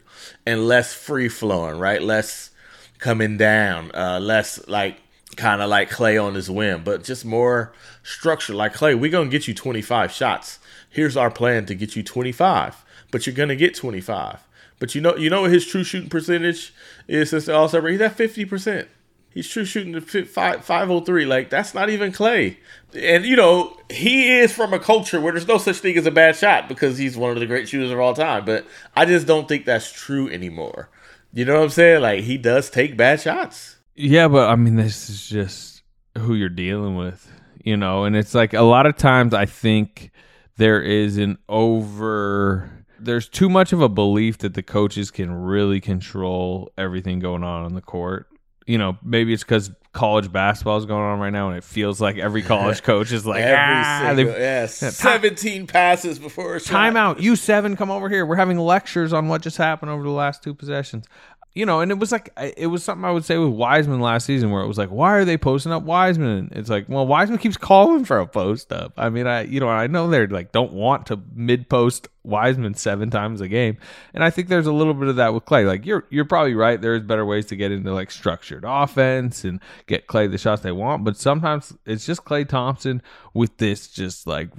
and 0.45 0.67
less 0.67 0.93
free 0.93 1.29
flowing, 1.29 1.77
right? 1.79 2.01
Less 2.01 2.51
coming 2.99 3.37
down, 3.37 3.91
uh, 3.93 4.19
less 4.19 4.67
like 4.67 4.97
kind 5.35 5.61
of 5.61 5.69
like 5.69 5.89
Klay 5.89 6.21
on 6.23 6.35
his 6.35 6.49
whim, 6.49 6.83
but 6.83 7.03
just 7.03 7.25
more 7.25 7.73
structure. 8.03 8.53
Like 8.53 8.73
Klay, 8.73 8.99
we're 8.99 9.11
gonna 9.11 9.29
get 9.29 9.47
you 9.47 9.53
25 9.53 10.11
shots. 10.11 10.59
Here's 10.89 11.17
our 11.17 11.31
plan 11.31 11.65
to 11.67 11.75
get 11.75 11.95
you 11.95 12.03
25, 12.03 12.83
but 13.11 13.25
you're 13.25 13.35
gonna 13.35 13.55
get 13.55 13.75
25. 13.75 14.39
But 14.79 14.95
you 14.95 15.01
know, 15.01 15.15
you 15.15 15.29
know 15.29 15.41
what 15.41 15.51
his 15.51 15.65
true 15.65 15.83
shooting 15.83 16.09
percentage 16.09 16.73
is 17.07 17.29
since 17.29 17.45
the 17.45 17.55
All 17.55 17.67
Star 17.67 17.81
break. 17.81 17.93
He's 17.93 18.01
at 18.01 18.15
50 18.15 18.45
percent. 18.45 18.87
He's 19.33 19.47
true 19.47 19.63
shooting 19.63 19.93
to 19.93 20.25
five 20.25 20.65
five 20.65 20.91
oh 20.91 20.99
three. 20.99 21.25
Like 21.25 21.49
that's 21.49 21.73
not 21.73 21.89
even 21.89 22.11
Klay. 22.11 22.57
And 22.93 23.25
you 23.25 23.37
know 23.37 23.77
he 23.89 24.39
is 24.39 24.51
from 24.51 24.73
a 24.73 24.79
culture 24.79 25.21
where 25.21 25.31
there's 25.31 25.47
no 25.47 25.57
such 25.57 25.77
thing 25.77 25.97
as 25.97 26.05
a 26.05 26.11
bad 26.11 26.35
shot 26.35 26.67
because 26.67 26.97
he's 26.97 27.15
one 27.15 27.31
of 27.31 27.39
the 27.39 27.45
great 27.45 27.69
shooters 27.69 27.91
of 27.91 27.99
all 27.99 28.13
time. 28.13 28.43
But 28.43 28.65
I 28.93 29.05
just 29.05 29.27
don't 29.27 29.47
think 29.47 29.65
that's 29.65 29.91
true 29.91 30.29
anymore. 30.29 30.89
You 31.33 31.45
know 31.45 31.55
what 31.55 31.63
I'm 31.63 31.69
saying? 31.69 32.01
Like 32.01 32.23
he 32.25 32.37
does 32.37 32.69
take 32.69 32.97
bad 32.97 33.21
shots. 33.21 33.77
Yeah, 34.01 34.27
but 34.27 34.49
I 34.49 34.55
mean, 34.55 34.75
this 34.75 35.09
is 35.09 35.27
just 35.27 35.83
who 36.17 36.33
you're 36.33 36.49
dealing 36.49 36.95
with, 36.95 37.31
you 37.63 37.77
know, 37.77 38.03
and 38.03 38.15
it's 38.15 38.33
like 38.33 38.53
a 38.53 38.61
lot 38.61 38.85
of 38.85 38.97
times 38.97 39.33
I 39.33 39.45
think 39.45 40.11
there 40.57 40.81
is 40.81 41.17
an 41.17 41.37
over 41.47 42.81
there's 43.01 43.27
too 43.27 43.49
much 43.49 43.73
of 43.73 43.81
a 43.81 43.89
belief 43.89 44.37
that 44.39 44.53
the 44.53 44.63
coaches 44.63 45.11
can 45.11 45.31
really 45.33 45.81
control 45.81 46.71
everything 46.77 47.19
going 47.19 47.43
on 47.43 47.65
on 47.65 47.73
the 47.73 47.81
court. 47.81 48.27
You 48.67 48.77
know, 48.77 48.97
maybe 49.03 49.33
it's 49.33 49.43
because 49.43 49.71
college 49.91 50.31
basketball 50.31 50.77
is 50.77 50.85
going 50.85 51.01
on 51.01 51.19
right 51.19 51.31
now, 51.31 51.49
and 51.49 51.57
it 51.57 51.63
feels 51.63 51.99
like 51.99 52.17
every 52.17 52.41
college 52.41 52.83
coach 52.83 53.11
is 53.11 53.25
like, 53.25 53.41
every 53.41 53.55
ah, 53.57 54.13
single, 54.15 54.39
yeah, 54.39 54.65
seventeen 54.67 55.67
passes 55.67 56.19
before 56.19 56.55
a 56.55 56.59
timeout. 56.59 57.19
You 57.19 57.35
seven, 57.35 57.75
come 57.75 57.89
over 57.89 58.07
here. 58.07 58.25
We're 58.25 58.35
having 58.35 58.59
lectures 58.59 59.13
on 59.13 59.27
what 59.27 59.41
just 59.41 59.57
happened 59.57 59.91
over 59.91 60.03
the 60.03 60.09
last 60.09 60.43
two 60.43 60.53
possessions. 60.53 61.05
You 61.53 61.65
know, 61.65 61.81
and 61.81 61.91
it 61.91 61.99
was 61.99 62.13
like 62.13 62.31
it 62.37 62.67
was 62.67 62.81
something 62.81 63.03
I 63.03 63.11
would 63.11 63.25
say 63.25 63.37
with 63.37 63.49
Wiseman 63.49 63.99
last 63.99 64.25
season, 64.25 64.51
where 64.51 64.61
it 64.61 64.67
was 64.67 64.77
like, 64.77 64.89
why 64.89 65.11
are 65.15 65.25
they 65.25 65.37
posting 65.37 65.73
up 65.73 65.83
Wiseman? 65.83 66.49
It's 66.53 66.69
like, 66.69 66.87
well, 66.87 67.05
Wiseman 67.05 67.39
keeps 67.39 67.57
calling 67.57 68.05
for 68.05 68.19
a 68.19 68.25
post 68.25 68.71
up. 68.71 68.93
I 68.95 69.09
mean, 69.09 69.27
I 69.27 69.41
you 69.41 69.59
know, 69.59 69.67
I 69.67 69.87
know 69.87 70.09
they're 70.09 70.27
like 70.27 70.53
don't 70.53 70.71
want 70.71 71.07
to 71.07 71.19
mid 71.35 71.67
post 71.67 72.07
Wiseman 72.23 72.75
seven 72.75 73.09
times 73.09 73.41
a 73.41 73.49
game, 73.49 73.77
and 74.13 74.23
I 74.23 74.29
think 74.29 74.47
there's 74.47 74.65
a 74.65 74.71
little 74.71 74.93
bit 74.93 75.09
of 75.09 75.17
that 75.17 75.33
with 75.33 75.43
Klay. 75.43 75.67
Like 75.67 75.85
you're 75.85 76.05
you're 76.09 76.23
probably 76.23 76.55
right. 76.55 76.79
There's 76.79 77.01
better 77.01 77.25
ways 77.25 77.47
to 77.47 77.57
get 77.57 77.73
into 77.73 77.93
like 77.93 78.11
structured 78.11 78.63
offense 78.65 79.43
and 79.43 79.59
get 79.87 80.07
Klay 80.07 80.31
the 80.31 80.37
shots 80.37 80.61
they 80.61 80.71
want, 80.71 81.03
but 81.03 81.17
sometimes 81.17 81.73
it's 81.85 82.05
just 82.05 82.23
Klay 82.23 82.47
Thompson 82.47 83.01
with 83.33 83.57
this 83.57 83.89
just 83.89 84.25
like 84.25 84.51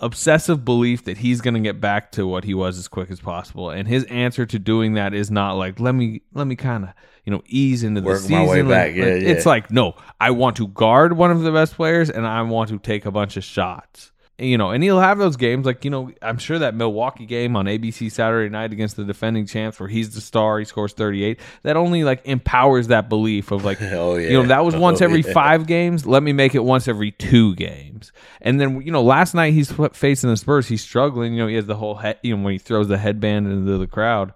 obsessive 0.00 0.64
belief 0.64 1.04
that 1.04 1.18
he's 1.18 1.40
going 1.40 1.54
to 1.54 1.60
get 1.60 1.80
back 1.80 2.12
to 2.12 2.26
what 2.26 2.44
he 2.44 2.54
was 2.54 2.78
as 2.78 2.88
quick 2.88 3.10
as 3.10 3.20
possible. 3.20 3.70
And 3.70 3.86
his 3.86 4.04
answer 4.04 4.46
to 4.46 4.58
doing 4.58 4.94
that 4.94 5.14
is 5.14 5.30
not 5.30 5.52
like 5.52 5.78
let 5.80 5.94
me 5.94 6.22
let 6.32 6.46
me 6.46 6.56
kind 6.56 6.84
of 6.84 6.90
you 7.24 7.30
know 7.32 7.42
ease 7.46 7.82
into 7.84 8.00
the 8.00 8.06
Work 8.06 8.20
season 8.20 8.36
my 8.38 8.46
way 8.46 8.62
Like, 8.62 8.70
back. 8.70 8.94
Yeah, 8.94 9.04
like, 9.04 9.22
it's 9.22 9.46
like 9.46 9.70
no 9.70 9.94
i 10.18 10.30
want 10.30 10.56
to 10.56 10.66
guard 10.68 11.12
one 11.16 11.30
of 11.30 11.42
the 11.42 11.52
best 11.52 11.74
players 11.74 12.08
and 12.10 12.26
i 12.26 12.40
want 12.42 12.70
to 12.70 12.78
take 12.78 13.04
a 13.04 13.10
bunch 13.10 13.36
of 13.36 13.44
shots 13.44 14.10
you 14.40 14.56
know 14.58 14.70
and 14.70 14.82
he'll 14.82 15.00
have 15.00 15.18
those 15.18 15.36
games 15.36 15.66
like 15.66 15.84
you 15.84 15.90
know 15.90 16.10
i'm 16.22 16.38
sure 16.38 16.58
that 16.58 16.74
milwaukee 16.74 17.26
game 17.26 17.54
on 17.56 17.66
abc 17.66 18.10
saturday 18.10 18.48
night 18.50 18.72
against 18.72 18.96
the 18.96 19.04
defending 19.04 19.46
champs 19.46 19.78
where 19.78 19.88
he's 19.88 20.14
the 20.14 20.20
star 20.20 20.58
he 20.58 20.64
scores 20.64 20.92
38 20.94 21.38
that 21.62 21.76
only 21.76 22.04
like 22.04 22.20
empowers 22.26 22.88
that 22.88 23.08
belief 23.08 23.50
of 23.50 23.64
like 23.64 23.80
Oh, 23.82 24.16
you 24.16 24.32
know 24.32 24.46
that 24.46 24.64
was 24.64 24.74
once 24.74 25.00
Oh, 25.02 25.04
every 25.04 25.20
yeah. 25.20 25.32
five 25.32 25.66
games 25.66 26.06
let 26.06 26.22
me 26.22 26.32
make 26.32 26.54
it 26.54 26.64
once 26.64 26.88
every 26.88 27.10
two 27.12 27.54
games. 27.54 28.12
And 28.40 28.60
then 28.60 28.80
you 28.82 28.90
know 28.92 29.02
last 29.02 29.34
night 29.34 29.52
he's 29.52 29.72
facing 29.92 30.30
the 30.30 30.36
spurs 30.36 30.66
he's 30.68 30.82
struggling 30.82 31.34
you 31.34 31.40
know 31.40 31.46
he 31.48 31.56
has 31.56 31.66
the 31.66 31.76
whole 31.76 31.96
head 31.96 32.18
you 32.22 32.36
know 32.36 32.42
when 32.42 32.52
he 32.52 32.58
throws 32.58 32.88
the 32.88 32.98
headband 32.98 33.46
into 33.46 33.76
the 33.78 33.86
crowd 33.86 34.32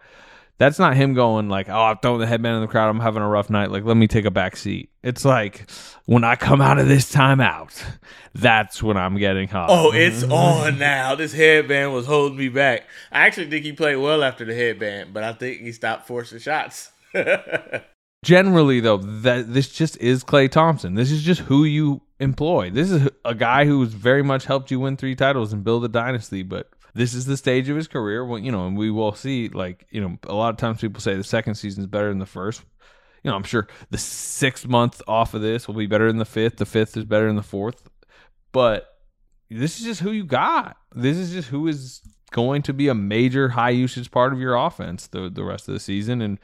that's 0.59 0.79
not 0.79 0.97
him 0.97 1.15
going 1.15 1.49
like 1.49 1.69
oh 1.69 1.83
i'm 1.83 1.99
throwing 1.99 2.21
the 2.21 2.27
headband 2.27 2.57
in 2.57 2.63
the 2.63 2.69
crowd 2.69 2.89
i'm 2.89 3.01
having 3.01 3.23
a 3.23 3.29
rough 3.29 3.51
night 3.51 3.71
like 3.71 3.85
let 3.85 3.97
me 3.97 4.07
take 4.07 4.25
a 4.25 4.31
back 4.31 4.57
seat 4.57 4.91
it's 5.03 5.25
like 5.25 5.69
when 6.07 6.25
i 6.25 6.37
come 6.37 6.61
out 6.61 6.79
of 6.79 6.89
this 6.89 7.13
timeout 7.13 7.83
that's 8.35 8.83
when 8.83 8.97
i'm 8.97 9.17
getting 9.17 9.49
hot 9.49 9.69
Oh, 9.71 9.93
it's 9.93 10.23
on 10.23 10.79
now. 10.79 11.15
This 11.15 11.33
headband 11.33 11.93
was 11.93 12.07
holding 12.07 12.39
me 12.39 12.49
back. 12.49 12.87
I 13.11 13.27
actually 13.27 13.49
think 13.49 13.65
he 13.65 13.73
played 13.73 13.97
well 13.97 14.23
after 14.23 14.45
the 14.45 14.55
headband, 14.55 15.15
but 15.15 15.23
I 15.23 15.33
think 15.33 15.61
he 15.61 15.73
stopped 15.73 16.07
forcing 16.07 16.39
shots. 16.39 16.91
generally 18.25 18.81
though 18.81 18.97
that 18.97 19.53
this 19.53 19.69
just 19.69 19.97
is 19.99 20.25
Klay 20.25 20.51
Thompson 20.51 20.95
this 20.95 21.13
is 21.13 21.23
just 21.23 21.43
who 21.43 21.65
you 21.65 22.01
employ 22.19 22.71
this 22.71 22.91
is 22.91 23.09
a 23.25 23.35
guy 23.35 23.67
who's 23.67 23.93
very 23.93 24.23
much 24.23 24.47
helped 24.47 24.71
you 24.71 24.81
win 24.81 24.97
three 24.97 25.15
titles 25.15 25.53
and 25.53 25.63
build 25.63 25.85
a 25.85 25.89
dynasty 25.89 26.43
but 26.43 26.71
this 26.95 27.15
is 27.15 27.27
the 27.27 27.37
stage 27.37 27.69
of 27.69 27.77
his 27.77 27.89
career 27.89 28.25
when 28.25 28.45
you 28.45 28.53
know 28.53 28.67
and 28.67 28.77
we 28.77 28.91
will 28.91 29.15
see 29.15 29.49
like 29.49 29.87
you 29.91 30.01
know 30.01 30.17
a 30.25 30.35
lot 30.35 30.51
of 30.51 30.57
times 30.57 30.81
people 30.81 31.01
say 31.01 31.15
the 31.15 31.25
second 31.25 31.55
season 31.55 31.83
is 31.83 31.87
better 31.87 32.09
than 32.09 32.19
the 32.19 32.27
first 32.27 32.63
you 33.23 33.31
know 33.31 33.37
i'm 33.37 33.43
sure 33.43 33.67
the 33.91 33.99
sixth 33.99 34.67
month 34.67 35.03
off 35.07 35.35
of 35.35 35.43
this 35.43 35.67
will 35.67 35.75
be 35.75 35.87
better 35.87 36.09
than 36.09 36.19
the 36.19 36.25
fifth 36.25 36.57
the 36.57 36.67
fifth 36.67 36.97
is 36.97 37.05
better 37.05 37.27
than 37.27 37.37
the 37.37 37.43
fourth 37.43 37.89
but 38.53 38.99
this 39.51 39.79
is 39.79 39.85
just 39.85 40.01
who 40.01 40.11
you 40.11 40.25
got 40.25 40.77
this 40.95 41.17
is 41.17 41.33
just 41.33 41.49
who 41.49 41.67
is 41.67 42.01
going 42.31 42.63
to 42.63 42.73
be 42.73 42.89
a 42.89 42.95
major 42.95 43.51
high 43.51 43.71
usage 43.71 44.11
part 44.11 44.33
of 44.33 44.41
your 44.41 44.57
offense 44.57 45.07
the, 45.09 45.31
the 45.31 45.45
rest 45.45 45.69
of 45.69 45.75
the 45.75 45.81
season 45.81 46.21
and 46.21 46.39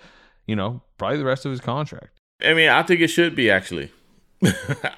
you 0.47 0.55
know 0.55 0.83
probably 0.99 1.19
the 1.19 1.25
rest 1.25 1.45
of 1.45 1.51
his 1.51 1.61
contract 1.61 2.21
I 2.43 2.55
mean, 2.55 2.69
I 2.69 2.83
think 2.83 3.01
it 3.01 3.09
should 3.09 3.35
be 3.35 3.51
actually. 3.51 3.93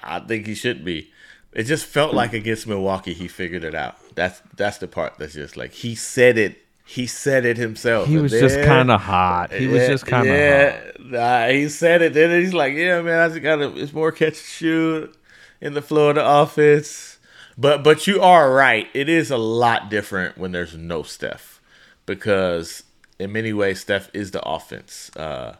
I 0.03 0.19
think 0.19 0.47
he 0.47 0.55
should 0.55 0.85
be. 0.85 1.11
It 1.51 1.63
just 1.63 1.85
felt 1.85 2.13
like 2.13 2.33
against 2.33 2.67
Milwaukee, 2.67 3.13
he 3.13 3.27
figured 3.27 3.63
it 3.63 3.75
out. 3.75 3.97
That's 4.15 4.41
that's 4.55 4.77
the 4.77 4.87
part 4.87 5.17
that's 5.17 5.33
just 5.33 5.57
like 5.57 5.71
he 5.73 5.95
said 5.95 6.37
it. 6.37 6.59
He 6.85 7.07
said 7.07 7.45
it 7.45 7.57
himself. 7.57 8.07
He 8.07 8.17
was 8.17 8.31
just 8.31 8.61
kinda 8.61 8.97
hot. 8.97 9.53
He 9.53 9.67
was 9.67 9.87
just 9.87 10.05
kinda 10.05 10.27
yeah, 10.27 10.91
Nah, 10.99 11.47
he 11.47 11.69
said 11.69 12.01
it. 12.01 12.13
Then 12.13 12.41
he's 12.41 12.53
like, 12.53 12.73
"Yeah, 12.73 13.01
man, 13.01 13.19
I 13.19 13.29
just 13.29 13.41
gotta. 13.41 13.75
It's 13.77 13.93
more 13.93 14.11
catch 14.11 14.33
and 14.33 14.37
shoot 14.37 15.15
in 15.61 15.73
the 15.73 15.81
flow 15.81 16.09
of 16.09 16.15
the 16.15 16.27
offense." 16.27 17.17
But 17.57 17.83
but 17.83 18.07
you 18.07 18.21
are 18.21 18.53
right. 18.53 18.87
It 18.93 19.09
is 19.09 19.31
a 19.31 19.37
lot 19.37 19.89
different 19.89 20.37
when 20.37 20.51
there's 20.51 20.75
no 20.75 21.03
Steph, 21.03 21.61
because 22.05 22.83
in 23.19 23.31
many 23.31 23.53
ways 23.53 23.79
Steph 23.79 24.09
is 24.13 24.31
the 24.31 24.41
offense. 24.41 25.11
Uh, 25.15 25.55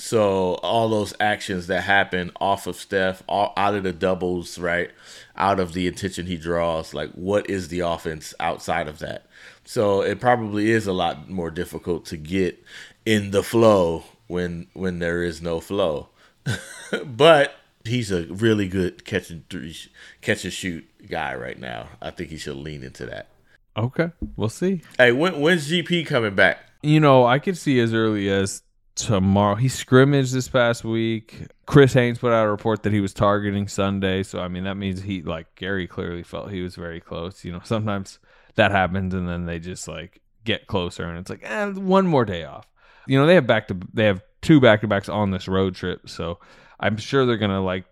so 0.00 0.54
all 0.62 0.88
those 0.88 1.12
actions 1.20 1.66
that 1.66 1.82
happen 1.82 2.30
off 2.40 2.66
of 2.66 2.76
Steph, 2.76 3.22
all, 3.28 3.52
out 3.56 3.74
of 3.74 3.82
the 3.82 3.92
doubles, 3.92 4.58
right, 4.58 4.90
out 5.36 5.60
of 5.60 5.72
the 5.74 5.86
attention 5.86 6.26
he 6.26 6.36
draws, 6.36 6.94
like 6.94 7.10
what 7.12 7.48
is 7.50 7.68
the 7.68 7.80
offense 7.80 8.32
outside 8.40 8.88
of 8.88 8.98
that? 9.00 9.26
So 9.64 10.00
it 10.00 10.18
probably 10.20 10.70
is 10.70 10.86
a 10.86 10.92
lot 10.92 11.28
more 11.28 11.50
difficult 11.50 12.06
to 12.06 12.16
get 12.16 12.62
in 13.04 13.30
the 13.30 13.42
flow 13.42 14.04
when 14.26 14.66
when 14.72 14.98
there 15.00 15.22
is 15.22 15.42
no 15.42 15.60
flow. 15.60 16.08
but 17.04 17.54
he's 17.84 18.10
a 18.10 18.24
really 18.24 18.68
good 18.68 19.04
catch 19.04 19.30
and 19.30 19.48
three, 19.50 19.76
catch 20.22 20.44
and 20.44 20.52
shoot 20.52 20.84
guy 21.08 21.34
right 21.34 21.58
now. 21.58 21.88
I 22.00 22.10
think 22.10 22.30
he 22.30 22.36
should 22.38 22.56
lean 22.56 22.82
into 22.82 23.06
that. 23.06 23.28
okay 23.76 24.10
we'll 24.36 24.48
see 24.48 24.82
Hey, 24.98 25.12
when, 25.12 25.40
when's 25.40 25.70
GP 25.70 26.06
coming 26.06 26.34
back? 26.34 26.58
you 26.82 26.98
know 26.98 27.26
i 27.26 27.38
could 27.38 27.56
see 27.58 27.78
as 27.78 27.92
early 27.92 28.28
as 28.30 28.62
tomorrow. 29.06 29.54
He 29.54 29.68
scrimmaged 29.68 30.32
this 30.32 30.48
past 30.48 30.84
week. 30.84 31.46
Chris 31.66 31.92
haynes 31.92 32.18
put 32.18 32.32
out 32.32 32.46
a 32.46 32.50
report 32.50 32.82
that 32.82 32.92
he 32.92 33.00
was 33.00 33.14
targeting 33.14 33.68
sunday. 33.68 34.22
So 34.22 34.40
i 34.40 34.48
mean 34.48 34.64
that 34.64 34.76
means 34.76 35.02
he 35.02 35.22
like 35.22 35.54
gary 35.54 35.86
clearly 35.86 36.22
felt 36.22 36.50
he 36.50 36.62
was 36.62 36.76
very 36.76 37.00
close. 37.00 37.44
You 37.44 37.52
know 37.52 37.60
sometimes 37.64 38.18
that 38.54 38.70
happens 38.70 39.14
and 39.14 39.28
then 39.28 39.46
they 39.46 39.58
just 39.58 39.86
like 39.88 40.20
get 40.44 40.66
closer 40.66 41.04
and 41.04 41.18
it's 41.18 41.30
like 41.30 41.42
eh, 41.44 41.66
one 41.66 42.06
more 42.06 42.24
day 42.24 42.44
off. 42.44 42.66
You 43.06 43.18
know 43.18 43.26
they 43.26 43.34
have 43.34 43.46
back 43.46 43.68
to 43.68 43.76
they 43.92 44.04
have 44.04 44.22
two 44.42 44.60
back 44.60 44.80
to 44.80 44.88
backs 44.88 45.08
on 45.08 45.30
this 45.30 45.48
road 45.48 45.74
trip. 45.74 46.08
So 46.08 46.38
i'm 46.78 46.96
sure 46.96 47.26
they're 47.26 47.36
gonna 47.36 47.62
like 47.62 47.84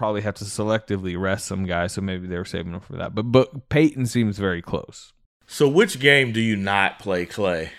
probably 0.00 0.22
have 0.22 0.34
to 0.34 0.44
selectively 0.44 1.20
rest 1.20 1.46
some 1.46 1.66
guys. 1.66 1.92
So 1.92 2.00
maybe 2.00 2.26
they 2.26 2.38
were 2.38 2.44
saving 2.46 2.72
them 2.72 2.80
for 2.80 2.94
that. 2.94 3.14
But 3.14 3.24
but 3.24 3.68
peyton 3.68 4.06
seems 4.06 4.38
very 4.38 4.62
close. 4.62 5.12
So 5.46 5.68
which 5.68 5.98
game 5.98 6.32
do 6.32 6.40
you 6.40 6.56
not 6.56 6.98
play 7.00 7.26
Klay, 7.26 7.70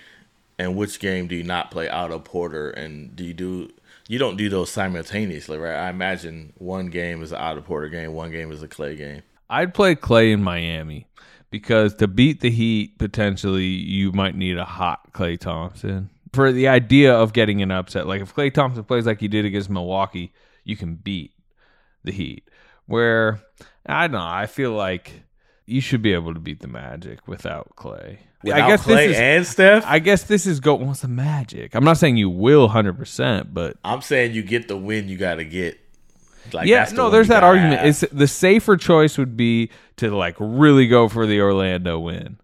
and 0.62 0.76
which 0.76 1.00
game 1.00 1.26
do 1.26 1.36
you 1.36 1.44
not 1.44 1.72
play 1.72 1.90
Otto 1.90 2.20
Porter? 2.20 2.70
And 2.70 3.16
do 3.16 3.24
you 3.24 3.34
do 3.34 3.70
you 4.08 4.20
don't 4.20 4.38
do 4.38 4.48
those 4.48 4.70
simultaneously, 4.70 5.58
right? 5.58 5.76
I 5.76 5.90
imagine 5.90 6.54
one 6.58 6.88
game 6.88 7.24
is 7.24 7.32
an 7.32 7.40
Otto 7.40 7.62
Porter 7.62 7.90
game, 7.90 8.14
one 8.14 8.32
game 8.32 8.52
is 8.52 8.62
a 8.62 8.68
Klay 8.68 8.96
game. 8.96 9.24
I'd 9.50 9.74
play 9.74 9.96
Klay 9.96 10.32
in 10.32 10.44
Miami 10.44 11.08
because 11.50 11.96
to 11.96 12.08
beat 12.08 12.42
the 12.42 12.52
Heat, 12.52 13.00
potentially 13.00 13.66
you 13.66 14.12
might 14.12 14.36
need 14.36 14.58
a 14.58 14.66
hot 14.66 15.12
Klay 15.14 15.40
Thompson. 15.40 16.12
For 16.32 16.52
the 16.52 16.68
idea 16.68 17.14
of 17.14 17.34
getting 17.34 17.64
an 17.64 17.72
upset, 17.72 18.06
like 18.06 18.22
if 18.22 18.36
Klay 18.36 18.54
Thompson 18.54 18.84
plays 18.84 19.08
like 19.08 19.20
he 19.20 19.28
did 19.28 19.46
against 19.46 19.70
Milwaukee, 19.70 20.32
you 20.64 20.78
can 20.78 20.94
beat 20.94 21.34
the 22.04 22.12
Heat. 22.12 22.48
Where 22.86 23.42
I 23.88 24.08
don't 24.08 24.12
know, 24.12 24.28
I 24.28 24.46
feel 24.46 24.74
like 24.74 25.24
you 25.72 25.82
should 25.82 26.02
be 26.02 26.14
able 26.14 26.34
to 26.34 26.40
beat 26.40 26.60
the 26.60 26.68
Magic 26.68 27.28
without 27.28 27.76
Klay. 27.76 28.18
Without 28.44 28.80
Klay 28.80 29.14
and 29.14 29.46
Steph? 29.48 29.86
I 29.86 30.00
guess 30.00 30.24
this 30.24 30.46
is 30.46 30.60
go. 30.60 30.76
What's 30.76 31.02
the 31.02 31.08
Magic? 31.08 31.76
I'm 31.76 31.84
not 31.84 31.98
saying 31.98 32.18
you 32.18 32.30
will 32.30 32.62
100, 32.62 32.98
percent 32.98 33.54
but 33.54 33.78
I'm 33.84 34.02
saying 34.02 34.34
you 34.34 34.44
get 34.44 34.68
the 34.68 34.78
win 34.78 35.08
you 35.08 35.18
got 35.18 35.36
to 35.36 35.46
get. 35.46 35.80
Like 36.52 36.68
yeah, 36.68 36.86
the 36.86 36.96
no, 36.96 37.10
there's 37.10 37.28
that 37.30 37.44
argument. 37.44 37.80
have. 37.80 37.88
It's 37.88 38.00
the 38.12 38.28
safer 38.28 38.76
choice 38.76 39.18
would 39.18 39.38
be 39.38 39.70
to 39.98 40.16
like 40.16 40.36
really 40.40 40.88
go 40.88 41.08
for 41.08 41.26
the 41.26 41.40
Orlando 41.40 42.00
win, 42.00 42.40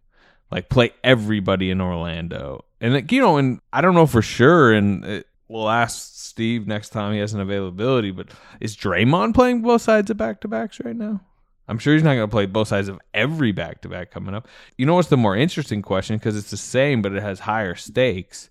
like 0.52 0.70
play 0.70 0.92
everybody 1.04 1.72
in 1.72 1.82
Orlando, 1.82 2.64
and 2.80 2.94
like, 2.94 3.12
you 3.12 3.20
know, 3.20 3.38
and 3.38 3.60
I 3.74 3.82
don't 3.82 3.96
know 3.96 4.06
for 4.06 4.22
sure, 4.22 4.72
and 4.72 5.04
it, 5.04 5.28
we'll 5.48 5.68
ask 5.68 6.14
Steve 6.16 6.68
next 6.68 6.90
time 6.90 7.14
he 7.14 7.20
has 7.20 7.34
an 7.34 7.42
availability. 7.42 8.12
But 8.12 8.28
is 8.62 8.78
Draymond 8.78 9.34
playing 9.34 9.64
both 9.64 9.82
sides 9.82 10.12
of 10.12 10.18
back 10.18 10.42
to 10.42 10.48
backs 10.48 10.80
right 10.80 10.96
now? 10.96 11.22
I'm 11.68 11.78
sure 11.78 11.94
he's 11.94 12.04
not 12.04 12.16
going 12.16 12.28
to 12.28 12.34
play 12.34 12.46
both 12.46 12.70
sides 12.70 12.88
of 12.88 13.00
every 13.14 13.52
back 13.52 13.82
to 13.82 13.90
back 13.90 14.12
coming 14.12 14.34
up. 14.34 14.48
You 14.78 14.86
know 14.86 14.96
what's 14.96 15.10
the 15.10 15.18
more 15.18 15.36
interesting 15.36 15.82
question 15.82 16.18
because 16.18 16.38
it's 16.38 16.52
the 16.52 16.58
same, 16.58 17.02
but 17.02 17.14
it 17.14 17.22
has 17.22 17.42
higher 17.42 17.76
stakes. 17.76 18.50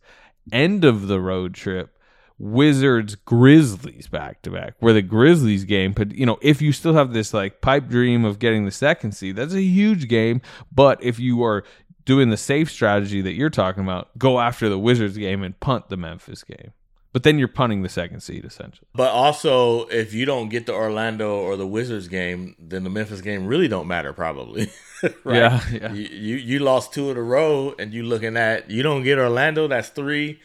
End 0.52 0.84
of 0.84 1.08
the 1.08 1.20
road 1.20 1.54
trip 1.54 1.96
Wizards 2.38 3.14
Grizzlies 3.14 4.08
back 4.08 4.42
to 4.42 4.50
back, 4.50 4.74
where 4.80 4.92
the 4.92 5.02
Grizzlies 5.02 5.64
game, 5.64 5.92
but 5.92 6.12
you 6.12 6.26
know, 6.26 6.38
if 6.42 6.60
you 6.60 6.72
still 6.72 6.94
have 6.94 7.12
this 7.12 7.32
like 7.32 7.60
pipe 7.60 7.88
dream 7.88 8.24
of 8.24 8.38
getting 8.38 8.64
the 8.64 8.70
second 8.70 9.12
seed, 9.12 9.36
that's 9.36 9.54
a 9.54 9.62
huge 9.62 10.08
game. 10.08 10.42
But 10.70 11.02
if 11.02 11.18
you 11.18 11.42
are 11.44 11.64
doing 12.04 12.28
the 12.30 12.36
safe 12.36 12.70
strategy 12.70 13.22
that 13.22 13.32
you're 13.32 13.50
talking 13.50 13.82
about, 13.82 14.16
go 14.18 14.38
after 14.38 14.68
the 14.68 14.78
Wizards 14.78 15.16
game 15.16 15.42
and 15.42 15.58
punt 15.60 15.88
the 15.88 15.96
Memphis 15.96 16.44
game. 16.44 16.72
But 17.16 17.22
then 17.22 17.38
you're 17.38 17.48
punting 17.48 17.80
the 17.82 17.88
second 17.88 18.20
seed 18.20 18.44
essentially. 18.44 18.86
But 18.94 19.08
also, 19.10 19.86
if 19.86 20.12
you 20.12 20.26
don't 20.26 20.50
get 20.50 20.66
the 20.66 20.74
Orlando 20.74 21.36
or 21.38 21.56
the 21.56 21.66
Wizards 21.66 22.08
game, 22.08 22.54
then 22.58 22.84
the 22.84 22.90
Memphis 22.90 23.22
game 23.22 23.46
really 23.46 23.68
don't 23.68 23.86
matter, 23.88 24.12
probably. 24.12 24.70
right? 25.24 25.34
Yeah, 25.34 25.62
yeah. 25.72 25.92
You, 25.94 26.02
you 26.10 26.36
you 26.36 26.58
lost 26.58 26.92
two 26.92 27.10
in 27.10 27.16
a 27.16 27.22
row, 27.22 27.74
and 27.78 27.94
you 27.94 28.02
looking 28.02 28.36
at 28.36 28.70
you 28.70 28.82
don't 28.82 29.02
get 29.02 29.18
Orlando. 29.18 29.66
That's 29.66 29.88
three. 29.88 30.40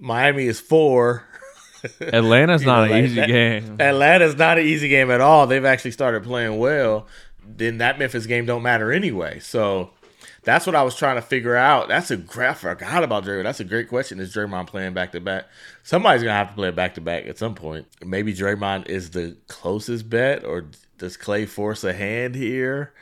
Miami 0.00 0.46
is 0.46 0.58
four. 0.58 1.22
Atlanta's 2.00 2.62
You 2.62 2.66
not 2.66 2.78
know, 2.78 2.84
an 2.86 2.90
like 2.90 3.04
easy 3.04 3.14
that- 3.20 3.28
game. 3.28 3.76
Atlanta's 3.80 4.34
not 4.34 4.58
an 4.58 4.66
easy 4.66 4.88
game 4.88 5.12
at 5.12 5.20
all. 5.20 5.46
They've 5.46 5.64
actually 5.64 5.92
started 5.92 6.24
playing 6.24 6.58
well. 6.58 7.06
Then 7.46 7.78
that 7.78 8.00
Memphis 8.00 8.26
game 8.26 8.46
don't 8.46 8.64
matter 8.64 8.90
anyway. 8.90 9.38
So 9.38 9.90
That's 10.46 10.64
what 10.64 10.76
I 10.76 10.84
was 10.84 10.94
trying 10.94 11.16
to 11.16 11.22
figure 11.22 11.56
out. 11.56 11.88
That's 11.88 12.12
a 12.12 12.16
great. 12.16 12.50
I 12.50 12.54
forgot 12.54 13.02
about 13.02 13.24
Draymond. 13.24 13.42
That's 13.42 13.58
a 13.58 13.64
great 13.64 13.88
question. 13.88 14.20
Is 14.20 14.32
Draymond 14.32 14.68
playing 14.68 14.94
back 14.94 15.10
to 15.10 15.20
back? 15.20 15.46
Somebody's 15.82 16.22
gonna 16.22 16.36
have 16.36 16.50
to 16.50 16.54
play 16.54 16.70
back 16.70 16.94
to 16.94 17.00
back 17.00 17.26
at 17.26 17.36
some 17.36 17.56
point. 17.56 17.88
Maybe 18.04 18.32
Draymond 18.32 18.86
is 18.88 19.10
the 19.10 19.36
closest 19.48 20.08
bet, 20.08 20.44
or 20.44 20.66
does 20.98 21.16
Klay 21.16 21.48
force 21.48 21.82
a 21.82 21.92
hand 21.92 22.36
here? 22.36 22.94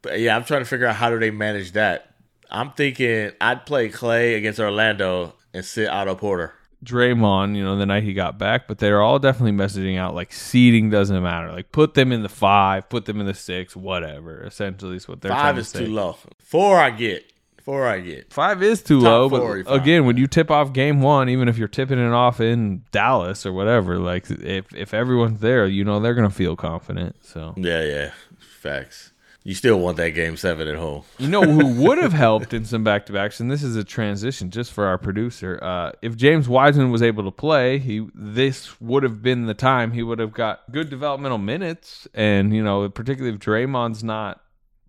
But 0.00 0.20
yeah, 0.20 0.34
I'm 0.34 0.44
trying 0.44 0.62
to 0.62 0.64
figure 0.64 0.86
out 0.86 0.96
how 0.96 1.10
do 1.10 1.18
they 1.18 1.30
manage 1.30 1.72
that. 1.72 2.14
I'm 2.50 2.72
thinking 2.72 3.32
I'd 3.42 3.66
play 3.66 3.90
Klay 3.90 4.38
against 4.38 4.58
Orlando 4.58 5.34
and 5.52 5.66
sit 5.66 5.90
Otto 5.90 6.14
Porter. 6.14 6.54
Draymond, 6.86 7.56
you 7.56 7.64
know, 7.64 7.76
the 7.76 7.84
night 7.86 8.04
he 8.04 8.14
got 8.14 8.38
back, 8.38 8.68
but 8.68 8.78
they're 8.78 9.02
all 9.02 9.18
definitely 9.18 9.52
messaging 9.52 9.98
out 9.98 10.14
like 10.14 10.32
seeding 10.32 10.88
doesn't 10.90 11.22
matter. 11.22 11.50
Like 11.52 11.72
put 11.72 11.94
them 11.94 12.12
in 12.12 12.22
the 12.22 12.28
five, 12.28 12.88
put 12.88 13.04
them 13.04 13.20
in 13.20 13.26
the 13.26 13.34
six, 13.34 13.74
whatever. 13.76 14.42
Essentially, 14.44 14.96
is 14.96 15.08
what 15.08 15.20
they're 15.20 15.32
Five 15.32 15.40
trying 15.40 15.56
is 15.58 15.72
to 15.72 15.78
say. 15.78 15.84
too 15.86 15.92
low. 15.92 16.16
Four 16.38 16.78
I 16.78 16.90
get. 16.90 17.32
Four 17.62 17.84
I 17.88 17.98
get. 17.98 18.32
Five 18.32 18.62
is 18.62 18.80
too 18.80 19.00
Top 19.00 19.32
low, 19.32 19.64
but 19.64 19.72
again, 19.74 20.06
when 20.06 20.16
you 20.16 20.28
tip 20.28 20.52
off 20.52 20.72
game 20.72 21.02
one, 21.02 21.28
even 21.28 21.48
if 21.48 21.58
you're 21.58 21.66
tipping 21.66 21.98
it 21.98 22.12
off 22.12 22.40
in 22.40 22.84
Dallas 22.92 23.44
or 23.44 23.52
whatever, 23.52 23.98
like 23.98 24.30
if 24.30 24.72
if 24.72 24.94
everyone's 24.94 25.40
there, 25.40 25.66
you 25.66 25.84
know 25.84 25.98
they're 25.98 26.14
gonna 26.14 26.30
feel 26.30 26.54
confident. 26.54 27.16
So 27.22 27.54
Yeah, 27.56 27.82
yeah. 27.82 28.10
Facts. 28.38 29.12
You 29.46 29.54
still 29.54 29.78
want 29.78 29.96
that 29.98 30.10
game 30.10 30.36
seven 30.36 30.66
at 30.66 30.74
home. 30.74 31.04
You 31.18 31.28
know 31.28 31.42
who 31.42 31.80
would 31.84 31.98
have 31.98 32.12
helped 32.12 32.52
in 32.52 32.64
some 32.64 32.82
back 32.82 33.06
to 33.06 33.12
backs, 33.12 33.38
and 33.38 33.48
this 33.48 33.62
is 33.62 33.76
a 33.76 33.84
transition 33.84 34.50
just 34.50 34.72
for 34.72 34.86
our 34.86 34.98
producer. 34.98 35.60
Uh, 35.62 35.92
if 36.02 36.16
James 36.16 36.48
Wiseman 36.48 36.90
was 36.90 37.00
able 37.00 37.22
to 37.22 37.30
play, 37.30 37.78
he 37.78 38.08
this 38.12 38.80
would 38.80 39.04
have 39.04 39.22
been 39.22 39.46
the 39.46 39.54
time 39.54 39.92
he 39.92 40.02
would 40.02 40.18
have 40.18 40.32
got 40.32 40.62
good 40.72 40.90
developmental 40.90 41.38
minutes, 41.38 42.08
and 42.12 42.52
you 42.52 42.64
know, 42.64 42.88
particularly 42.88 43.36
if 43.36 43.40
Draymond's 43.40 44.02
not 44.02 44.40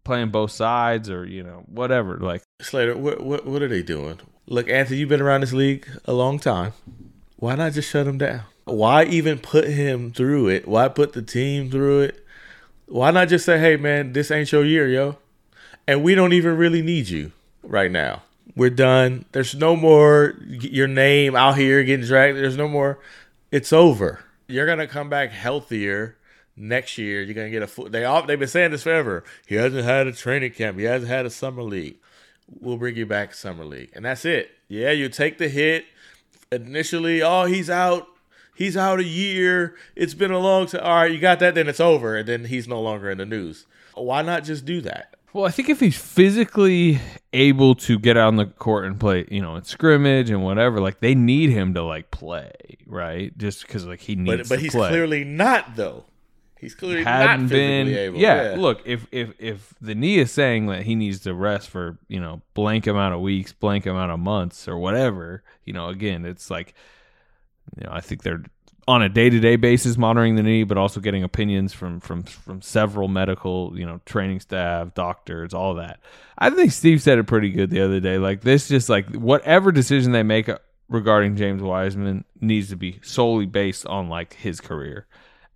playing 0.04 0.32
both 0.32 0.50
sides 0.50 1.08
or 1.08 1.24
you 1.24 1.44
know 1.44 1.64
whatever. 1.68 2.18
Like 2.18 2.42
Slater, 2.60 2.98
what, 2.98 3.24
what 3.24 3.46
what 3.46 3.62
are 3.62 3.68
they 3.68 3.84
doing? 3.84 4.20
Look, 4.48 4.68
Anthony, 4.70 4.98
you've 4.98 5.10
been 5.10 5.22
around 5.22 5.42
this 5.42 5.54
league 5.54 5.88
a 6.06 6.14
long 6.14 6.40
time. 6.40 6.74
Why 7.36 7.54
not 7.54 7.74
just 7.74 7.92
shut 7.92 8.08
him 8.08 8.18
down? 8.18 8.42
Why 8.66 9.04
even 9.04 9.38
put 9.38 9.68
him 9.68 10.12
through 10.12 10.48
it? 10.48 10.68
Why 10.68 10.88
put 10.88 11.14
the 11.14 11.22
team 11.22 11.70
through 11.70 12.02
it? 12.02 12.27
Why 12.88 13.12
not 13.12 13.28
just 13.28 13.46
say, 13.46 13.60
"Hey, 13.60 13.76
man, 13.78 14.14
this 14.14 14.32
ain't 14.32 14.52
your 14.52 14.66
year, 14.66 14.88
yo," 14.88 15.18
and 15.88 16.04
we 16.04 16.16
don't 16.16 16.34
even 16.34 16.58
really 16.58 16.82
need 16.82 17.10
you 17.10 17.32
right 17.64 17.92
now. 17.92 18.24
We're 18.56 18.70
done. 18.70 19.26
There's 19.34 19.54
no 19.56 19.76
more 19.76 20.36
your 20.48 20.88
name 20.88 21.36
out 21.36 21.58
here 21.58 21.84
getting 21.84 22.06
dragged. 22.06 22.38
There's 22.38 22.58
no 22.58 22.68
more. 22.68 23.00
It's 23.52 23.72
over. 23.72 24.22
You're 24.48 24.66
gonna 24.66 24.88
come 24.88 25.10
back 25.10 25.32
healthier 25.32 26.16
next 26.56 26.98
year. 26.98 27.22
You're 27.22 27.36
gonna 27.36 27.50
get 27.50 27.62
a 27.62 27.68
full. 27.68 27.90
They 27.90 28.06
all 28.06 28.26
they've 28.26 28.40
been 28.40 28.48
saying 28.48 28.72
this 28.72 28.84
forever. 28.84 29.24
He 29.46 29.56
hasn't 29.56 29.84
had 29.84 30.08
a 30.08 30.14
training 30.14 30.52
camp. 30.52 30.80
He 30.80 30.86
hasn't 30.86 31.12
had 31.12 31.26
a 31.26 31.30
summer 31.30 31.64
league. 31.64 31.98
We'll 32.50 32.78
bring 32.78 32.96
you 32.96 33.06
back 33.06 33.34
summer 33.34 33.66
league, 33.66 33.92
and 33.94 34.06
that's 34.06 34.24
it. 34.24 34.52
Yeah, 34.70 34.92
you 34.92 35.10
take 35.10 35.38
the 35.38 35.50
hit 35.50 35.86
initially. 36.52 37.22
Oh, 37.22 37.46
he's 37.46 37.70
out. 37.70 38.08
He's 38.58 38.76
out 38.76 39.00
a 39.00 39.04
year. 39.04 39.76
It's 39.96 40.14
been 40.16 40.32
a 40.32 40.40
long 40.40 40.66
time. 40.66 40.82
All 40.84 40.96
right, 40.96 41.12
you 41.12 41.20
got 41.20 41.40
that. 41.40 41.54
Then 41.56 41.68
it's 41.68 41.80
over, 41.80 42.18
and 42.18 42.28
then 42.28 42.46
he's 42.46 42.68
no 42.68 42.82
longer 42.82 43.12
in 43.12 43.20
the 43.20 43.26
news. 43.26 43.68
Why 43.94 44.22
not 44.24 44.44
just 44.44 44.66
do 44.66 44.82
that? 44.82 45.16
Well, 45.34 45.46
I 45.46 45.52
think 45.52 45.70
if 45.70 45.80
he's 45.80 45.98
physically 45.98 47.00
able 47.34 47.76
to 47.76 48.00
get 48.00 48.18
out 48.18 48.30
on 48.30 48.36
the 48.38 48.46
court 48.46 48.86
and 48.86 49.00
play, 49.00 49.26
you 49.30 49.42
know, 49.42 49.56
in 49.56 49.64
scrimmage 49.66 50.32
and 50.32 50.44
whatever, 50.44 50.80
like 50.82 51.00
they 51.00 51.14
need 51.14 51.52
him 51.52 51.76
to 51.76 51.84
like 51.84 52.10
play, 52.10 52.52
right? 52.88 53.38
Just 53.38 53.62
because 53.68 53.86
like 53.86 54.00
he 54.02 54.16
needs 54.16 54.50
But 54.50 54.50
but 54.50 54.60
he's 54.60 54.72
play. 54.72 54.90
clearly 54.90 55.24
not 55.24 55.76
though. 55.76 56.06
He's 56.60 56.74
clearly 56.74 57.04
hadn't 57.04 57.44
not 57.44 57.50
been 57.52 57.86
physically 57.86 58.04
able. 58.06 58.20
yeah, 58.20 58.56
look 58.58 58.82
if 58.86 59.06
if 59.12 59.34
if 59.38 59.76
the 59.80 59.94
knee 59.94 60.18
is 60.18 60.32
saying 60.32 60.66
that 60.68 60.84
he 60.84 60.96
needs 60.96 61.20
to 61.20 61.36
rest 61.36 61.70
for 61.70 62.00
you 62.08 62.20
know 62.20 62.42
blank 62.56 62.88
amount 62.88 63.14
of 63.14 63.22
weeks 63.22 63.54
blank 63.54 63.86
amount 63.86 64.12
of 64.12 64.18
months 64.20 64.68
or 64.68 64.76
whatever 64.76 65.44
you 65.66 65.74
know 65.74 65.90
again 65.90 66.26
it's 66.26 66.50
like 66.50 66.74
you 67.76 67.84
know 67.84 67.92
i 67.92 68.02
think 68.02 68.24
they're 68.24 68.44
on 68.88 69.02
a 69.02 69.10
day-to-day 69.10 69.58
basis 69.58 69.98
monitoring 69.98 70.36
the 70.36 70.44
knee 70.44 70.64
but 70.64 70.78
also 70.78 71.00
getting 71.00 71.24
opinions 71.24 71.74
from 71.74 72.00
from 72.00 72.24
from 72.24 72.62
several 72.62 73.08
medical 73.08 73.74
you 73.78 73.86
know 73.86 74.00
training 74.06 74.40
staff 74.40 74.94
doctors 74.94 75.54
all 75.54 75.76
that. 75.76 76.00
I 76.38 76.50
think 76.50 76.72
steve 76.72 77.02
said 77.02 77.18
it 77.18 77.26
pretty 77.26 77.50
good 77.50 77.70
the 77.70 77.82
other 77.82 78.00
day. 78.00 78.18
Like 78.18 78.42
this 78.42 78.68
just 78.68 78.88
like 78.90 79.14
whatever 79.14 79.72
decision 79.72 80.14
they 80.14 80.24
make 80.24 80.48
uh, 80.48 80.60
regarding 80.88 81.36
james 81.36 81.62
wiseman 81.62 82.24
needs 82.40 82.70
to 82.70 82.78
be 82.78 83.00
solely 83.04 83.46
based 83.46 83.86
on 83.86 84.08
like 84.08 84.34
his 84.36 84.62
career. 84.62 85.06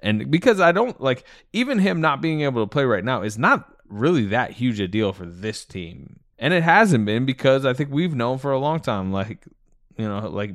And 0.04 0.30
because 0.30 0.60
I 0.60 0.72
don't 0.72 1.00
like 1.00 1.26
even 1.54 1.80
him 1.80 2.02
not 2.02 2.22
being 2.22 2.42
able 2.42 2.64
to 2.64 2.70
play 2.70 2.84
right 2.84 3.06
now 3.06 3.22
is 3.22 3.38
not 3.38 3.72
really 3.88 4.26
that 4.26 4.52
huge 4.52 4.80
a 4.80 4.88
deal 4.88 5.14
for 5.14 5.26
this 5.26 5.64
team. 5.64 6.20
And 6.40 6.54
it 6.54 6.64
hasn't 6.64 7.06
been 7.06 7.26
because 7.26 7.66
I 7.66 7.74
think 7.74 7.92
we've 7.92 8.16
known 8.16 8.40
for 8.40 8.52
a 8.52 8.60
long 8.60 8.82
time 8.82 9.14
like 9.14 9.46
you 9.98 10.08
know 10.08 10.28
like 10.28 10.52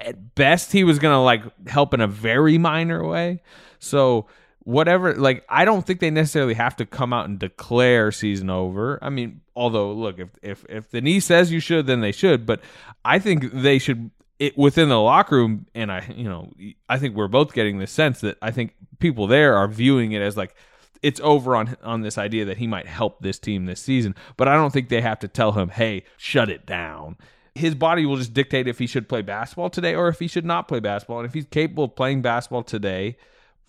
at 0.00 0.34
best 0.34 0.72
he 0.72 0.84
was 0.84 0.98
to 0.98 1.18
like 1.18 1.42
help 1.68 1.94
in 1.94 2.00
a 2.00 2.06
very 2.06 2.58
minor 2.58 3.06
way. 3.06 3.42
So 3.78 4.26
whatever 4.64 5.14
like 5.14 5.44
I 5.48 5.64
don't 5.64 5.86
think 5.86 6.00
they 6.00 6.10
necessarily 6.10 6.54
have 6.54 6.76
to 6.76 6.86
come 6.86 7.12
out 7.12 7.28
and 7.28 7.38
declare 7.38 8.12
season 8.12 8.50
over. 8.50 8.98
I 9.02 9.10
mean, 9.10 9.40
although 9.56 9.92
look, 9.92 10.18
if 10.18 10.28
if 10.42 10.64
if 10.68 10.90
the 10.90 11.00
knee 11.00 11.20
says 11.20 11.52
you 11.52 11.60
should 11.60 11.86
then 11.86 12.00
they 12.00 12.12
should, 12.12 12.46
but 12.46 12.60
I 13.04 13.18
think 13.18 13.52
they 13.52 13.78
should 13.78 14.10
it 14.40 14.56
within 14.56 14.88
the 14.88 14.98
locker 14.98 15.36
room 15.36 15.66
and 15.74 15.92
I 15.92 16.12
you 16.16 16.24
know 16.24 16.52
I 16.88 16.98
think 16.98 17.14
we're 17.14 17.28
both 17.28 17.52
getting 17.52 17.78
the 17.78 17.86
sense 17.86 18.22
that 18.22 18.38
I 18.40 18.50
think 18.50 18.74
people 18.98 19.26
there 19.26 19.54
are 19.54 19.68
viewing 19.68 20.12
it 20.12 20.22
as 20.22 20.36
like 20.36 20.56
it's 21.02 21.20
over 21.20 21.54
on 21.54 21.76
on 21.84 22.00
this 22.00 22.16
idea 22.16 22.46
that 22.46 22.56
he 22.56 22.66
might 22.66 22.86
help 22.86 23.20
this 23.20 23.38
team 23.38 23.66
this 23.66 23.82
season 23.82 24.14
but 24.38 24.48
I 24.48 24.54
don't 24.54 24.72
think 24.72 24.88
they 24.88 25.02
have 25.02 25.18
to 25.20 25.28
tell 25.28 25.52
him 25.52 25.68
hey 25.68 26.04
shut 26.16 26.48
it 26.48 26.64
down 26.64 27.18
his 27.54 27.74
body 27.74 28.06
will 28.06 28.16
just 28.16 28.32
dictate 28.32 28.68
if 28.68 28.78
he 28.78 28.86
should 28.86 29.08
play 29.08 29.22
basketball 29.22 29.70
today 29.70 29.94
or 29.94 30.08
if 30.08 30.18
he 30.18 30.26
should 30.26 30.44
not 30.44 30.68
play 30.68 30.80
basketball 30.80 31.18
and 31.18 31.26
if 31.26 31.34
he's 31.34 31.46
capable 31.46 31.84
of 31.84 31.96
playing 31.96 32.22
basketball 32.22 32.62
today 32.62 33.16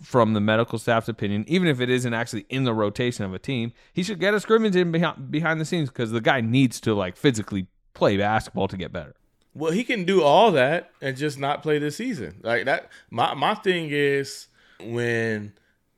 from 0.01 0.33
the 0.33 0.41
medical 0.41 0.79
staff's 0.79 1.07
opinion 1.07 1.45
even 1.47 1.67
if 1.67 1.79
it 1.79 1.89
isn't 1.89 2.13
actually 2.13 2.45
in 2.49 2.63
the 2.63 2.73
rotation 2.73 3.23
of 3.23 3.33
a 3.33 3.39
team 3.39 3.71
he 3.93 4.01
should 4.03 4.19
get 4.19 4.33
a 4.33 4.39
scrimmage 4.39 4.75
in 4.75 4.91
behind, 4.91 5.29
behind 5.29 5.61
the 5.61 5.65
scenes 5.65 5.89
because 5.89 6.11
the 6.11 6.21
guy 6.21 6.41
needs 6.41 6.79
to 6.81 6.93
like 6.93 7.15
physically 7.15 7.67
play 7.93 8.17
basketball 8.17 8.67
to 8.67 8.77
get 8.77 8.91
better 8.91 9.13
Well, 9.53 9.71
he 9.71 9.83
can 9.83 10.05
do 10.05 10.23
all 10.23 10.51
that 10.53 10.91
and 11.01 11.17
just 11.17 11.37
not 11.37 11.61
play 11.61 11.77
this 11.77 11.97
season. 11.97 12.39
Like 12.41 12.65
that. 12.65 12.89
My 13.09 13.33
my 13.33 13.53
thing 13.53 13.89
is 13.91 14.47
when 14.79 15.53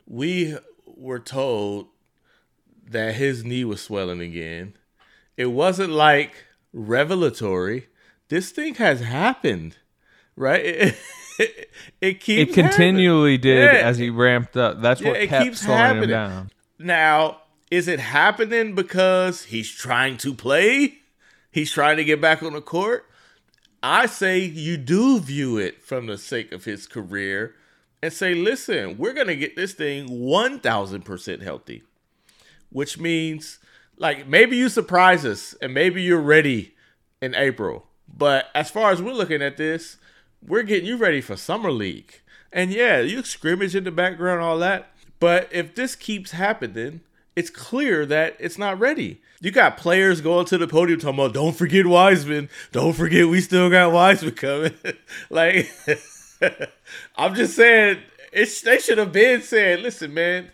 we 0.08 0.58
were 0.86 1.20
told 1.20 1.88
that 2.90 3.16
his 3.16 3.44
knee 3.46 3.64
was 3.64 3.82
swelling 3.82 4.22
again, 4.22 4.76
it 5.38 5.48
wasn't 5.48 5.92
like 5.92 6.46
revelatory. 6.74 7.88
This 8.30 8.52
thing 8.52 8.76
has 8.76 9.00
happened, 9.02 9.78
right? 10.36 10.66
It, 10.66 10.96
it, 11.40 11.70
it 12.02 12.20
keeps 12.20 12.52
it 12.52 12.54
continually 12.54 13.34
happening. 13.34 13.56
did 13.56 13.74
Yeah. 13.76 13.88
as 13.88 13.98
he 13.98 14.10
ramped 14.10 14.58
up. 14.58 14.82
That's 14.82 15.02
Yeah, 15.02 15.10
what 15.10 15.22
it 15.22 15.28
kept 15.30 15.44
keeps 15.46 15.62
slowing 15.62 15.78
happening. 15.80 16.04
him 16.04 16.10
down. 16.10 16.52
Now, 16.80 17.42
is 17.72 17.88
it 17.88 18.00
happening 18.00 18.76
because 18.76 19.46
he's 19.46 19.70
trying 19.72 20.18
to 20.18 20.34
play? 20.34 21.00
He's 21.52 21.72
trying 21.72 21.98
to 21.98 22.04
get 22.04 22.20
back 22.22 22.44
on 22.44 22.54
the 22.54 22.62
court? 22.62 23.06
I 23.82 24.06
say 24.06 24.40
you 24.40 24.78
do 24.78 25.20
view 25.20 25.58
it 25.58 25.84
from 25.84 26.08
the 26.08 26.18
sake 26.18 26.52
of 26.52 26.66
his 26.66 26.88
career 26.88 27.54
and 28.02 28.12
say, 28.14 28.34
listen, 28.34 28.98
we're 28.98 29.14
going 29.14 29.28
to 29.28 29.36
get 29.36 29.56
this 29.56 29.74
thing 29.74 30.08
1000% 30.10 31.42
healthy, 31.42 31.84
which 32.70 32.98
means 32.98 33.60
like 33.98 34.28
maybe 34.28 34.58
you 34.58 34.70
surprise 34.70 35.26
us 35.26 35.54
and 35.62 35.74
maybe 35.74 36.02
you're 36.02 36.22
ready 36.22 36.74
in 37.22 37.36
April. 37.36 37.86
But 38.08 38.48
as 38.54 38.70
far 38.70 38.92
as 38.92 39.02
we're 39.02 39.14
looking 39.14 39.42
at 39.42 39.58
this, 39.58 39.98
we're 40.46 40.64
getting 40.64 40.88
you 40.88 40.98
ready 40.98 41.22
for 41.22 41.36
summer 41.36 41.72
league. 41.72 42.22
And 42.52 42.72
yeah, 42.72 43.00
you 43.00 43.24
scrimmage 43.24 43.76
in 43.76 43.84
the 43.84 43.92
background, 43.92 44.42
all 44.42 44.60
that. 44.60 44.92
But 45.20 45.50
if 45.52 45.74
this 45.74 45.96
keeps 45.96 46.32
happening, 46.32 47.02
it's 47.36 47.50
clear 47.50 48.06
that 48.06 48.36
it's 48.40 48.58
not 48.58 48.80
ready. 48.80 49.22
You 49.42 49.52
got 49.52 49.78
players 49.78 50.22
going 50.22 50.46
to 50.48 50.58
the 50.58 50.68
podium 50.68 51.00
talking 51.00 51.20
about, 51.20 51.34
don't 51.34 51.56
forget 51.56 51.86
Wiseman. 51.86 52.50
Don't 52.72 52.94
forget 52.94 53.28
we 53.28 53.42
still 53.42 53.70
got 53.70 53.92
Wiseman 53.92 54.36
coming. 54.36 54.74
like, 55.30 55.72
I'm 57.16 57.34
just 57.36 57.56
saying, 57.56 58.00
it's, 58.32 58.62
they 58.62 58.80
should 58.80 58.98
have 58.98 59.12
been 59.12 59.42
saying, 59.42 59.82
listen, 59.82 60.14
man, 60.14 60.52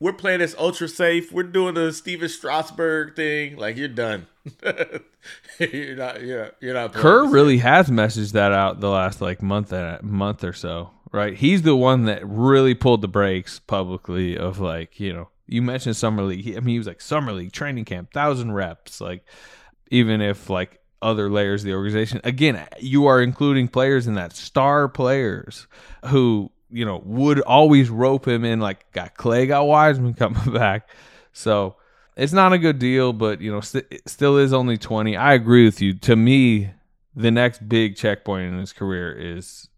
we're 0.00 0.12
playing 0.12 0.40
this 0.40 0.54
ultra 0.58 0.88
safe. 0.88 1.32
We're 1.32 1.42
doing 1.42 1.74
the 1.74 1.92
Stephen 1.92 2.28
Strasburg 2.28 3.16
thing. 3.16 3.56
Like, 3.56 3.76
you're 3.76 3.88
done. 3.88 4.26
you're 5.58 5.96
not, 5.96 6.22
you're, 6.22 6.52
you're 6.60 6.74
not 6.74 6.94
Kerr 6.94 7.26
really 7.26 7.58
has 7.58 7.88
messaged 7.90 8.32
that 8.32 8.52
out 8.52 8.80
the 8.80 8.88
last 8.88 9.20
like 9.20 9.42
month 9.42 9.72
and 9.72 10.02
month 10.02 10.44
or 10.44 10.52
so, 10.52 10.90
right? 11.12 11.34
He's 11.34 11.62
the 11.62 11.76
one 11.76 12.04
that 12.04 12.26
really 12.26 12.74
pulled 12.74 13.02
the 13.02 13.08
brakes 13.08 13.58
publicly 13.58 14.38
of 14.38 14.60
like, 14.60 15.00
you 15.00 15.12
know, 15.12 15.28
you 15.46 15.62
mentioned 15.62 15.96
summer 15.96 16.22
league. 16.22 16.44
He, 16.44 16.56
I 16.56 16.60
mean, 16.60 16.74
he 16.74 16.78
was 16.78 16.86
like 16.86 17.00
summer 17.00 17.32
league 17.32 17.52
training 17.52 17.84
camp, 17.84 18.12
thousand 18.12 18.52
reps. 18.52 19.00
Like, 19.00 19.24
even 19.90 20.20
if 20.20 20.48
like 20.48 20.80
other 21.02 21.28
layers 21.30 21.62
of 21.62 21.66
the 21.66 21.74
organization, 21.74 22.20
again, 22.24 22.66
you 22.78 23.06
are 23.06 23.20
including 23.20 23.68
players 23.68 24.06
in 24.06 24.14
that 24.14 24.34
star 24.34 24.88
players 24.88 25.66
who 26.06 26.50
you 26.70 26.84
know 26.84 27.02
would 27.04 27.40
always 27.40 27.90
rope 27.90 28.26
him 28.26 28.44
in. 28.44 28.60
Like, 28.60 28.90
got 28.92 29.14
Klay, 29.14 29.48
got 29.48 29.66
Wiseman 29.66 30.14
coming 30.14 30.52
back, 30.52 30.88
so 31.32 31.76
it's 32.16 32.32
not 32.32 32.52
a 32.52 32.58
good 32.58 32.78
deal, 32.78 33.12
but 33.12 33.40
you 33.40 33.50
know, 33.50 33.60
st- 33.60 34.02
still 34.06 34.36
is 34.38 34.52
only 34.52 34.76
20. 34.76 35.16
I 35.16 35.34
agree 35.34 35.64
with 35.64 35.80
you. 35.80 35.94
To 35.94 36.16
me, 36.16 36.70
the 37.14 37.30
next 37.30 37.66
big 37.68 37.96
checkpoint 37.96 38.52
in 38.52 38.58
his 38.58 38.72
career 38.72 39.12
is 39.12 39.68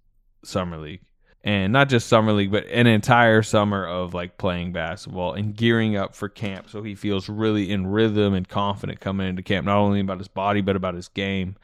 summer 0.42 0.78
league. 0.78 1.02
And 1.42 1.72
not 1.72 1.88
just 1.88 2.06
summer 2.06 2.32
league, 2.32 2.50
but 2.50 2.66
an 2.66 2.86
entire 2.86 3.42
summer 3.42 3.86
of 3.86 4.12
like 4.12 4.36
playing 4.36 4.72
basketball 4.72 5.32
and 5.32 5.56
gearing 5.56 5.96
up 5.96 6.14
for 6.14 6.28
camp 6.28 6.68
so 6.68 6.82
he 6.82 6.94
feels 6.94 7.30
really 7.30 7.70
in 7.70 7.86
rhythm 7.86 8.34
and 8.34 8.46
confident 8.46 9.00
coming 9.00 9.26
into 9.26 9.42
camp, 9.42 9.64
not 9.64 9.78
only 9.78 10.00
about 10.00 10.18
his 10.18 10.28
body, 10.28 10.60
but 10.60 10.76
about 10.76 10.94
his 10.94 11.08
game. 11.08 11.56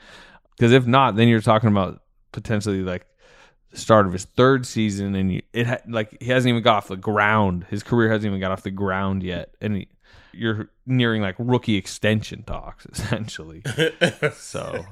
Because 0.56 0.72
if 0.72 0.86
not, 0.86 1.16
then 1.16 1.28
you're 1.28 1.42
talking 1.42 1.68
about 1.68 2.02
potentially 2.32 2.80
like 2.80 3.06
the 3.70 3.78
start 3.78 4.06
of 4.06 4.12
his 4.12 4.24
third 4.24 4.66
season, 4.66 5.14
and 5.14 5.32
you, 5.32 5.42
it 5.52 5.66
ha- 5.66 5.78
like 5.88 6.16
he 6.20 6.28
hasn't 6.30 6.48
even 6.50 6.62
got 6.62 6.76
off 6.76 6.88
the 6.88 6.96
ground. 6.96 7.66
His 7.70 7.82
career 7.82 8.10
hasn't 8.10 8.26
even 8.26 8.40
got 8.40 8.50
off 8.52 8.62
the 8.62 8.70
ground 8.70 9.22
yet, 9.22 9.54
and 9.60 9.76
he, 9.76 9.88
you're 10.32 10.68
nearing 10.84 11.22
like 11.22 11.34
rookie 11.38 11.76
extension 11.76 12.42
talks 12.42 12.86
essentially. 12.92 13.62
so 14.34 14.84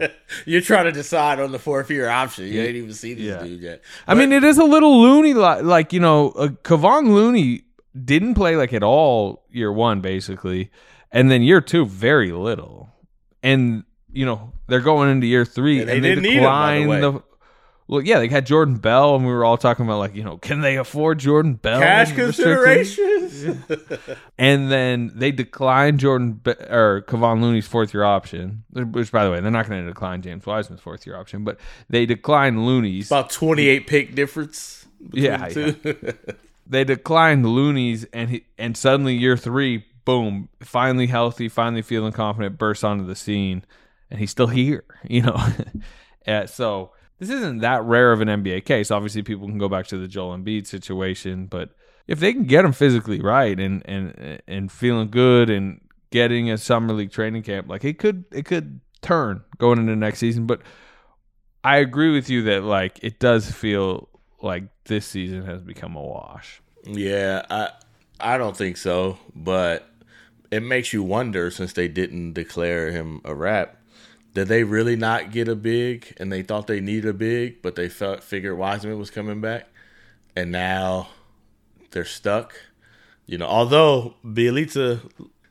You're 0.46 0.60
trying 0.62 0.86
to 0.86 0.92
decide 0.92 1.38
on 1.40 1.52
the 1.52 1.58
fourth 1.58 1.90
year 1.90 2.08
option. 2.08 2.46
You 2.46 2.62
ain't 2.62 2.76
even 2.76 2.92
seen 2.94 3.16
this 3.16 3.26
Yeah. 3.26 3.42
dude 3.42 3.60
yet. 3.60 3.82
I 4.06 4.14
mean, 4.14 4.32
it 4.32 4.42
is 4.44 4.58
a 4.58 4.64
little 4.64 5.00
loony. 5.02 5.34
Like, 5.34 5.62
like 5.62 5.92
you 5.92 6.00
know, 6.00 6.30
uh, 6.30 6.48
Kevon 6.48 7.08
Looney 7.14 7.64
didn't 8.04 8.34
play 8.34 8.56
like 8.56 8.72
at 8.72 8.82
all 8.82 9.44
year 9.50 9.72
one, 9.72 10.00
basically, 10.00 10.70
and 11.12 11.30
then 11.30 11.42
year 11.42 11.60
two, 11.60 11.86
very 11.86 12.32
little. 12.32 12.88
And 13.42 13.84
you 14.12 14.24
know, 14.24 14.52
they're 14.68 14.80
going 14.80 15.10
into 15.10 15.26
year 15.26 15.44
three, 15.44 15.80
And 15.80 15.90
and 15.90 16.02
they 16.04 16.08
they, 16.08 16.14
didn't 16.14 16.22
need 16.24 16.38
him, 16.38 16.44
by 16.44 16.78
the 16.80 16.86
way. 16.86 17.00
the. 17.00 17.22
Well, 17.86 18.00
yeah, 18.00 18.18
they 18.18 18.28
had 18.28 18.46
Jordan 18.46 18.76
Bell, 18.76 19.14
and 19.14 19.26
we 19.26 19.32
were 19.32 19.44
all 19.44 19.58
talking 19.58 19.84
about 19.84 19.98
like, 19.98 20.14
you 20.14 20.24
know, 20.24 20.38
can 20.38 20.62
they 20.62 20.76
afford 20.76 21.18
Jordan 21.18 21.54
Bell? 21.54 21.80
Cash 21.80 22.12
considerations. 22.12 23.44
And 24.38 24.70
then 24.70 25.12
they 25.14 25.30
declined 25.32 26.00
Jordan 26.00 26.32
Be- 26.32 26.52
or 26.52 27.02
Kevon 27.06 27.42
Looney's 27.42 27.66
fourth 27.66 27.92
year 27.92 28.04
option, 28.04 28.64
which, 28.72 29.12
by 29.12 29.24
the 29.24 29.30
way, 29.30 29.40
they're 29.40 29.50
not 29.50 29.68
going 29.68 29.82
to 29.82 29.88
decline 29.88 30.22
James 30.22 30.46
Wiseman's 30.46 30.80
fourth 30.80 31.06
year 31.06 31.16
option, 31.16 31.44
but 31.44 31.58
they 31.90 32.06
declined 32.06 32.64
Looney's. 32.64 33.08
About 33.08 33.28
28 33.30 33.86
pick 33.86 34.14
difference. 34.14 34.86
Yeah, 35.12 35.48
two. 35.48 35.76
they 36.66 36.84
declined 36.84 37.44
Looney's, 37.46 38.04
and 38.14 38.30
he 38.30 38.44
and 38.56 38.76
suddenly 38.78 39.14
year 39.14 39.36
three, 39.36 39.84
boom, 40.06 40.48
finally 40.60 41.06
healthy, 41.06 41.50
finally 41.50 41.82
feeling 41.82 42.12
confident, 42.12 42.56
bursts 42.56 42.82
onto 42.82 43.04
the 43.04 43.14
scene, 43.14 43.62
and 44.10 44.18
he's 44.20 44.30
still 44.30 44.46
here. 44.46 44.84
You 45.06 45.20
know, 45.20 45.36
Uh, 46.26 46.46
so 46.46 46.92
this 47.18 47.30
isn't 47.30 47.58
that 47.58 47.84
rare 47.84 48.12
of 48.12 48.20
an 48.20 48.28
NBA 48.28 48.64
case. 48.64 48.90
Obviously, 48.90 49.22
people 49.22 49.46
can 49.46 49.58
go 49.58 49.68
back 49.68 49.86
to 49.88 49.98
the 49.98 50.08
Joel 50.08 50.36
Embiid 50.36 50.66
situation, 50.66 51.46
but 51.46 51.70
if 52.06 52.20
they 52.20 52.32
can 52.32 52.44
get 52.44 52.64
him 52.64 52.72
physically 52.72 53.20
right 53.20 53.58
and 53.58 53.82
and 53.86 54.42
and 54.46 54.70
feeling 54.70 55.10
good 55.10 55.50
and 55.50 55.80
getting 56.10 56.50
a 56.50 56.58
summer 56.58 56.92
league 56.92 57.12
training 57.12 57.42
camp, 57.42 57.68
like 57.68 57.84
it 57.84 57.98
could 57.98 58.24
it 58.32 58.44
could 58.44 58.80
turn 59.02 59.42
going 59.58 59.78
into 59.78 59.96
next 59.96 60.18
season. 60.18 60.46
But 60.46 60.62
I 61.62 61.78
agree 61.78 62.12
with 62.12 62.28
you 62.28 62.42
that 62.42 62.64
like 62.64 62.98
it 63.02 63.18
does 63.18 63.50
feel 63.50 64.08
like 64.42 64.64
this 64.84 65.06
season 65.06 65.44
has 65.46 65.62
become 65.62 65.96
a 65.96 66.02
wash. 66.02 66.60
Yeah, 66.84 67.44
I 67.48 67.70
I 68.20 68.38
don't 68.38 68.56
think 68.56 68.76
so, 68.76 69.18
but 69.34 69.88
it 70.50 70.62
makes 70.62 70.92
you 70.92 71.02
wonder 71.02 71.50
since 71.50 71.72
they 71.72 71.88
didn't 71.88 72.34
declare 72.34 72.90
him 72.90 73.20
a 73.24 73.34
rap. 73.34 73.76
Did 74.34 74.48
they 74.48 74.64
really 74.64 74.96
not 74.96 75.30
get 75.30 75.48
a 75.48 75.54
big 75.54 76.12
and 76.18 76.30
they 76.32 76.42
thought 76.42 76.66
they 76.66 76.80
needed 76.80 77.08
a 77.08 77.12
big, 77.14 77.62
but 77.62 77.76
they 77.76 77.88
felt 77.88 78.22
figured 78.22 78.58
Wiseman 78.58 78.98
was 78.98 79.10
coming 79.10 79.40
back 79.40 79.68
and 80.36 80.50
now 80.52 81.08
they're 81.92 82.04
stuck? 82.04 82.54
You 83.26 83.38
know, 83.38 83.46
although 83.46 84.14
Bjelica 84.24 85.00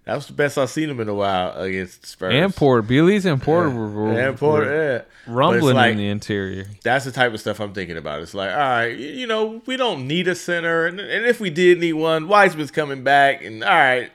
that 0.05 0.15
was 0.15 0.27
the 0.27 0.33
best 0.33 0.57
I've 0.57 0.69
seen 0.69 0.89
him 0.89 0.99
in 0.99 1.07
a 1.07 1.13
while 1.13 1.57
against 1.61 2.05
Spurs. 2.05 2.33
And 2.35 2.53
Porter, 2.53 2.85
Bealey's 2.85 3.25
and 3.25 3.41
Porter 3.41 3.69
Yeah. 3.69 3.75
were, 3.75 3.89
were, 3.89 4.19
And 4.19 4.37
Porter, 4.37 4.65
were 4.65 4.93
yeah. 5.27 5.33
Rumbling 5.33 5.75
like- 5.77 5.91
in 5.93 5.97
the 5.97 6.09
interior. 6.09 6.65
That's 6.83 7.05
the 7.05 7.11
type 7.13 7.33
of 7.33 7.39
stuff 7.39 7.61
I'm 7.61 7.73
thinking 7.73 7.95
about. 7.95 8.21
It's 8.21 8.33
like, 8.33 8.51
all 8.51 8.57
right, 8.57 8.87
you 8.97 9.25
know, 9.27 9.61
we 9.65 9.77
don't 9.77 10.05
need 10.05 10.27
a 10.27 10.35
center, 10.35 10.85
and, 10.87 10.99
and 10.99 11.25
if 11.25 11.39
we 11.39 11.49
did 11.49 11.79
need 11.79 11.93
one, 11.93 12.27
Wiseman's 12.27 12.69
coming 12.69 13.05
back, 13.05 13.45
and 13.45 13.63
all 13.63 13.69
right, 13.69 14.11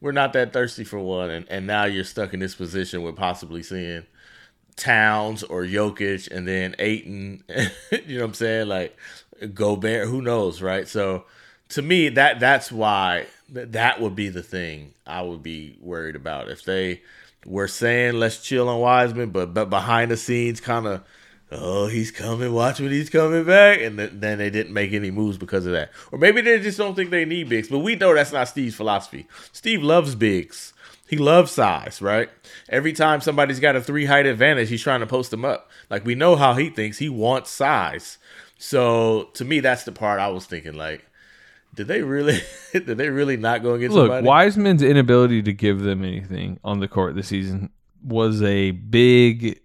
we're 0.00 0.12
not 0.12 0.32
that 0.34 0.52
thirsty 0.52 0.84
for 0.84 0.98
one, 0.98 1.30
and, 1.30 1.46
and 1.48 1.66
now 1.66 1.84
you're 1.84 2.04
stuck 2.04 2.32
in 2.32 2.40
this 2.40 2.54
position 2.54 3.02
with 3.02 3.16
possibly 3.16 3.62
seeing 3.62 4.04
Towns 4.76 5.42
or 5.42 5.64
Jokic, 5.64 6.30
and 6.30 6.46
then 6.46 6.76
Ayton. 6.78 7.42
you 8.06 8.16
know 8.16 8.22
what 8.22 8.28
I'm 8.28 8.34
saying? 8.34 8.68
Like 8.68 8.96
Gobert, 9.54 10.08
who 10.08 10.22
knows, 10.22 10.62
right? 10.62 10.86
So 10.86 11.24
to 11.70 11.82
me, 11.82 12.08
that 12.10 12.40
that's 12.40 12.70
why 12.70 13.26
that 13.48 14.00
would 14.00 14.14
be 14.14 14.28
the 14.28 14.42
thing 14.42 14.94
I 15.06 15.22
would 15.22 15.42
be 15.42 15.76
worried 15.80 16.16
about 16.16 16.48
if 16.48 16.64
they 16.64 17.02
were 17.44 17.68
saying 17.68 18.14
let's 18.14 18.42
chill 18.42 18.68
on 18.68 18.80
Wiseman, 18.80 19.30
but 19.30 19.52
but 19.52 19.68
behind 19.68 20.10
the 20.10 20.16
scenes, 20.16 20.60
kind 20.60 20.86
of. 20.86 21.04
Oh, 21.50 21.86
he's 21.86 22.10
coming. 22.10 22.52
Watch 22.52 22.78
when 22.78 22.90
he's 22.90 23.08
coming 23.08 23.44
back, 23.44 23.80
and 23.80 23.96
th- 23.96 24.10
then 24.14 24.36
they 24.38 24.50
didn't 24.50 24.72
make 24.74 24.92
any 24.92 25.10
moves 25.10 25.38
because 25.38 25.64
of 25.64 25.72
that, 25.72 25.90
or 26.12 26.18
maybe 26.18 26.42
they 26.42 26.60
just 26.60 26.76
don't 26.76 26.94
think 26.94 27.10
they 27.10 27.24
need 27.24 27.48
bigs. 27.48 27.68
But 27.68 27.78
we 27.78 27.96
know 27.96 28.14
that's 28.14 28.32
not 28.32 28.48
Steve's 28.48 28.74
philosophy. 28.74 29.26
Steve 29.52 29.82
loves 29.82 30.14
bigs. 30.14 30.74
He 31.08 31.16
loves 31.16 31.50
size, 31.50 32.02
right? 32.02 32.28
Every 32.68 32.92
time 32.92 33.22
somebody's 33.22 33.60
got 33.60 33.76
a 33.76 33.80
three 33.80 34.04
height 34.04 34.26
advantage, 34.26 34.68
he's 34.68 34.82
trying 34.82 35.00
to 35.00 35.06
post 35.06 35.30
them 35.30 35.44
up. 35.44 35.70
Like 35.88 36.04
we 36.04 36.14
know 36.14 36.36
how 36.36 36.52
he 36.52 36.68
thinks. 36.68 36.98
He 36.98 37.08
wants 37.08 37.50
size. 37.50 38.18
So 38.58 39.30
to 39.34 39.44
me, 39.44 39.60
that's 39.60 39.84
the 39.84 39.92
part 39.92 40.20
I 40.20 40.28
was 40.28 40.44
thinking. 40.44 40.74
Like, 40.74 41.06
did 41.74 41.88
they 41.88 42.02
really? 42.02 42.40
did 42.72 42.86
they 42.86 43.08
really 43.08 43.38
not 43.38 43.62
go 43.62 43.72
and 43.72 43.80
get 43.80 43.90
Look, 43.90 44.08
somebody? 44.08 44.26
Wiseman's 44.26 44.82
inability 44.82 45.42
to 45.44 45.52
give 45.54 45.80
them 45.80 46.04
anything 46.04 46.60
on 46.62 46.80
the 46.80 46.88
court 46.88 47.14
this 47.14 47.28
season 47.28 47.70
was 48.04 48.42
a 48.42 48.72
big, 48.72 49.60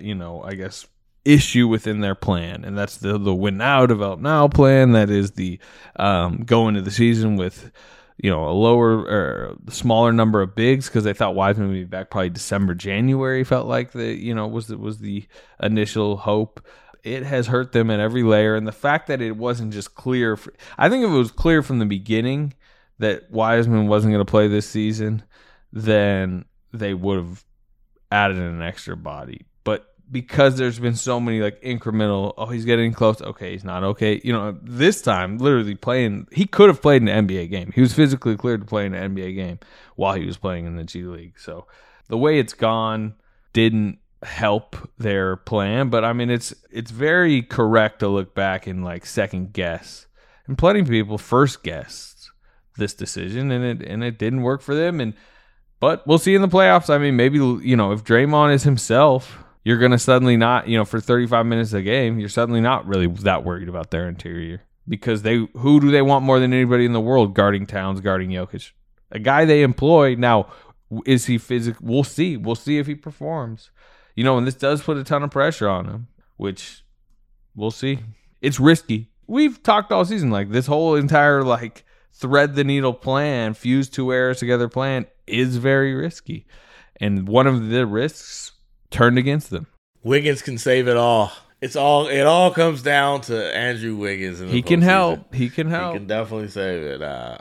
you 0.00 0.14
know, 0.14 0.42
I 0.42 0.54
guess 0.54 0.86
issue 1.24 1.68
within 1.68 2.00
their 2.00 2.14
plan, 2.14 2.64
and 2.64 2.76
that's 2.76 2.96
the 2.96 3.18
the 3.18 3.34
win 3.34 3.56
now, 3.56 3.86
develop 3.86 4.20
now 4.20 4.48
plan. 4.48 4.92
That 4.92 5.10
is 5.10 5.32
the 5.32 5.58
um, 5.96 6.42
go 6.44 6.68
into 6.68 6.82
the 6.82 6.90
season 6.90 7.36
with 7.36 7.70
you 8.18 8.30
know 8.30 8.48
a 8.48 8.52
lower 8.52 8.98
or 8.98 9.56
smaller 9.70 10.12
number 10.12 10.42
of 10.42 10.54
bigs 10.54 10.88
because 10.88 11.04
they 11.04 11.12
thought 11.12 11.34
Wiseman 11.34 11.68
would 11.68 11.74
be 11.74 11.84
back 11.84 12.10
probably 12.10 12.30
December 12.30 12.74
January. 12.74 13.44
Felt 13.44 13.66
like 13.66 13.92
the 13.92 14.14
you 14.14 14.34
know 14.34 14.46
was 14.46 14.68
was 14.68 14.98
the 14.98 15.26
initial 15.62 16.16
hope. 16.16 16.64
It 17.04 17.24
has 17.24 17.48
hurt 17.48 17.72
them 17.72 17.90
at 17.90 18.00
every 18.00 18.22
layer, 18.22 18.54
and 18.54 18.66
the 18.66 18.72
fact 18.72 19.08
that 19.08 19.20
it 19.20 19.36
wasn't 19.36 19.72
just 19.72 19.94
clear. 19.94 20.36
For, 20.36 20.52
I 20.78 20.88
think 20.88 21.04
if 21.04 21.10
it 21.10 21.14
was 21.14 21.32
clear 21.32 21.62
from 21.62 21.78
the 21.78 21.86
beginning 21.86 22.54
that 22.98 23.30
Wiseman 23.30 23.88
wasn't 23.88 24.12
going 24.12 24.24
to 24.24 24.30
play 24.30 24.46
this 24.46 24.68
season, 24.68 25.24
then 25.72 26.44
they 26.72 26.94
would 26.94 27.18
have 27.18 27.44
added 28.12 28.38
an 28.38 28.62
extra 28.62 28.96
body. 28.96 29.46
Because 30.10 30.56
there's 30.56 30.78
been 30.78 30.94
so 30.94 31.18
many 31.18 31.40
like 31.40 31.62
incremental, 31.62 32.34
oh, 32.36 32.46
he's 32.46 32.66
getting 32.66 32.92
close. 32.92 33.22
Okay, 33.22 33.52
he's 33.52 33.64
not 33.64 33.82
okay. 33.82 34.20
You 34.22 34.32
know, 34.32 34.58
this 34.62 35.00
time, 35.00 35.38
literally 35.38 35.74
playing, 35.74 36.28
he 36.32 36.44
could 36.44 36.68
have 36.68 36.82
played 36.82 37.02
an 37.02 37.08
NBA 37.08 37.48
game. 37.48 37.72
He 37.74 37.80
was 37.80 37.94
physically 37.94 38.36
cleared 38.36 38.60
to 38.60 38.66
play 38.66 38.84
an 38.84 38.92
NBA 38.92 39.34
game 39.34 39.58
while 39.96 40.14
he 40.14 40.26
was 40.26 40.36
playing 40.36 40.66
in 40.66 40.76
the 40.76 40.84
G 40.84 41.04
League. 41.04 41.38
So 41.38 41.66
the 42.08 42.18
way 42.18 42.38
it's 42.38 42.52
gone 42.52 43.14
didn't 43.54 43.98
help 44.22 44.76
their 44.98 45.36
plan. 45.36 45.88
But 45.88 46.04
I 46.04 46.12
mean, 46.12 46.30
it's 46.30 46.54
it's 46.70 46.90
very 46.90 47.42
correct 47.42 48.00
to 48.00 48.08
look 48.08 48.34
back 48.34 48.66
and 48.66 48.84
like 48.84 49.06
second 49.06 49.52
guess, 49.52 50.06
and 50.46 50.56
plenty 50.56 50.80
of 50.80 50.88
people 50.88 51.18
first 51.18 51.62
guessed 51.62 52.30
this 52.76 52.94
decision, 52.94 53.50
and 53.50 53.64
it 53.64 53.88
and 53.88 54.02
it 54.04 54.18
didn't 54.18 54.42
work 54.42 54.62
for 54.62 54.74
them. 54.74 55.00
And 55.00 55.14
but 55.80 56.06
we'll 56.06 56.18
see 56.18 56.34
in 56.34 56.42
the 56.42 56.48
playoffs. 56.48 56.90
I 56.90 56.98
mean, 56.98 57.16
maybe 57.16 57.38
you 57.38 57.76
know 57.76 57.92
if 57.92 58.04
Draymond 58.04 58.54
is 58.54 58.62
himself, 58.62 59.38
you're 59.64 59.78
gonna 59.78 59.98
suddenly 59.98 60.36
not 60.36 60.68
you 60.68 60.76
know 60.76 60.84
for 60.84 61.00
35 61.00 61.46
minutes 61.46 61.72
of 61.72 61.80
a 61.80 61.82
game, 61.82 62.18
you're 62.18 62.28
suddenly 62.28 62.60
not 62.60 62.86
really 62.86 63.06
that 63.06 63.44
worried 63.44 63.68
about 63.68 63.90
their 63.90 64.08
interior 64.08 64.62
because 64.88 65.22
they 65.22 65.46
who 65.54 65.80
do 65.80 65.90
they 65.90 66.02
want 66.02 66.24
more 66.24 66.40
than 66.40 66.52
anybody 66.52 66.84
in 66.84 66.92
the 66.92 67.00
world 67.00 67.34
guarding 67.34 67.66
Towns, 67.66 68.00
guarding 68.00 68.30
Jokic, 68.30 68.72
a 69.10 69.18
guy 69.18 69.44
they 69.44 69.62
employ 69.62 70.14
now. 70.14 70.48
Is 71.06 71.24
he 71.24 71.38
physical? 71.38 71.86
We'll 71.86 72.04
see. 72.04 72.36
We'll 72.36 72.54
see 72.54 72.78
if 72.78 72.86
he 72.86 72.94
performs. 72.94 73.70
You 74.14 74.24
know, 74.24 74.36
and 74.36 74.46
this 74.46 74.54
does 74.54 74.82
put 74.82 74.98
a 74.98 75.04
ton 75.04 75.22
of 75.22 75.30
pressure 75.30 75.68
on 75.68 75.86
him, 75.86 76.08
which 76.36 76.84
we'll 77.54 77.70
see. 77.70 78.00
It's 78.42 78.60
risky. 78.60 79.08
We've 79.26 79.62
talked 79.62 79.90
all 79.90 80.04
season 80.04 80.30
like 80.30 80.50
this 80.50 80.66
whole 80.66 80.94
entire 80.96 81.42
like 81.42 81.86
thread 82.12 82.54
the 82.54 82.64
needle 82.64 82.92
plan, 82.92 83.54
fuse 83.54 83.88
two 83.88 84.10
eras 84.10 84.38
together 84.38 84.68
plan 84.68 85.06
is 85.26 85.56
very 85.56 85.94
risky. 85.94 86.46
And 86.96 87.26
one 87.26 87.46
of 87.46 87.70
the 87.70 87.86
risks 87.86 88.52
turned 88.92 89.18
against 89.18 89.50
them. 89.50 89.66
Wiggins 90.02 90.42
can 90.42 90.58
save 90.58 90.88
it 90.88 90.96
all. 90.96 91.32
It's 91.60 91.76
all. 91.76 92.08
It 92.08 92.22
all 92.26 92.50
comes 92.50 92.82
down 92.82 93.20
to 93.22 93.56
Andrew 93.56 93.94
Wiggins. 93.96 94.40
He 94.40 94.62
can 94.62 94.82
help. 94.82 95.32
He 95.34 95.48
can 95.48 95.68
help. 95.68 95.92
He 95.92 95.98
can 96.00 96.08
definitely 96.08 96.48
save 96.48 96.82
it. 96.82 97.02
Uh, 97.02 97.38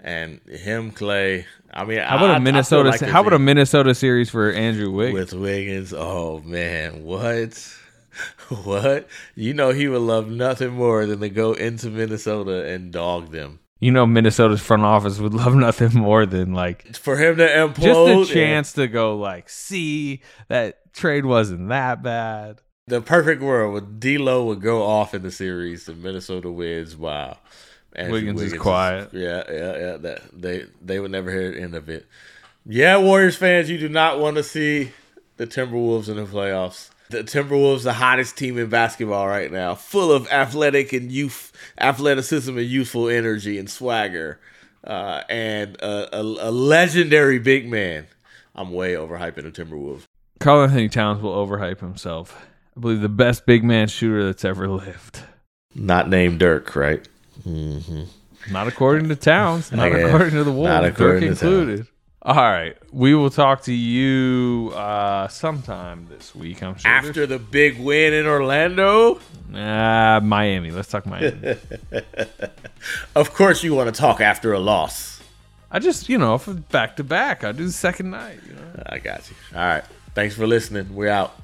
and 0.00 0.40
him, 0.48 0.92
Klay. 0.92 1.44
I 1.72 1.84
mean, 1.84 1.98
How 1.98 2.16
about 2.18 2.30
a 2.30 2.36
a 2.36 2.40
Minnesota? 2.40 3.06
how 3.10 3.20
about 3.22 3.32
a 3.32 3.38
Minnesota 3.40 3.94
series 3.96 4.30
for 4.30 4.52
Andrew 4.52 4.92
Wiggins? 4.92 5.32
with 5.32 5.40
Wiggins? 5.40 5.92
Oh 5.92 6.40
man, 6.44 7.02
what? 7.02 7.74
What? 8.62 9.08
You 9.34 9.54
know 9.54 9.70
he 9.70 9.88
would 9.88 10.02
love 10.02 10.28
nothing 10.28 10.70
more 10.74 11.04
than 11.04 11.18
to 11.18 11.28
go 11.28 11.52
into 11.52 11.88
Minnesota 11.88 12.64
and 12.64 12.92
dog 12.92 13.32
them. 13.32 13.58
You 13.80 13.90
know, 13.90 14.06
Minnesota's 14.06 14.60
front 14.62 14.82
office 14.84 15.18
would 15.18 15.34
love 15.34 15.54
nothing 15.66 15.92
more 16.00 16.24
than 16.26 16.54
like 16.54 16.96
For 16.96 17.16
him 17.16 17.36
to 17.36 17.46
implode, 17.46 18.20
just 18.20 18.30
a 18.30 18.34
chance 18.34 18.72
to 18.74 18.86
go 18.88 19.16
like, 19.16 19.48
see 19.48 20.22
that 20.48 20.92
trade 20.94 21.26
wasn't 21.26 21.68
that 21.68 22.02
bad. 22.02 22.60
the 22.86 23.00
perfect 23.00 23.42
world 23.42 23.74
would 23.74 24.00
D'Lo 24.00 24.44
would 24.46 24.60
go 24.60 24.82
off 24.82 25.12
in 25.14 25.22
the 25.22 25.30
series 25.30 25.88
and 25.88 26.02
Minnesota 26.02 26.50
wins. 26.50 26.96
Wow, 26.96 27.38
Andrew 27.94 28.14
Wiggins 28.14 28.42
is 28.42 28.52
quiet. 28.54 29.10
yeah, 29.12 29.42
yeah, 29.50 29.76
yeah. 29.76 29.96
That 29.98 30.22
they 30.32 30.64
they 30.80 30.98
would 31.00 31.10
never 31.10 31.30
hear 31.30 31.50
the 31.52 31.60
end 31.60 31.74
of 31.74 31.88
it. 31.88 32.06
Yeah, 32.66 32.96
Warriors 32.98 33.36
fans, 33.36 33.68
you 33.68 33.76
do 33.76 33.88
not 33.90 34.18
want 34.18 34.36
to 34.36 34.42
see 34.42 34.92
the 35.36 35.46
Timberwolves 35.46 36.08
in 36.08 36.16
the 36.16 36.24
playoffs. 36.24 36.88
The 37.10 37.22
Timberwolves, 37.22 37.82
the 37.82 37.92
hottest 37.92 38.36
team 38.38 38.58
in 38.58 38.68
basketball 38.68 39.28
right 39.28 39.52
now, 39.52 39.74
full 39.74 40.10
of 40.10 40.26
athletic 40.28 40.92
and 40.92 41.12
youth, 41.12 41.52
athleticism 41.78 42.56
and 42.56 42.66
youthful 42.66 43.08
energy 43.08 43.58
and 43.58 43.68
swagger, 43.68 44.40
uh, 44.84 45.22
and 45.28 45.76
a, 45.82 46.18
a, 46.18 46.22
a 46.22 46.50
legendary 46.50 47.38
big 47.38 47.70
man. 47.70 48.06
I'm 48.54 48.72
way 48.72 48.94
overhyping 48.94 49.42
the 49.42 49.50
Timberwolves. 49.50 50.04
Karl-Anthony 50.40 50.88
Towns 50.88 51.20
will 51.20 51.34
overhype 51.34 51.80
himself. 51.80 52.46
I 52.76 52.80
believe 52.80 53.00
the 53.00 53.08
best 53.08 53.46
big 53.46 53.64
man 53.64 53.88
shooter 53.88 54.24
that's 54.24 54.44
ever 54.44 54.68
lived. 54.68 55.20
Not 55.74 56.08
named 56.08 56.40
Dirk, 56.40 56.74
right? 56.74 57.06
Mm-hmm. 57.46 58.04
Not 58.52 58.68
according 58.68 59.08
to 59.08 59.16
Towns. 59.16 59.72
Not 59.72 59.92
according 59.92 60.30
to 60.30 60.44
the 60.44 60.52
Wolves. 60.52 60.68
not 60.68 60.82
Dirk 60.82 60.94
according 60.94 61.20
to 61.20 61.28
included. 61.28 61.86
All 62.26 62.36
right, 62.36 62.74
we 62.90 63.14
will 63.14 63.28
talk 63.28 63.64
to 63.64 63.72
you 63.74 64.72
uh, 64.74 65.28
sometime 65.28 66.06
this 66.08 66.34
week. 66.34 66.62
I'm 66.62 66.74
sure. 66.74 66.90
After 66.90 67.26
the 67.26 67.38
big 67.38 67.78
win 67.78 68.14
in 68.14 68.24
Orlando, 68.24 69.20
uh, 69.52 70.20
Miami. 70.22 70.70
Let's 70.70 70.88
talk 70.88 71.04
Miami. 71.04 71.56
of 73.14 73.34
course, 73.34 73.62
you 73.62 73.74
want 73.74 73.94
to 73.94 74.00
talk 74.00 74.22
after 74.22 74.54
a 74.54 74.58
loss. 74.58 75.22
I 75.70 75.80
just, 75.80 76.08
you 76.08 76.16
know, 76.16 76.38
for 76.38 76.54
back 76.54 76.96
to 76.96 77.04
back, 77.04 77.44
I 77.44 77.52
do 77.52 77.66
the 77.66 77.72
second 77.72 78.08
night. 78.08 78.38
You 78.48 78.54
know. 78.54 78.82
I 78.86 79.00
got 79.00 79.28
you. 79.28 79.36
All 79.54 79.66
right. 79.66 79.84
Thanks 80.14 80.34
for 80.34 80.46
listening. 80.46 80.94
We're 80.94 81.10
out. 81.10 81.38